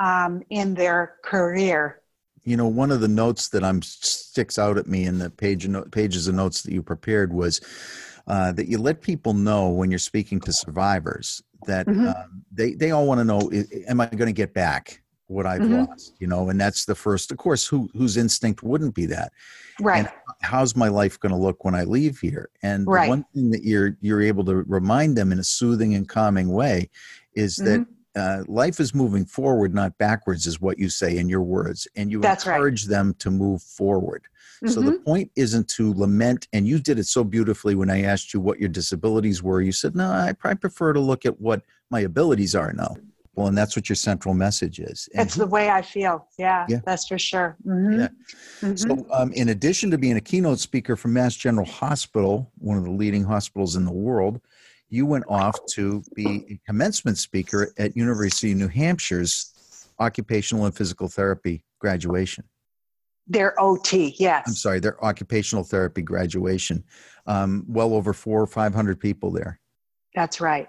um, 0.00 0.42
in 0.50 0.74
their 0.74 1.16
career. 1.24 2.00
You 2.44 2.56
know, 2.56 2.68
one 2.68 2.90
of 2.90 3.00
the 3.00 3.08
notes 3.08 3.48
that 3.50 3.62
I'm 3.62 3.82
sticks 3.82 4.58
out 4.58 4.78
at 4.78 4.86
me 4.86 5.04
in 5.04 5.18
the 5.18 5.28
page 5.28 5.68
pages 5.90 6.28
of 6.28 6.34
notes 6.34 6.62
that 6.62 6.72
you 6.72 6.82
prepared 6.82 7.32
was 7.32 7.60
uh, 8.26 8.52
that 8.52 8.68
you 8.68 8.78
let 8.78 9.02
people 9.02 9.34
know 9.34 9.68
when 9.68 9.90
you're 9.90 9.98
speaking 9.98 10.40
to 10.40 10.52
survivors 10.52 11.42
that 11.66 11.86
mm-hmm. 11.86 12.08
uh, 12.08 12.14
they 12.52 12.72
they 12.72 12.90
all 12.92 13.06
want 13.06 13.18
to 13.18 13.24
know: 13.24 13.50
Am 13.86 14.00
I 14.00 14.06
going 14.06 14.26
to 14.26 14.32
get 14.32 14.54
back 14.54 15.02
what 15.26 15.44
I've 15.44 15.60
mm-hmm. 15.60 15.84
lost? 15.84 16.14
You 16.20 16.26
know, 16.26 16.48
and 16.48 16.58
that's 16.58 16.84
the 16.84 16.94
first. 16.94 17.30
Of 17.30 17.36
course, 17.36 17.66
who 17.66 17.90
whose 17.94 18.16
instinct 18.16 18.62
wouldn't 18.62 18.94
be 18.94 19.06
that? 19.06 19.32
Right. 19.80 19.98
And 19.98 20.08
how's 20.40 20.76
my 20.76 20.88
life 20.88 21.18
going 21.18 21.32
to 21.32 21.38
look 21.38 21.64
when 21.64 21.74
I 21.74 21.84
leave 21.84 22.18
here? 22.18 22.50
And 22.62 22.86
right. 22.86 23.08
one 23.08 23.24
thing 23.34 23.50
that 23.50 23.64
you're 23.64 23.96
you're 24.00 24.22
able 24.22 24.44
to 24.44 24.56
remind 24.56 25.16
them 25.16 25.32
in 25.32 25.38
a 25.38 25.44
soothing 25.44 25.94
and 25.94 26.08
calming 26.08 26.48
way 26.50 26.90
is 27.34 27.56
that 27.56 27.80
mm-hmm. 27.80 28.20
uh, 28.20 28.44
life 28.46 28.80
is 28.80 28.94
moving 28.94 29.24
forward, 29.24 29.74
not 29.74 29.96
backwards, 29.98 30.46
is 30.46 30.60
what 30.60 30.78
you 30.78 30.88
say 30.88 31.16
in 31.16 31.28
your 31.28 31.42
words, 31.42 31.86
and 31.96 32.10
you 32.10 32.20
That's 32.20 32.46
encourage 32.46 32.84
right. 32.84 32.90
them 32.90 33.14
to 33.18 33.30
move 33.30 33.62
forward. 33.62 34.24
Mm-hmm. 34.56 34.68
So 34.68 34.80
the 34.80 34.92
mm-hmm. 34.92 35.04
point 35.04 35.30
isn't 35.36 35.68
to 35.70 35.94
lament, 35.94 36.48
and 36.52 36.66
you 36.66 36.80
did 36.80 36.98
it 36.98 37.06
so 37.06 37.22
beautifully 37.22 37.74
when 37.74 37.90
I 37.90 38.02
asked 38.02 38.34
you 38.34 38.40
what 38.40 38.58
your 38.58 38.68
disabilities 38.68 39.42
were. 39.42 39.60
You 39.60 39.72
said, 39.72 39.94
"No, 39.94 40.10
I 40.10 40.32
probably 40.32 40.58
prefer 40.58 40.92
to 40.92 41.00
look 41.00 41.26
at 41.26 41.40
what 41.40 41.62
my 41.90 42.00
abilities 42.00 42.54
are 42.54 42.72
now." 42.72 42.96
Well, 43.38 43.46
and 43.46 43.56
that's 43.56 43.76
what 43.76 43.88
your 43.88 43.94
central 43.94 44.34
message 44.34 44.80
is. 44.80 45.08
And 45.14 45.24
it's 45.24 45.36
the 45.36 45.46
way 45.46 45.70
I 45.70 45.80
feel. 45.80 46.26
Yeah, 46.40 46.66
yeah. 46.68 46.80
that's 46.84 47.06
for 47.06 47.20
sure. 47.20 47.56
Mm-hmm. 47.64 48.00
Yeah. 48.00 48.08
Mm-hmm. 48.62 48.74
So, 48.74 49.06
um, 49.12 49.32
in 49.32 49.50
addition 49.50 49.92
to 49.92 49.98
being 49.98 50.16
a 50.16 50.20
keynote 50.20 50.58
speaker 50.58 50.96
for 50.96 51.06
Mass 51.06 51.36
General 51.36 51.64
Hospital, 51.64 52.50
one 52.58 52.76
of 52.78 52.82
the 52.82 52.90
leading 52.90 53.22
hospitals 53.22 53.76
in 53.76 53.84
the 53.84 53.92
world, 53.92 54.40
you 54.88 55.06
went 55.06 55.22
off 55.28 55.56
to 55.74 56.02
be 56.16 56.46
a 56.50 56.60
commencement 56.66 57.16
speaker 57.16 57.72
at 57.78 57.96
University 57.96 58.50
of 58.50 58.58
New 58.58 58.66
Hampshire's 58.66 59.86
occupational 60.00 60.64
and 60.64 60.76
physical 60.76 61.06
therapy 61.06 61.62
graduation. 61.78 62.42
Their 63.28 63.54
OT, 63.60 64.16
yes. 64.18 64.42
I'm 64.48 64.54
sorry, 64.54 64.80
their 64.80 65.02
occupational 65.04 65.62
therapy 65.62 66.02
graduation. 66.02 66.82
Um, 67.28 67.64
well 67.68 67.94
over 67.94 68.12
four 68.12 68.42
or 68.42 68.48
500 68.48 68.98
people 68.98 69.30
there. 69.30 69.60
That's 70.16 70.40
right. 70.40 70.68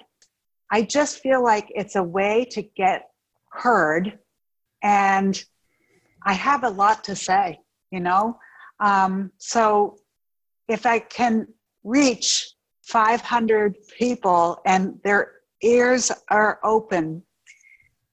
I 0.71 0.83
just 0.83 1.19
feel 1.19 1.43
like 1.43 1.67
it's 1.69 1.95
a 1.95 2.03
way 2.03 2.45
to 2.51 2.61
get 2.61 3.09
heard. 3.51 4.19
And 4.83 5.41
I 6.23 6.33
have 6.33 6.63
a 6.63 6.69
lot 6.69 7.03
to 7.05 7.15
say, 7.15 7.59
you 7.91 7.99
know? 7.99 8.37
Um, 8.79 9.31
so 9.37 9.97
if 10.67 10.85
I 10.85 10.99
can 10.99 11.47
reach 11.83 12.53
500 12.83 13.75
people 13.97 14.61
and 14.65 14.99
their 15.03 15.33
ears 15.61 16.11
are 16.29 16.59
open, 16.63 17.23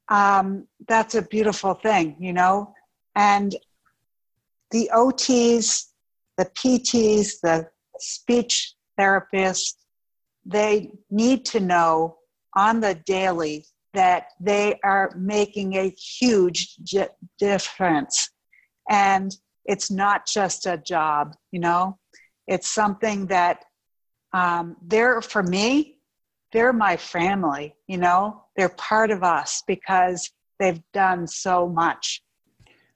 um, 0.09 0.66
that's 0.88 1.14
a 1.14 1.22
beautiful 1.22 1.74
thing, 1.74 2.16
you 2.18 2.32
know? 2.32 2.74
And 3.14 3.54
the 4.70 4.90
OTs, 4.94 5.86
the 6.38 6.46
PTs, 6.46 7.40
the 7.42 7.68
speech 7.98 8.74
therapists, 8.98 9.74
they 10.44 10.92
need 11.11 11.44
to 11.46 11.61
know 11.61 12.18
on 12.57 12.80
the 12.80 12.94
daily 13.07 13.64
that 13.94 14.28
they 14.40 14.78
are 14.82 15.12
making 15.16 15.74
a 15.74 15.90
huge 15.90 16.76
difference. 17.38 18.30
And 18.90 19.34
it's 19.64 19.90
not 19.90 20.26
just 20.26 20.66
a 20.66 20.76
job, 20.76 21.34
you 21.52 21.61
know, 21.61 21.98
it's 22.46 22.68
something 22.68 23.26
that 23.26 23.64
um, 24.32 24.76
they're, 24.82 25.20
for 25.20 25.42
me, 25.42 25.98
they're 26.52 26.72
my 26.72 26.96
family, 26.96 27.74
you 27.86 27.98
know, 27.98 28.44
they're 28.57 28.68
part 28.68 29.11
of 29.11 29.22
us 29.22 29.62
because 29.66 30.30
they've 30.59 30.82
done 30.92 31.26
so 31.26 31.68
much. 31.68 32.22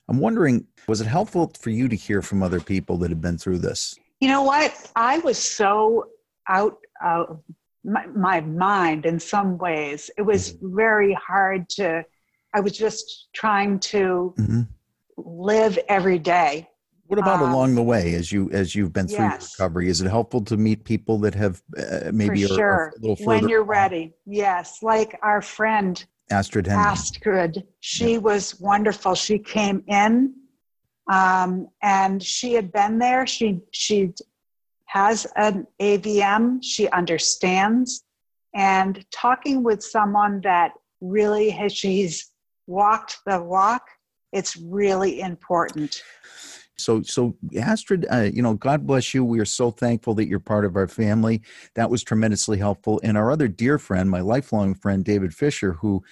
I'm 0.09 0.19
wondering, 0.19 0.67
was 0.89 1.01
it 1.01 1.07
helpful 1.07 1.53
for 1.59 1.71
you 1.71 1.89
to 1.89 1.97
hear 1.97 2.21
from 2.21 2.43
other 2.43 2.61
people 2.61 2.97
that 2.99 3.11
have 3.11 3.21
been 3.21 3.39
through 3.39 3.59
this? 3.59 3.95
You 4.21 4.29
know 4.29 4.43
what? 4.43 4.91
I 4.97 5.19
was 5.19 5.39
so 5.39 6.07
out 6.49 6.79
of 7.03 7.43
my, 7.85 8.07
my 8.07 8.41
mind 8.41 9.07
in 9.07 9.19
some 9.19 9.59
ways. 9.59 10.11
It 10.17 10.23
was 10.23 10.53
mm-hmm. 10.53 10.77
very 10.77 11.15
hard 11.15 11.69
to, 11.71 12.05
I 12.55 12.61
was 12.61 12.77
just 12.77 13.29
trying 13.35 13.79
to 13.81 14.35
mm-hmm. 14.39 14.63
live 15.17 15.79
every 15.89 16.19
day. 16.19 16.69
What 17.07 17.19
about 17.19 17.43
um, 17.43 17.51
along 17.51 17.75
the 17.75 17.83
way, 17.83 18.15
as 18.15 18.31
you 18.31 18.49
as 18.53 18.77
you've 18.77 18.93
been 18.93 19.09
through 19.09 19.19
yes. 19.19 19.57
recovery? 19.59 19.89
Is 19.89 20.01
it 20.01 20.09
helpful 20.09 20.43
to 20.43 20.57
meet 20.57 20.85
people 20.85 21.19
that 21.19 21.35
have 21.35 21.61
uh, 21.77 22.13
maybe 22.13 22.43
For 22.43 22.55
sure. 22.55 22.93
a 22.97 23.01
little 23.01 23.17
further? 23.17 23.27
When 23.27 23.49
you're 23.49 23.65
ready, 23.65 24.15
yes. 24.27 24.79
Like 24.81 25.19
our 25.21 25.43
friend 25.43 26.05
Astrid 26.31 26.69
Henry. 26.69 26.85
Astrid, 26.85 27.67
she 27.81 28.13
yeah. 28.13 28.19
was 28.19 28.61
wonderful. 28.61 29.17
She 29.17 29.41
came 29.41 29.83
in, 29.89 30.35
um, 31.11 31.67
and 31.83 32.23
she 32.23 32.55
had 32.55 32.71
been 32.71 33.01
there. 33.01 33.27
She 33.27 33.59
she 33.73 34.13
has 34.91 35.25
an 35.37 35.67
AVM, 35.81 36.59
she 36.63 36.89
understands, 36.89 38.03
and 38.55 39.05
talking 39.13 39.63
with 39.63 39.85
someone 39.85 40.41
that 40.41 40.73
really 41.01 41.49
has 41.51 41.73
she's 41.73 42.33
walked 42.67 43.19
the 43.25 43.41
walk, 43.41 43.83
it's 44.33 44.57
really 44.57 45.21
important. 45.21 46.03
So, 46.77 47.03
so 47.03 47.37
Astrid, 47.57 48.05
uh, 48.11 48.31
you 48.33 48.43
know, 48.43 48.55
God 48.55 48.85
bless 48.85 49.15
you. 49.15 49.25
We 49.25 49.39
are 49.39 49.45
so 49.45 49.71
thankful 49.71 50.15
that 50.15 50.27
you're 50.27 50.41
part 50.41 50.65
of 50.65 50.75
our 50.75 50.89
family. 50.89 51.43
That 51.77 51.89
was 51.89 52.03
tremendously 52.03 52.59
helpful. 52.59 53.01
And 53.05 53.17
our 53.17 53.31
other 53.31 53.47
dear 53.47 53.79
friend, 53.79 54.11
my 54.11 54.21
lifelong 54.21 54.75
friend, 54.75 55.05
David 55.05 55.35
Fisher, 55.35 55.75
who 55.75 56.03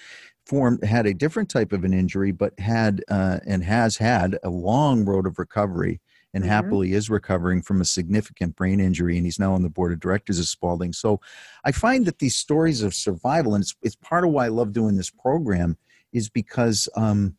formed 0.45 0.85
had 0.85 1.05
a 1.05 1.13
different 1.13 1.49
type 1.49 1.73
of 1.73 1.83
an 1.83 1.93
injury, 1.93 2.31
but 2.31 2.57
had 2.59 3.03
uh, 3.09 3.39
and 3.45 3.61
has 3.63 3.97
had 3.97 4.37
a 4.43 4.49
long 4.49 5.03
road 5.03 5.27
of 5.27 5.37
recovery 5.37 5.99
and 6.33 6.43
mm-hmm. 6.43 6.51
happily 6.51 6.93
is 6.93 7.09
recovering 7.09 7.61
from 7.61 7.81
a 7.81 7.85
significant 7.85 8.55
brain 8.55 8.79
injury 8.79 9.17
and 9.17 9.25
he's 9.25 9.39
now 9.39 9.53
on 9.53 9.63
the 9.63 9.69
board 9.69 9.91
of 9.91 9.99
directors 9.99 10.39
of 10.39 10.45
spaulding 10.45 10.93
so 10.93 11.19
i 11.63 11.71
find 11.71 12.05
that 12.05 12.19
these 12.19 12.35
stories 12.35 12.81
of 12.81 12.93
survival 12.93 13.55
and 13.55 13.63
it's, 13.63 13.75
it's 13.81 13.95
part 13.95 14.23
of 14.23 14.31
why 14.31 14.45
i 14.45 14.49
love 14.49 14.73
doing 14.73 14.95
this 14.95 15.09
program 15.09 15.77
is 16.11 16.29
because 16.29 16.89
um, 16.95 17.35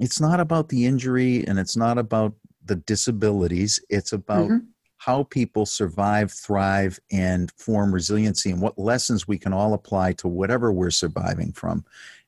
it's 0.00 0.20
not 0.20 0.40
about 0.40 0.68
the 0.68 0.86
injury 0.86 1.44
and 1.46 1.58
it's 1.58 1.76
not 1.76 1.98
about 1.98 2.34
the 2.64 2.76
disabilities 2.76 3.82
it's 3.88 4.12
about 4.12 4.46
mm-hmm. 4.48 4.66
how 4.98 5.22
people 5.24 5.66
survive 5.66 6.32
thrive 6.32 6.98
and 7.12 7.52
form 7.52 7.92
resiliency 7.92 8.50
and 8.50 8.60
what 8.60 8.78
lessons 8.78 9.28
we 9.28 9.38
can 9.38 9.52
all 9.52 9.74
apply 9.74 10.12
to 10.12 10.28
whatever 10.28 10.72
we're 10.72 10.90
surviving 10.90 11.52
from 11.52 11.84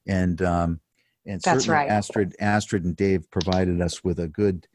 and 0.07 0.43
um, 0.43 0.81
and 1.27 1.41
That's 1.43 1.65
certainly 1.65 1.81
right. 1.81 1.91
Astrid, 1.91 2.37
Astrid 2.39 2.85
and 2.85 2.97
Dave 2.97 3.29
provided 3.31 3.81
us 3.81 4.05
with 4.05 4.21
a 4.21 4.29
good 4.29 4.67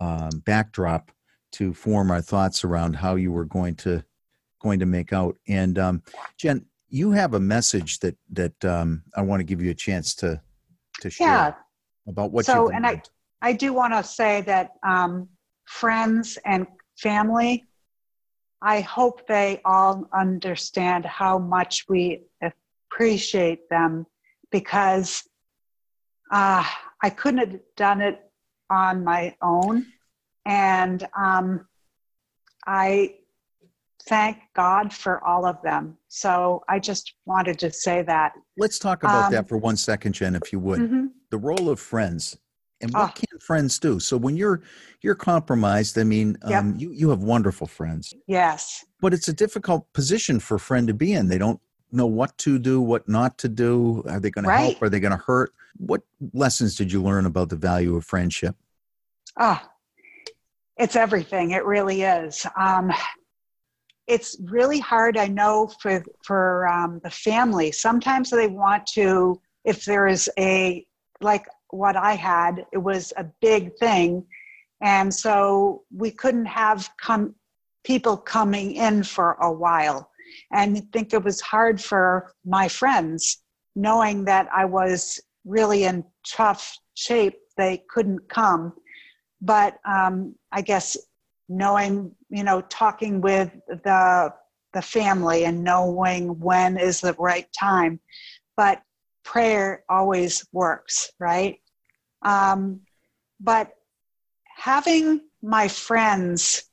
um, 0.00 0.30
backdrop 0.44 1.10
to 1.52 1.72
form 1.72 2.10
our 2.10 2.20
thoughts 2.20 2.64
around 2.64 2.94
how 2.94 3.14
you 3.14 3.32
were 3.32 3.44
going 3.44 3.74
to 3.76 4.04
going 4.60 4.80
to 4.80 4.86
make 4.86 5.12
out. 5.12 5.36
And 5.46 5.78
um, 5.78 6.02
Jen, 6.36 6.66
you 6.88 7.12
have 7.12 7.34
a 7.34 7.40
message 7.40 8.00
that 8.00 8.16
that 8.30 8.64
um, 8.64 9.02
I 9.16 9.22
want 9.22 9.40
to 9.40 9.44
give 9.44 9.62
you 9.62 9.70
a 9.70 9.74
chance 9.74 10.14
to 10.16 10.40
to 11.00 11.10
share 11.10 11.26
yeah. 11.26 11.54
about 12.06 12.32
what. 12.32 12.44
So, 12.44 12.70
and 12.70 12.86
I 12.86 13.02
I 13.42 13.52
do 13.52 13.72
want 13.72 13.94
to 13.94 14.02
say 14.02 14.42
that 14.42 14.72
um, 14.86 15.28
friends 15.64 16.38
and 16.44 16.66
family. 16.96 17.64
I 18.60 18.80
hope 18.80 19.24
they 19.28 19.60
all 19.64 20.08
understand 20.12 21.04
how 21.04 21.38
much 21.38 21.84
we 21.88 22.24
appreciate 22.42 23.68
them 23.70 24.04
because 24.50 25.22
uh, 26.32 26.64
I 27.00 27.10
couldn't 27.10 27.38
have 27.38 27.60
done 27.76 28.00
it 28.00 28.27
on 28.70 29.04
my 29.04 29.34
own. 29.42 29.86
And 30.46 31.06
um, 31.16 31.66
I 32.66 33.14
thank 34.04 34.38
God 34.54 34.92
for 34.92 35.22
all 35.24 35.44
of 35.44 35.60
them. 35.62 35.96
So 36.08 36.64
I 36.68 36.78
just 36.78 37.14
wanted 37.26 37.58
to 37.60 37.72
say 37.72 38.02
that. 38.02 38.32
Let's 38.56 38.78
talk 38.78 39.02
about 39.02 39.26
um, 39.26 39.32
that 39.32 39.48
for 39.48 39.58
one 39.58 39.76
second, 39.76 40.12
Jen, 40.12 40.34
if 40.34 40.52
you 40.52 40.58
would. 40.58 40.80
Mm-hmm. 40.80 41.06
The 41.30 41.38
role 41.38 41.68
of 41.68 41.78
friends 41.78 42.38
and 42.80 42.92
what 42.92 43.10
oh. 43.10 43.12
can 43.14 43.38
friends 43.40 43.78
do? 43.78 43.98
So 44.00 44.16
when 44.16 44.36
you're 44.36 44.62
you're 45.02 45.14
compromised, 45.14 45.98
I 45.98 46.04
mean, 46.04 46.36
yep. 46.48 46.60
um, 46.60 46.76
you 46.76 46.92
you 46.92 47.10
have 47.10 47.22
wonderful 47.22 47.66
friends. 47.66 48.14
Yes. 48.26 48.84
But 49.00 49.14
it's 49.14 49.28
a 49.28 49.32
difficult 49.32 49.92
position 49.92 50.40
for 50.40 50.56
a 50.56 50.60
friend 50.60 50.86
to 50.88 50.94
be 50.94 51.12
in. 51.12 51.28
They 51.28 51.38
don't 51.38 51.60
know 51.92 52.06
what 52.06 52.36
to 52.38 52.58
do, 52.58 52.80
what 52.80 53.08
not 53.08 53.38
to 53.38 53.48
do. 53.48 54.02
Are 54.08 54.20
they 54.20 54.30
going 54.30 54.46
right. 54.46 54.56
to 54.56 54.64
help? 54.64 54.82
Are 54.82 54.88
they 54.88 55.00
going 55.00 55.16
to 55.16 55.22
hurt? 55.24 55.52
What 55.76 56.02
lessons 56.32 56.74
did 56.74 56.92
you 56.92 57.02
learn 57.02 57.26
about 57.26 57.48
the 57.48 57.56
value 57.56 57.96
of 57.96 58.04
friendship? 58.04 58.56
Ah, 59.36 59.62
oh, 59.64 59.70
it's 60.76 60.96
everything. 60.96 61.52
It 61.52 61.64
really 61.64 62.02
is. 62.02 62.46
Um, 62.56 62.92
it's 64.06 64.36
really 64.40 64.80
hard, 64.80 65.16
I 65.16 65.28
know, 65.28 65.70
for 65.80 66.02
for 66.24 66.66
um, 66.66 67.00
the 67.04 67.10
family. 67.10 67.70
Sometimes 67.72 68.30
they 68.30 68.48
want 68.48 68.86
to, 68.94 69.40
if 69.64 69.84
there 69.84 70.06
is 70.06 70.30
a 70.38 70.86
like 71.20 71.46
what 71.70 71.96
I 71.96 72.14
had, 72.14 72.64
it 72.72 72.78
was 72.78 73.12
a 73.16 73.24
big 73.40 73.76
thing, 73.76 74.24
and 74.80 75.12
so 75.12 75.82
we 75.94 76.10
couldn't 76.10 76.46
have 76.46 76.88
come 77.00 77.34
people 77.84 78.16
coming 78.16 78.72
in 78.72 79.02
for 79.02 79.32
a 79.40 79.52
while, 79.52 80.10
and 80.52 80.90
think 80.92 81.12
it 81.12 81.22
was 81.22 81.40
hard 81.40 81.80
for 81.80 82.32
my 82.44 82.68
friends 82.68 83.42
knowing 83.74 84.24
that 84.24 84.48
I 84.52 84.64
was 84.64 85.20
really 85.44 85.84
in 85.84 86.04
tough 86.26 86.76
shape. 86.94 87.38
They 87.56 87.84
couldn't 87.88 88.28
come, 88.28 88.72
but 89.40 89.78
um, 89.84 90.34
I 90.52 90.62
guess 90.62 90.96
knowing 91.48 92.14
you 92.28 92.44
know 92.44 92.60
talking 92.62 93.20
with 93.20 93.50
the 93.68 94.32
the 94.74 94.82
family 94.82 95.44
and 95.44 95.64
knowing 95.64 96.38
when 96.38 96.76
is 96.76 97.00
the 97.00 97.14
right 97.14 97.46
time 97.58 97.98
but 98.56 98.82
prayer 99.24 99.82
always 99.88 100.46
works 100.52 101.10
right 101.18 101.56
um, 102.22 102.80
but 103.40 103.70
having 104.44 105.22
my 105.42 105.68
friends 105.68 106.64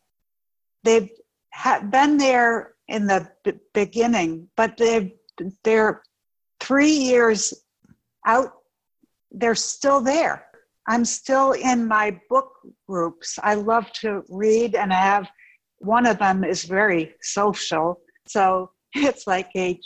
they've 0.84 1.10
ha- 1.53 1.80
been 1.80 2.18
there 2.18 2.74
in 2.88 3.07
the 3.07 3.27
b- 3.43 3.53
beginning 3.73 4.47
but 4.55 4.77
they've 4.77 5.11
they're 5.63 6.01
three 6.59 6.91
years 6.91 7.53
out 8.25 8.53
they're 9.31 9.55
still 9.55 9.99
there 9.99 10.45
i'm 10.88 11.03
still 11.03 11.51
in 11.53 11.88
my 11.88 12.17
book 12.29 12.51
groups 12.88 13.38
i 13.43 13.53
love 13.53 13.91
to 13.91 14.23
read 14.29 14.75
and 14.75 14.93
i 14.93 15.01
have 15.01 15.27
one 15.79 16.05
of 16.05 16.17
them 16.19 16.43
is 16.43 16.63
very 16.63 17.13
social. 17.21 17.99
So 18.27 18.71
it's 18.93 19.27
like 19.27 19.49
a 19.55 19.79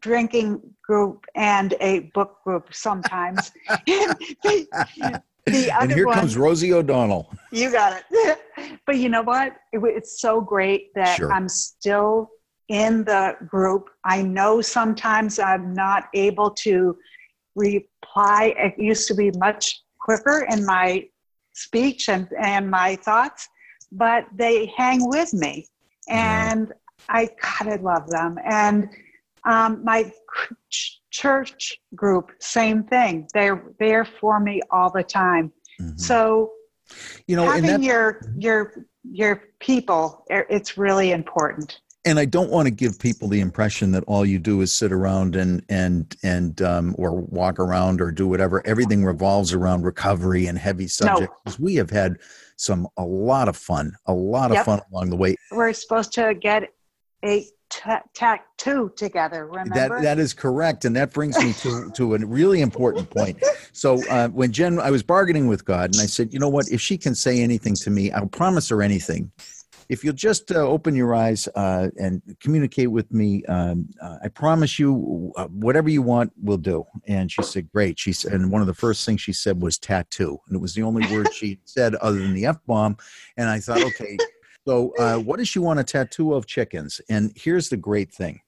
drinking 0.00 0.60
group 0.82 1.24
and 1.34 1.74
a 1.80 2.10
book 2.14 2.38
group 2.44 2.74
sometimes. 2.74 3.52
the, 3.86 4.66
the 5.46 5.70
and 5.80 5.92
here 5.92 6.06
one, 6.06 6.18
comes 6.18 6.36
Rosie 6.36 6.72
O'Donnell. 6.72 7.30
You 7.52 7.70
got 7.70 8.02
it. 8.10 8.38
but 8.86 8.96
you 8.96 9.08
know 9.08 9.22
what? 9.22 9.52
It, 9.72 9.80
it's 9.84 10.20
so 10.20 10.40
great 10.40 10.92
that 10.94 11.18
sure. 11.18 11.32
I'm 11.32 11.48
still 11.48 12.28
in 12.68 13.04
the 13.04 13.36
group. 13.46 13.90
I 14.04 14.22
know 14.22 14.60
sometimes 14.60 15.38
I'm 15.38 15.72
not 15.72 16.08
able 16.14 16.50
to 16.50 16.96
reply. 17.54 18.54
It 18.58 18.74
used 18.78 19.08
to 19.08 19.14
be 19.14 19.30
much 19.32 19.82
quicker 20.00 20.46
in 20.50 20.64
my 20.64 21.08
speech 21.52 22.08
and, 22.08 22.28
and 22.40 22.70
my 22.70 22.96
thoughts 22.96 23.48
but 23.92 24.26
they 24.34 24.66
hang 24.76 25.08
with 25.08 25.32
me. 25.32 25.66
And. 26.08 26.72
I, 27.08 27.28
God, 27.40 27.68
I 27.68 27.76
love 27.76 28.08
them. 28.08 28.38
And 28.44 28.88
um, 29.44 29.84
my 29.84 30.12
church 31.10 31.78
group, 31.94 32.32
same 32.40 32.84
thing. 32.84 33.28
They're 33.32 33.64
there 33.78 34.04
for 34.04 34.40
me 34.40 34.60
all 34.70 34.90
the 34.90 35.02
time. 35.02 35.52
Mm-hmm. 35.80 35.98
So, 35.98 36.52
you 37.26 37.36
know, 37.36 37.44
having 37.44 37.64
that, 37.64 37.82
your 37.82 38.20
your 38.36 38.86
your 39.02 39.42
people, 39.60 40.24
it's 40.28 40.78
really 40.78 41.12
important 41.12 41.80
and 42.06 42.20
I 42.20 42.24
don't 42.24 42.50
want 42.50 42.66
to 42.66 42.70
give 42.70 42.98
people 42.98 43.28
the 43.28 43.40
impression 43.40 43.90
that 43.90 44.04
all 44.06 44.24
you 44.24 44.38
do 44.38 44.60
is 44.60 44.72
sit 44.72 44.92
around 44.92 45.34
and 45.34 45.62
and 45.68 46.16
and 46.22 46.62
um, 46.62 46.94
or 46.96 47.12
walk 47.12 47.58
around 47.58 48.00
or 48.00 48.12
do 48.12 48.28
whatever. 48.28 48.64
Everything 48.66 49.04
revolves 49.04 49.52
around 49.52 49.82
recovery 49.82 50.46
and 50.46 50.56
heavy 50.56 50.86
subjects. 50.86 51.34
No. 51.46 51.54
We 51.58 51.74
have 51.74 51.90
had 51.90 52.18
some 52.56 52.86
a 52.96 53.04
lot 53.04 53.48
of 53.48 53.56
fun, 53.56 53.92
a 54.06 54.14
lot 54.14 54.50
of 54.50 54.54
yep. 54.54 54.64
fun 54.64 54.80
along 54.92 55.10
the 55.10 55.16
way. 55.16 55.34
We're 55.50 55.72
supposed 55.72 56.12
to 56.14 56.32
get 56.34 56.72
a 57.24 57.44
tattoo 58.14 58.92
together. 58.94 59.46
Remember 59.46 59.74
that 59.74 60.02
that 60.02 60.18
is 60.20 60.32
correct, 60.32 60.84
and 60.84 60.94
that 60.94 61.12
brings 61.12 61.36
me 61.42 61.52
to 61.54 61.90
to 61.90 62.14
a 62.14 62.18
really 62.18 62.60
important 62.60 63.10
point. 63.10 63.42
So 63.72 64.00
uh, 64.08 64.28
when 64.28 64.52
Jen, 64.52 64.78
I 64.78 64.92
was 64.92 65.02
bargaining 65.02 65.48
with 65.48 65.64
God, 65.64 65.92
and 65.92 66.00
I 66.00 66.06
said, 66.06 66.32
you 66.32 66.38
know 66.38 66.48
what? 66.48 66.68
If 66.70 66.80
she 66.80 66.96
can 66.96 67.16
say 67.16 67.40
anything 67.40 67.74
to 67.74 67.90
me, 67.90 68.12
I'll 68.12 68.28
promise 68.28 68.68
her 68.68 68.80
anything 68.80 69.32
if 69.88 70.02
you'll 70.02 70.14
just 70.14 70.50
uh, 70.50 70.56
open 70.56 70.94
your 70.94 71.14
eyes 71.14 71.48
uh, 71.54 71.88
and 71.98 72.22
communicate 72.40 72.90
with 72.90 73.12
me, 73.12 73.44
um, 73.44 73.88
uh, 74.00 74.18
I 74.24 74.28
promise 74.28 74.78
you, 74.78 75.32
uh, 75.36 75.46
whatever 75.46 75.88
you 75.88 76.02
want, 76.02 76.32
we'll 76.42 76.56
do. 76.56 76.84
And 77.06 77.30
she 77.30 77.42
said, 77.42 77.70
"Great." 77.72 77.98
She 77.98 78.12
said, 78.12 78.32
and 78.32 78.50
one 78.50 78.60
of 78.60 78.66
the 78.66 78.74
first 78.74 79.06
things 79.06 79.20
she 79.20 79.32
said 79.32 79.62
was 79.62 79.78
"tattoo," 79.78 80.38
and 80.46 80.56
it 80.56 80.60
was 80.60 80.74
the 80.74 80.82
only 80.82 81.06
word 81.14 81.32
she 81.32 81.58
said 81.64 81.94
other 81.96 82.18
than 82.18 82.34
the 82.34 82.46
f 82.46 82.58
bomb. 82.66 82.96
And 83.36 83.48
I 83.48 83.60
thought, 83.60 83.82
okay, 83.82 84.16
so 84.66 84.92
uh, 84.98 85.18
what 85.18 85.38
does 85.38 85.48
she 85.48 85.58
want 85.58 85.80
a 85.80 85.84
tattoo 85.84 86.34
of? 86.34 86.46
Chickens. 86.46 87.00
And 87.08 87.32
here's 87.36 87.68
the 87.68 87.76
great 87.76 88.12
thing: 88.12 88.40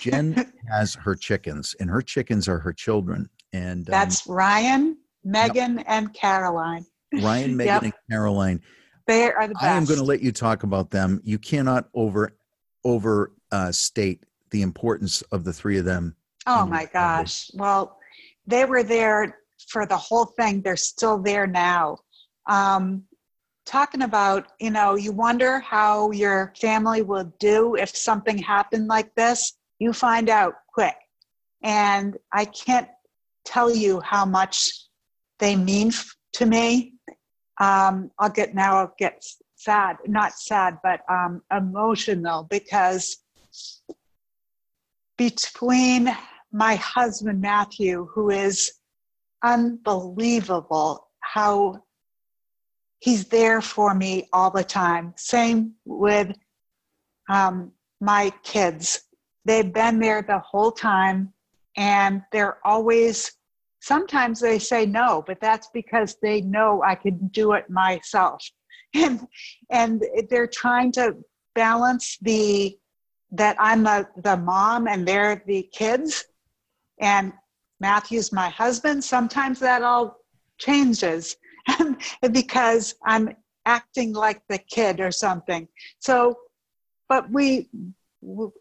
Jen 0.00 0.52
has 0.70 0.94
her 0.94 1.14
chickens, 1.14 1.74
and 1.78 1.88
her 1.88 2.02
chickens 2.02 2.48
are 2.48 2.58
her 2.58 2.72
children. 2.72 3.28
And 3.52 3.88
um, 3.88 3.92
that's 3.92 4.26
Ryan, 4.26 4.96
Megan, 5.24 5.78
yep. 5.78 5.86
and 5.88 6.12
Caroline. 6.14 6.86
Ryan, 7.12 7.56
Megan, 7.56 7.74
yep. 7.74 7.82
and 7.82 7.92
Caroline 8.10 8.62
they 9.10 9.32
are 9.32 9.48
the 9.48 9.54
best. 9.54 9.64
I 9.64 9.76
am 9.76 9.84
going 9.84 9.98
to 9.98 10.04
let 10.04 10.20
you 10.20 10.32
talk 10.32 10.62
about 10.62 10.90
them. 10.90 11.20
You 11.24 11.38
cannot 11.38 11.88
over 11.94 12.36
over 12.84 13.32
uh, 13.50 13.72
state 13.72 14.24
the 14.50 14.62
importance 14.62 15.22
of 15.32 15.44
the 15.44 15.52
three 15.52 15.78
of 15.78 15.84
them. 15.84 16.14
Oh 16.46 16.64
my 16.64 16.86
gosh! 16.86 17.50
Well, 17.54 17.98
they 18.46 18.64
were 18.64 18.82
there 18.82 19.38
for 19.68 19.84
the 19.84 19.96
whole 19.96 20.26
thing. 20.26 20.62
They're 20.62 20.76
still 20.76 21.18
there 21.18 21.46
now. 21.46 21.98
Um, 22.46 23.04
talking 23.66 24.02
about, 24.02 24.52
you 24.58 24.70
know, 24.70 24.94
you 24.94 25.12
wonder 25.12 25.60
how 25.60 26.10
your 26.12 26.52
family 26.60 27.02
will 27.02 27.32
do 27.38 27.76
if 27.76 27.94
something 27.94 28.38
happened 28.38 28.86
like 28.86 29.14
this. 29.14 29.54
You 29.78 29.92
find 29.92 30.28
out 30.28 30.54
quick, 30.72 30.96
and 31.62 32.16
I 32.32 32.44
can't 32.44 32.88
tell 33.44 33.74
you 33.74 34.00
how 34.00 34.24
much 34.24 34.70
they 35.38 35.56
mean 35.56 35.92
to 36.34 36.46
me 36.46 36.94
um, 37.60 38.10
I'll 38.18 38.30
get 38.30 38.54
now, 38.54 38.78
I'll 38.78 38.94
get 38.98 39.24
sad, 39.54 39.98
not 40.06 40.32
sad, 40.32 40.78
but 40.82 41.00
um, 41.08 41.42
emotional 41.54 42.46
because 42.50 43.18
between 45.18 46.16
my 46.50 46.76
husband, 46.76 47.42
Matthew, 47.42 48.08
who 48.12 48.30
is 48.30 48.72
unbelievable 49.44 51.08
how 51.20 51.82
he's 53.00 53.26
there 53.26 53.60
for 53.60 53.94
me 53.94 54.28
all 54.32 54.50
the 54.50 54.64
time. 54.64 55.12
Same 55.16 55.74
with 55.84 56.34
um, 57.28 57.72
my 58.00 58.32
kids. 58.42 59.02
They've 59.44 59.72
been 59.72 59.98
there 59.98 60.22
the 60.22 60.38
whole 60.38 60.72
time 60.72 61.32
and 61.76 62.22
they're 62.32 62.58
always 62.66 63.32
Sometimes 63.80 64.40
they 64.40 64.58
say 64.58 64.86
no, 64.86 65.24
but 65.26 65.40
that's 65.40 65.68
because 65.72 66.16
they 66.22 66.40
know 66.42 66.82
I 66.82 66.94
can 66.94 67.28
do 67.28 67.52
it 67.52 67.68
myself. 67.70 68.44
And 68.92 69.28
and 69.70 70.02
they're 70.30 70.48
trying 70.48 70.90
to 70.92 71.16
balance 71.54 72.18
the 72.22 72.76
that 73.30 73.56
I'm 73.60 73.84
the, 73.84 74.08
the 74.16 74.36
mom 74.36 74.88
and 74.88 75.06
they're 75.06 75.42
the 75.46 75.68
kids. 75.72 76.24
And 77.00 77.32
Matthew's 77.78 78.32
my 78.32 78.48
husband. 78.48 79.04
Sometimes 79.04 79.60
that 79.60 79.82
all 79.82 80.16
changes 80.58 81.36
because 82.32 82.94
I'm 83.04 83.30
acting 83.66 84.12
like 84.12 84.42
the 84.48 84.58
kid 84.58 85.00
or 85.00 85.10
something. 85.10 85.68
So, 86.00 86.36
but 87.08 87.30
we, 87.30 87.68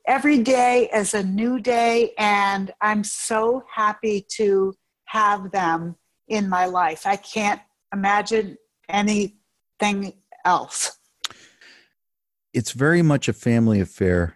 every 0.08 0.40
day 0.44 0.90
is 0.94 1.14
a 1.14 1.24
new 1.24 1.60
day, 1.60 2.14
and 2.18 2.72
I'm 2.82 3.04
so 3.04 3.64
happy 3.74 4.26
to 4.38 4.74
have 5.10 5.51
them 5.51 5.95
in 6.28 6.47
my 6.49 6.66
life. 6.66 7.05
I 7.05 7.16
can't 7.16 7.62
imagine 7.93 8.57
anything 8.88 10.14
else. 10.45 10.97
It's 12.53 12.72
very 12.72 13.01
much 13.01 13.28
a 13.28 13.34
family 13.34 13.80
affair. 13.80 14.36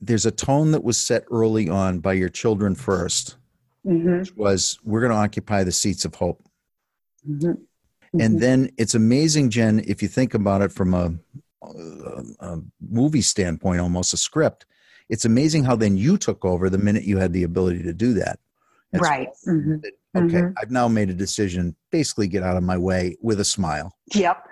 There's 0.00 0.26
a 0.26 0.30
tone 0.30 0.72
that 0.72 0.82
was 0.82 0.98
set 0.98 1.24
early 1.30 1.68
on 1.68 2.00
by 2.00 2.14
your 2.14 2.28
children 2.28 2.74
1st 2.74 3.36
mm-hmm. 3.86 4.18
which 4.18 4.36
was 4.36 4.78
we're 4.84 5.00
going 5.00 5.12
to 5.12 5.18
occupy 5.18 5.64
the 5.64 5.72
seats 5.72 6.04
of 6.04 6.14
hope. 6.14 6.42
Mm-hmm. 7.28 7.46
Mm-hmm. 7.46 8.20
And 8.20 8.40
then 8.40 8.70
it's 8.76 8.94
amazing, 8.94 9.50
Jen, 9.50 9.82
if 9.86 10.02
you 10.02 10.08
think 10.08 10.34
about 10.34 10.62
it 10.62 10.72
from 10.72 10.94
a, 10.94 11.14
a, 11.62 12.22
a 12.40 12.60
movie 12.80 13.22
standpoint, 13.22 13.80
almost 13.80 14.12
a 14.12 14.18
script. 14.18 14.66
It's 15.08 15.24
amazing 15.24 15.64
how 15.64 15.76
then 15.76 15.96
you 15.96 16.16
took 16.16 16.44
over 16.44 16.70
the 16.70 16.78
minute 16.78 17.04
you 17.04 17.18
had 17.18 17.32
the 17.32 17.42
ability 17.42 17.82
to 17.84 17.92
do 17.92 18.14
that. 18.14 18.38
That's 18.92 19.02
right. 19.02 19.28
Mm-hmm. 19.48 19.74
Okay, 20.14 20.34
mm-hmm. 20.34 20.52
I've 20.60 20.70
now 20.70 20.88
made 20.88 21.08
a 21.08 21.14
decision. 21.14 21.74
Basically, 21.90 22.28
get 22.28 22.42
out 22.42 22.56
of 22.56 22.62
my 22.62 22.76
way 22.76 23.16
with 23.22 23.40
a 23.40 23.44
smile. 23.44 23.96
Yep. 24.14 24.46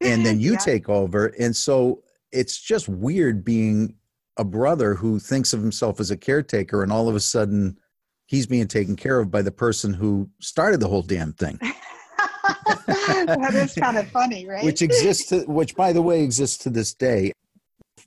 and 0.00 0.24
then 0.24 0.40
you 0.40 0.56
take 0.60 0.88
over, 0.88 1.26
and 1.38 1.54
so 1.54 2.02
it's 2.32 2.58
just 2.58 2.88
weird 2.88 3.44
being 3.44 3.94
a 4.38 4.44
brother 4.44 4.94
who 4.94 5.18
thinks 5.18 5.52
of 5.52 5.60
himself 5.60 6.00
as 6.00 6.10
a 6.10 6.16
caretaker, 6.16 6.82
and 6.82 6.90
all 6.90 7.08
of 7.08 7.14
a 7.14 7.20
sudden, 7.20 7.78
he's 8.26 8.46
being 8.46 8.68
taken 8.68 8.96
care 8.96 9.20
of 9.20 9.30
by 9.30 9.42
the 9.42 9.52
person 9.52 9.92
who 9.92 10.28
started 10.40 10.80
the 10.80 10.88
whole 10.88 11.02
damn 11.02 11.32
thing. 11.34 11.58
that 12.86 13.50
is 13.54 13.74
kind 13.74 13.96
of 13.96 14.08
funny, 14.08 14.46
right? 14.46 14.64
Which 14.64 14.82
exists, 14.82 15.28
to, 15.30 15.40
which 15.44 15.74
by 15.74 15.92
the 15.92 16.02
way 16.02 16.22
exists 16.22 16.58
to 16.58 16.70
this 16.70 16.94
day. 16.94 17.32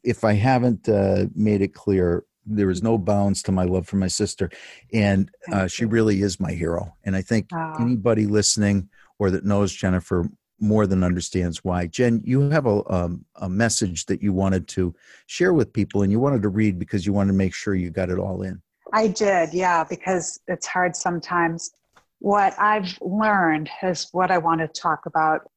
If 0.03 0.23
I 0.23 0.33
haven't 0.33 0.87
uh, 0.87 1.25
made 1.35 1.61
it 1.61 1.73
clear, 1.73 2.23
there 2.45 2.69
is 2.69 2.81
no 2.81 2.97
bounds 2.97 3.43
to 3.43 3.51
my 3.51 3.63
love 3.63 3.87
for 3.87 3.97
my 3.97 4.07
sister, 4.07 4.49
and 4.93 5.29
uh, 5.51 5.67
she 5.67 5.85
really 5.85 6.21
is 6.21 6.39
my 6.39 6.51
hero. 6.51 6.95
And 7.03 7.15
I 7.15 7.21
think 7.21 7.49
anybody 7.79 8.25
listening 8.25 8.89
or 9.19 9.31
that 9.31 9.45
knows 9.45 9.73
Jennifer 9.73 10.29
more 10.59 10.85
than 10.87 11.03
understands 11.03 11.63
why. 11.63 11.87
Jen, 11.87 12.21
you 12.23 12.49
have 12.49 12.65
a 12.65 12.81
um, 12.93 13.25
a 13.35 13.49
message 13.49 14.05
that 14.07 14.21
you 14.21 14.33
wanted 14.33 14.67
to 14.69 14.93
share 15.27 15.53
with 15.53 15.73
people, 15.73 16.01
and 16.01 16.11
you 16.11 16.19
wanted 16.19 16.41
to 16.41 16.49
read 16.49 16.79
because 16.79 17.05
you 17.05 17.13
wanted 17.13 17.31
to 17.31 17.37
make 17.37 17.53
sure 17.53 17.75
you 17.75 17.89
got 17.89 18.09
it 18.09 18.19
all 18.19 18.41
in. 18.41 18.61
I 18.93 19.07
did, 19.07 19.53
yeah, 19.53 19.83
because 19.83 20.39
it's 20.47 20.65
hard 20.65 20.95
sometimes. 20.95 21.71
What 22.19 22.53
I've 22.59 22.97
learned 23.01 23.69
is 23.83 24.07
what 24.11 24.31
I 24.31 24.39
want 24.39 24.61
to 24.61 24.67
talk 24.67 25.05
about. 25.05 25.49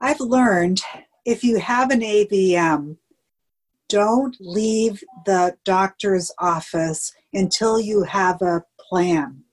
I've 0.00 0.20
learned 0.20 0.80
if 1.24 1.44
you 1.44 1.58
have 1.58 1.90
an 1.90 2.00
AVM, 2.00 2.96
don't 3.92 4.38
leave 4.40 5.04
the 5.26 5.54
doctor's 5.66 6.32
office 6.38 7.12
until 7.34 7.78
you 7.78 8.04
have 8.04 8.40
a 8.40 8.64
plan. 8.88 9.44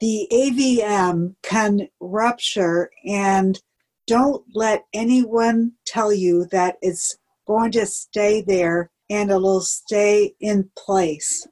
The 0.00 0.26
AVM 0.32 1.34
can 1.42 1.88
rupture, 2.00 2.90
and 3.06 3.60
don't 4.06 4.42
let 4.54 4.86
anyone 4.94 5.72
tell 5.84 6.10
you 6.10 6.46
that 6.46 6.78
it's 6.80 7.18
going 7.46 7.70
to 7.72 7.84
stay 7.84 8.40
there 8.40 8.90
and 9.10 9.30
it'll 9.30 9.60
stay 9.60 10.32
in 10.40 10.70
place. 10.74 11.46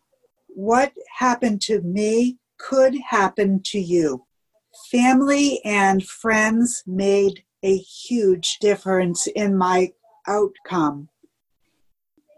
What 0.46 0.94
happened 1.18 1.60
to 1.62 1.82
me 1.82 2.38
could 2.58 2.96
happen 3.10 3.60
to 3.66 3.78
you. 3.78 4.24
Family 4.90 5.60
and 5.62 6.02
friends 6.02 6.82
made 6.86 7.44
a 7.62 7.76
huge 7.76 8.56
difference 8.60 9.26
in 9.26 9.58
my 9.58 9.92
outcome 10.26 11.10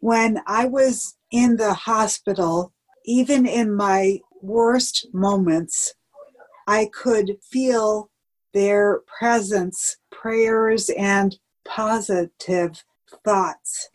when 0.01 0.41
I 0.47 0.67
was 0.67 1.17
in 1.31 1.57
the 1.57 1.75
hospital, 1.75 2.73
even 3.05 3.47
in 3.47 3.75
my 3.75 4.21
worst 4.43 5.09
moments, 5.13 5.95
I 6.67 6.91
could 6.93 7.37
feel 7.43 8.11
their 8.53 9.01
presence, 9.19 9.99
prayers, 10.11 10.91
and 10.91 11.39
positive 11.65 12.83
thoughts. 13.25 13.91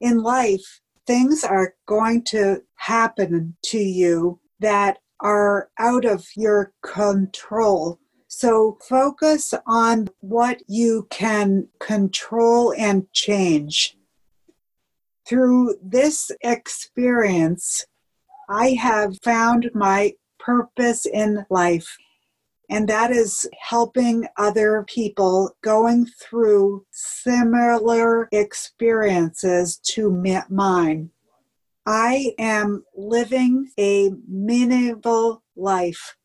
In 0.00 0.22
life, 0.22 0.80
things 1.06 1.42
are 1.42 1.74
going 1.86 2.22
to 2.22 2.62
happen 2.76 3.56
to 3.64 3.78
you 3.78 4.38
that 4.60 4.98
are 5.20 5.70
out 5.78 6.04
of 6.04 6.26
your 6.36 6.72
control. 6.82 7.98
So 8.28 8.78
focus 8.88 9.52
on 9.66 10.08
what 10.20 10.62
you 10.68 11.08
can 11.10 11.68
control 11.80 12.72
and 12.76 13.10
change 13.12 13.97
through 15.28 15.76
this 15.82 16.30
experience, 16.40 17.84
I 18.48 18.70
have 18.70 19.18
found 19.22 19.70
my 19.74 20.14
purpose 20.38 21.04
in 21.04 21.44
life, 21.50 21.98
and 22.70 22.88
that 22.88 23.10
is 23.10 23.46
helping 23.60 24.26
other 24.38 24.86
people 24.88 25.50
going 25.62 26.06
through 26.06 26.86
similar 26.90 28.28
experiences 28.32 29.78
to 29.88 30.10
mine. 30.48 31.10
I 31.84 32.34
am 32.38 32.84
living 32.96 33.70
a 33.78 34.10
meaningful 34.26 35.42
life. 35.56 36.16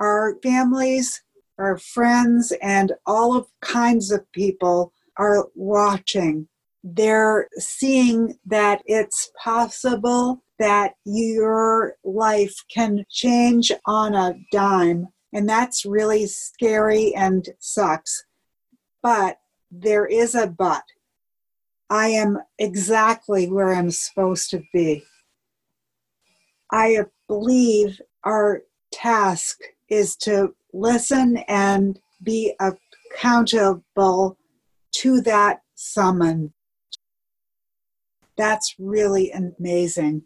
Our 0.00 0.36
families, 0.42 1.22
our 1.58 1.78
friends, 1.78 2.52
and 2.62 2.92
all 3.06 3.36
of 3.36 3.46
kinds 3.60 4.10
of 4.10 4.30
people 4.32 4.92
are 5.18 5.48
watching 5.54 6.48
they're 6.88 7.48
seeing 7.58 8.38
that 8.46 8.80
it's 8.86 9.32
possible 9.42 10.44
that 10.60 10.92
your 11.04 11.96
life 12.04 12.54
can 12.72 13.04
change 13.10 13.72
on 13.86 14.14
a 14.14 14.36
dime. 14.52 15.08
And 15.32 15.48
that's 15.48 15.84
really 15.84 16.26
scary 16.26 17.12
and 17.16 17.48
sucks. 17.58 18.24
But 19.02 19.38
there 19.72 20.06
is 20.06 20.36
a 20.36 20.46
but. 20.46 20.84
I 21.90 22.08
am 22.08 22.38
exactly 22.58 23.48
where 23.48 23.74
I'm 23.74 23.90
supposed 23.90 24.50
to 24.50 24.62
be. 24.72 25.02
I 26.72 26.98
believe 27.26 28.00
our 28.22 28.62
task 28.92 29.58
is 29.88 30.14
to 30.18 30.54
listen 30.72 31.38
and 31.48 31.98
be 32.22 32.54
accountable 32.60 34.38
to 34.92 35.20
that 35.22 35.62
summon 35.74 36.52
that's 38.36 38.74
really 38.78 39.32
amazing. 39.32 40.22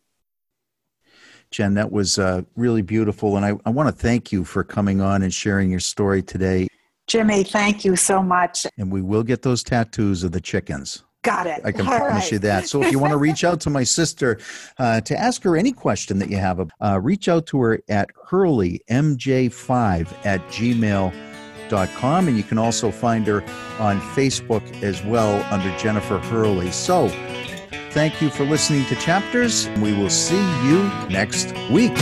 Jen, 1.50 1.74
that 1.74 1.90
was 1.90 2.18
uh, 2.18 2.42
really 2.56 2.82
beautiful. 2.82 3.36
And 3.36 3.44
I, 3.44 3.54
I 3.66 3.70
want 3.70 3.88
to 3.88 3.92
thank 3.92 4.30
you 4.30 4.44
for 4.44 4.62
coming 4.62 5.00
on 5.00 5.22
and 5.22 5.34
sharing 5.34 5.70
your 5.70 5.80
story 5.80 6.22
today. 6.22 6.68
Jimmy, 7.08 7.42
thank 7.42 7.84
you 7.84 7.96
so 7.96 8.22
much. 8.22 8.66
And 8.78 8.92
we 8.92 9.02
will 9.02 9.24
get 9.24 9.42
those 9.42 9.64
tattoos 9.64 10.22
of 10.22 10.30
the 10.30 10.40
chickens. 10.40 11.02
Got 11.22 11.46
it. 11.48 11.61
I 11.64 11.72
can 11.72 11.86
All 11.86 11.98
promise 11.98 12.24
right. 12.24 12.32
you 12.32 12.38
that. 12.38 12.66
So 12.68 12.82
if 12.82 12.92
you 12.92 12.98
want 12.98 13.11
to 13.11 13.18
reach 13.18 13.44
out 13.44 13.61
to 13.62 13.70
my 13.70 13.84
sister 13.84 14.38
uh, 14.78 15.02
to 15.02 15.18
ask 15.18 15.42
her 15.42 15.56
any 15.56 15.72
question 15.72 16.18
that 16.20 16.30
you 16.30 16.38
have, 16.38 16.70
uh, 16.80 16.98
reach 17.02 17.28
out 17.28 17.46
to 17.48 17.61
her 17.61 17.80
at 17.88 18.08
hurleymj5 18.28 20.08
at 20.24 20.40
gmail.com. 20.48 22.28
And 22.28 22.36
you 22.36 22.42
can 22.42 22.58
also 22.58 22.90
find 22.90 23.26
her 23.26 23.42
on 23.78 24.00
Facebook 24.00 24.82
as 24.82 25.04
well 25.04 25.44
under 25.52 25.76
Jennifer 25.76 26.18
Hurley. 26.18 26.70
So 26.70 27.08
Thank 27.91 28.22
you 28.22 28.30
for 28.30 28.45
listening 28.45 28.86
to 28.86 28.95
Chapters. 28.95 29.68
We 29.80 29.93
will 29.93 30.11
see 30.11 30.41
you 30.64 30.82
next 31.09 31.53
week. 31.70 31.97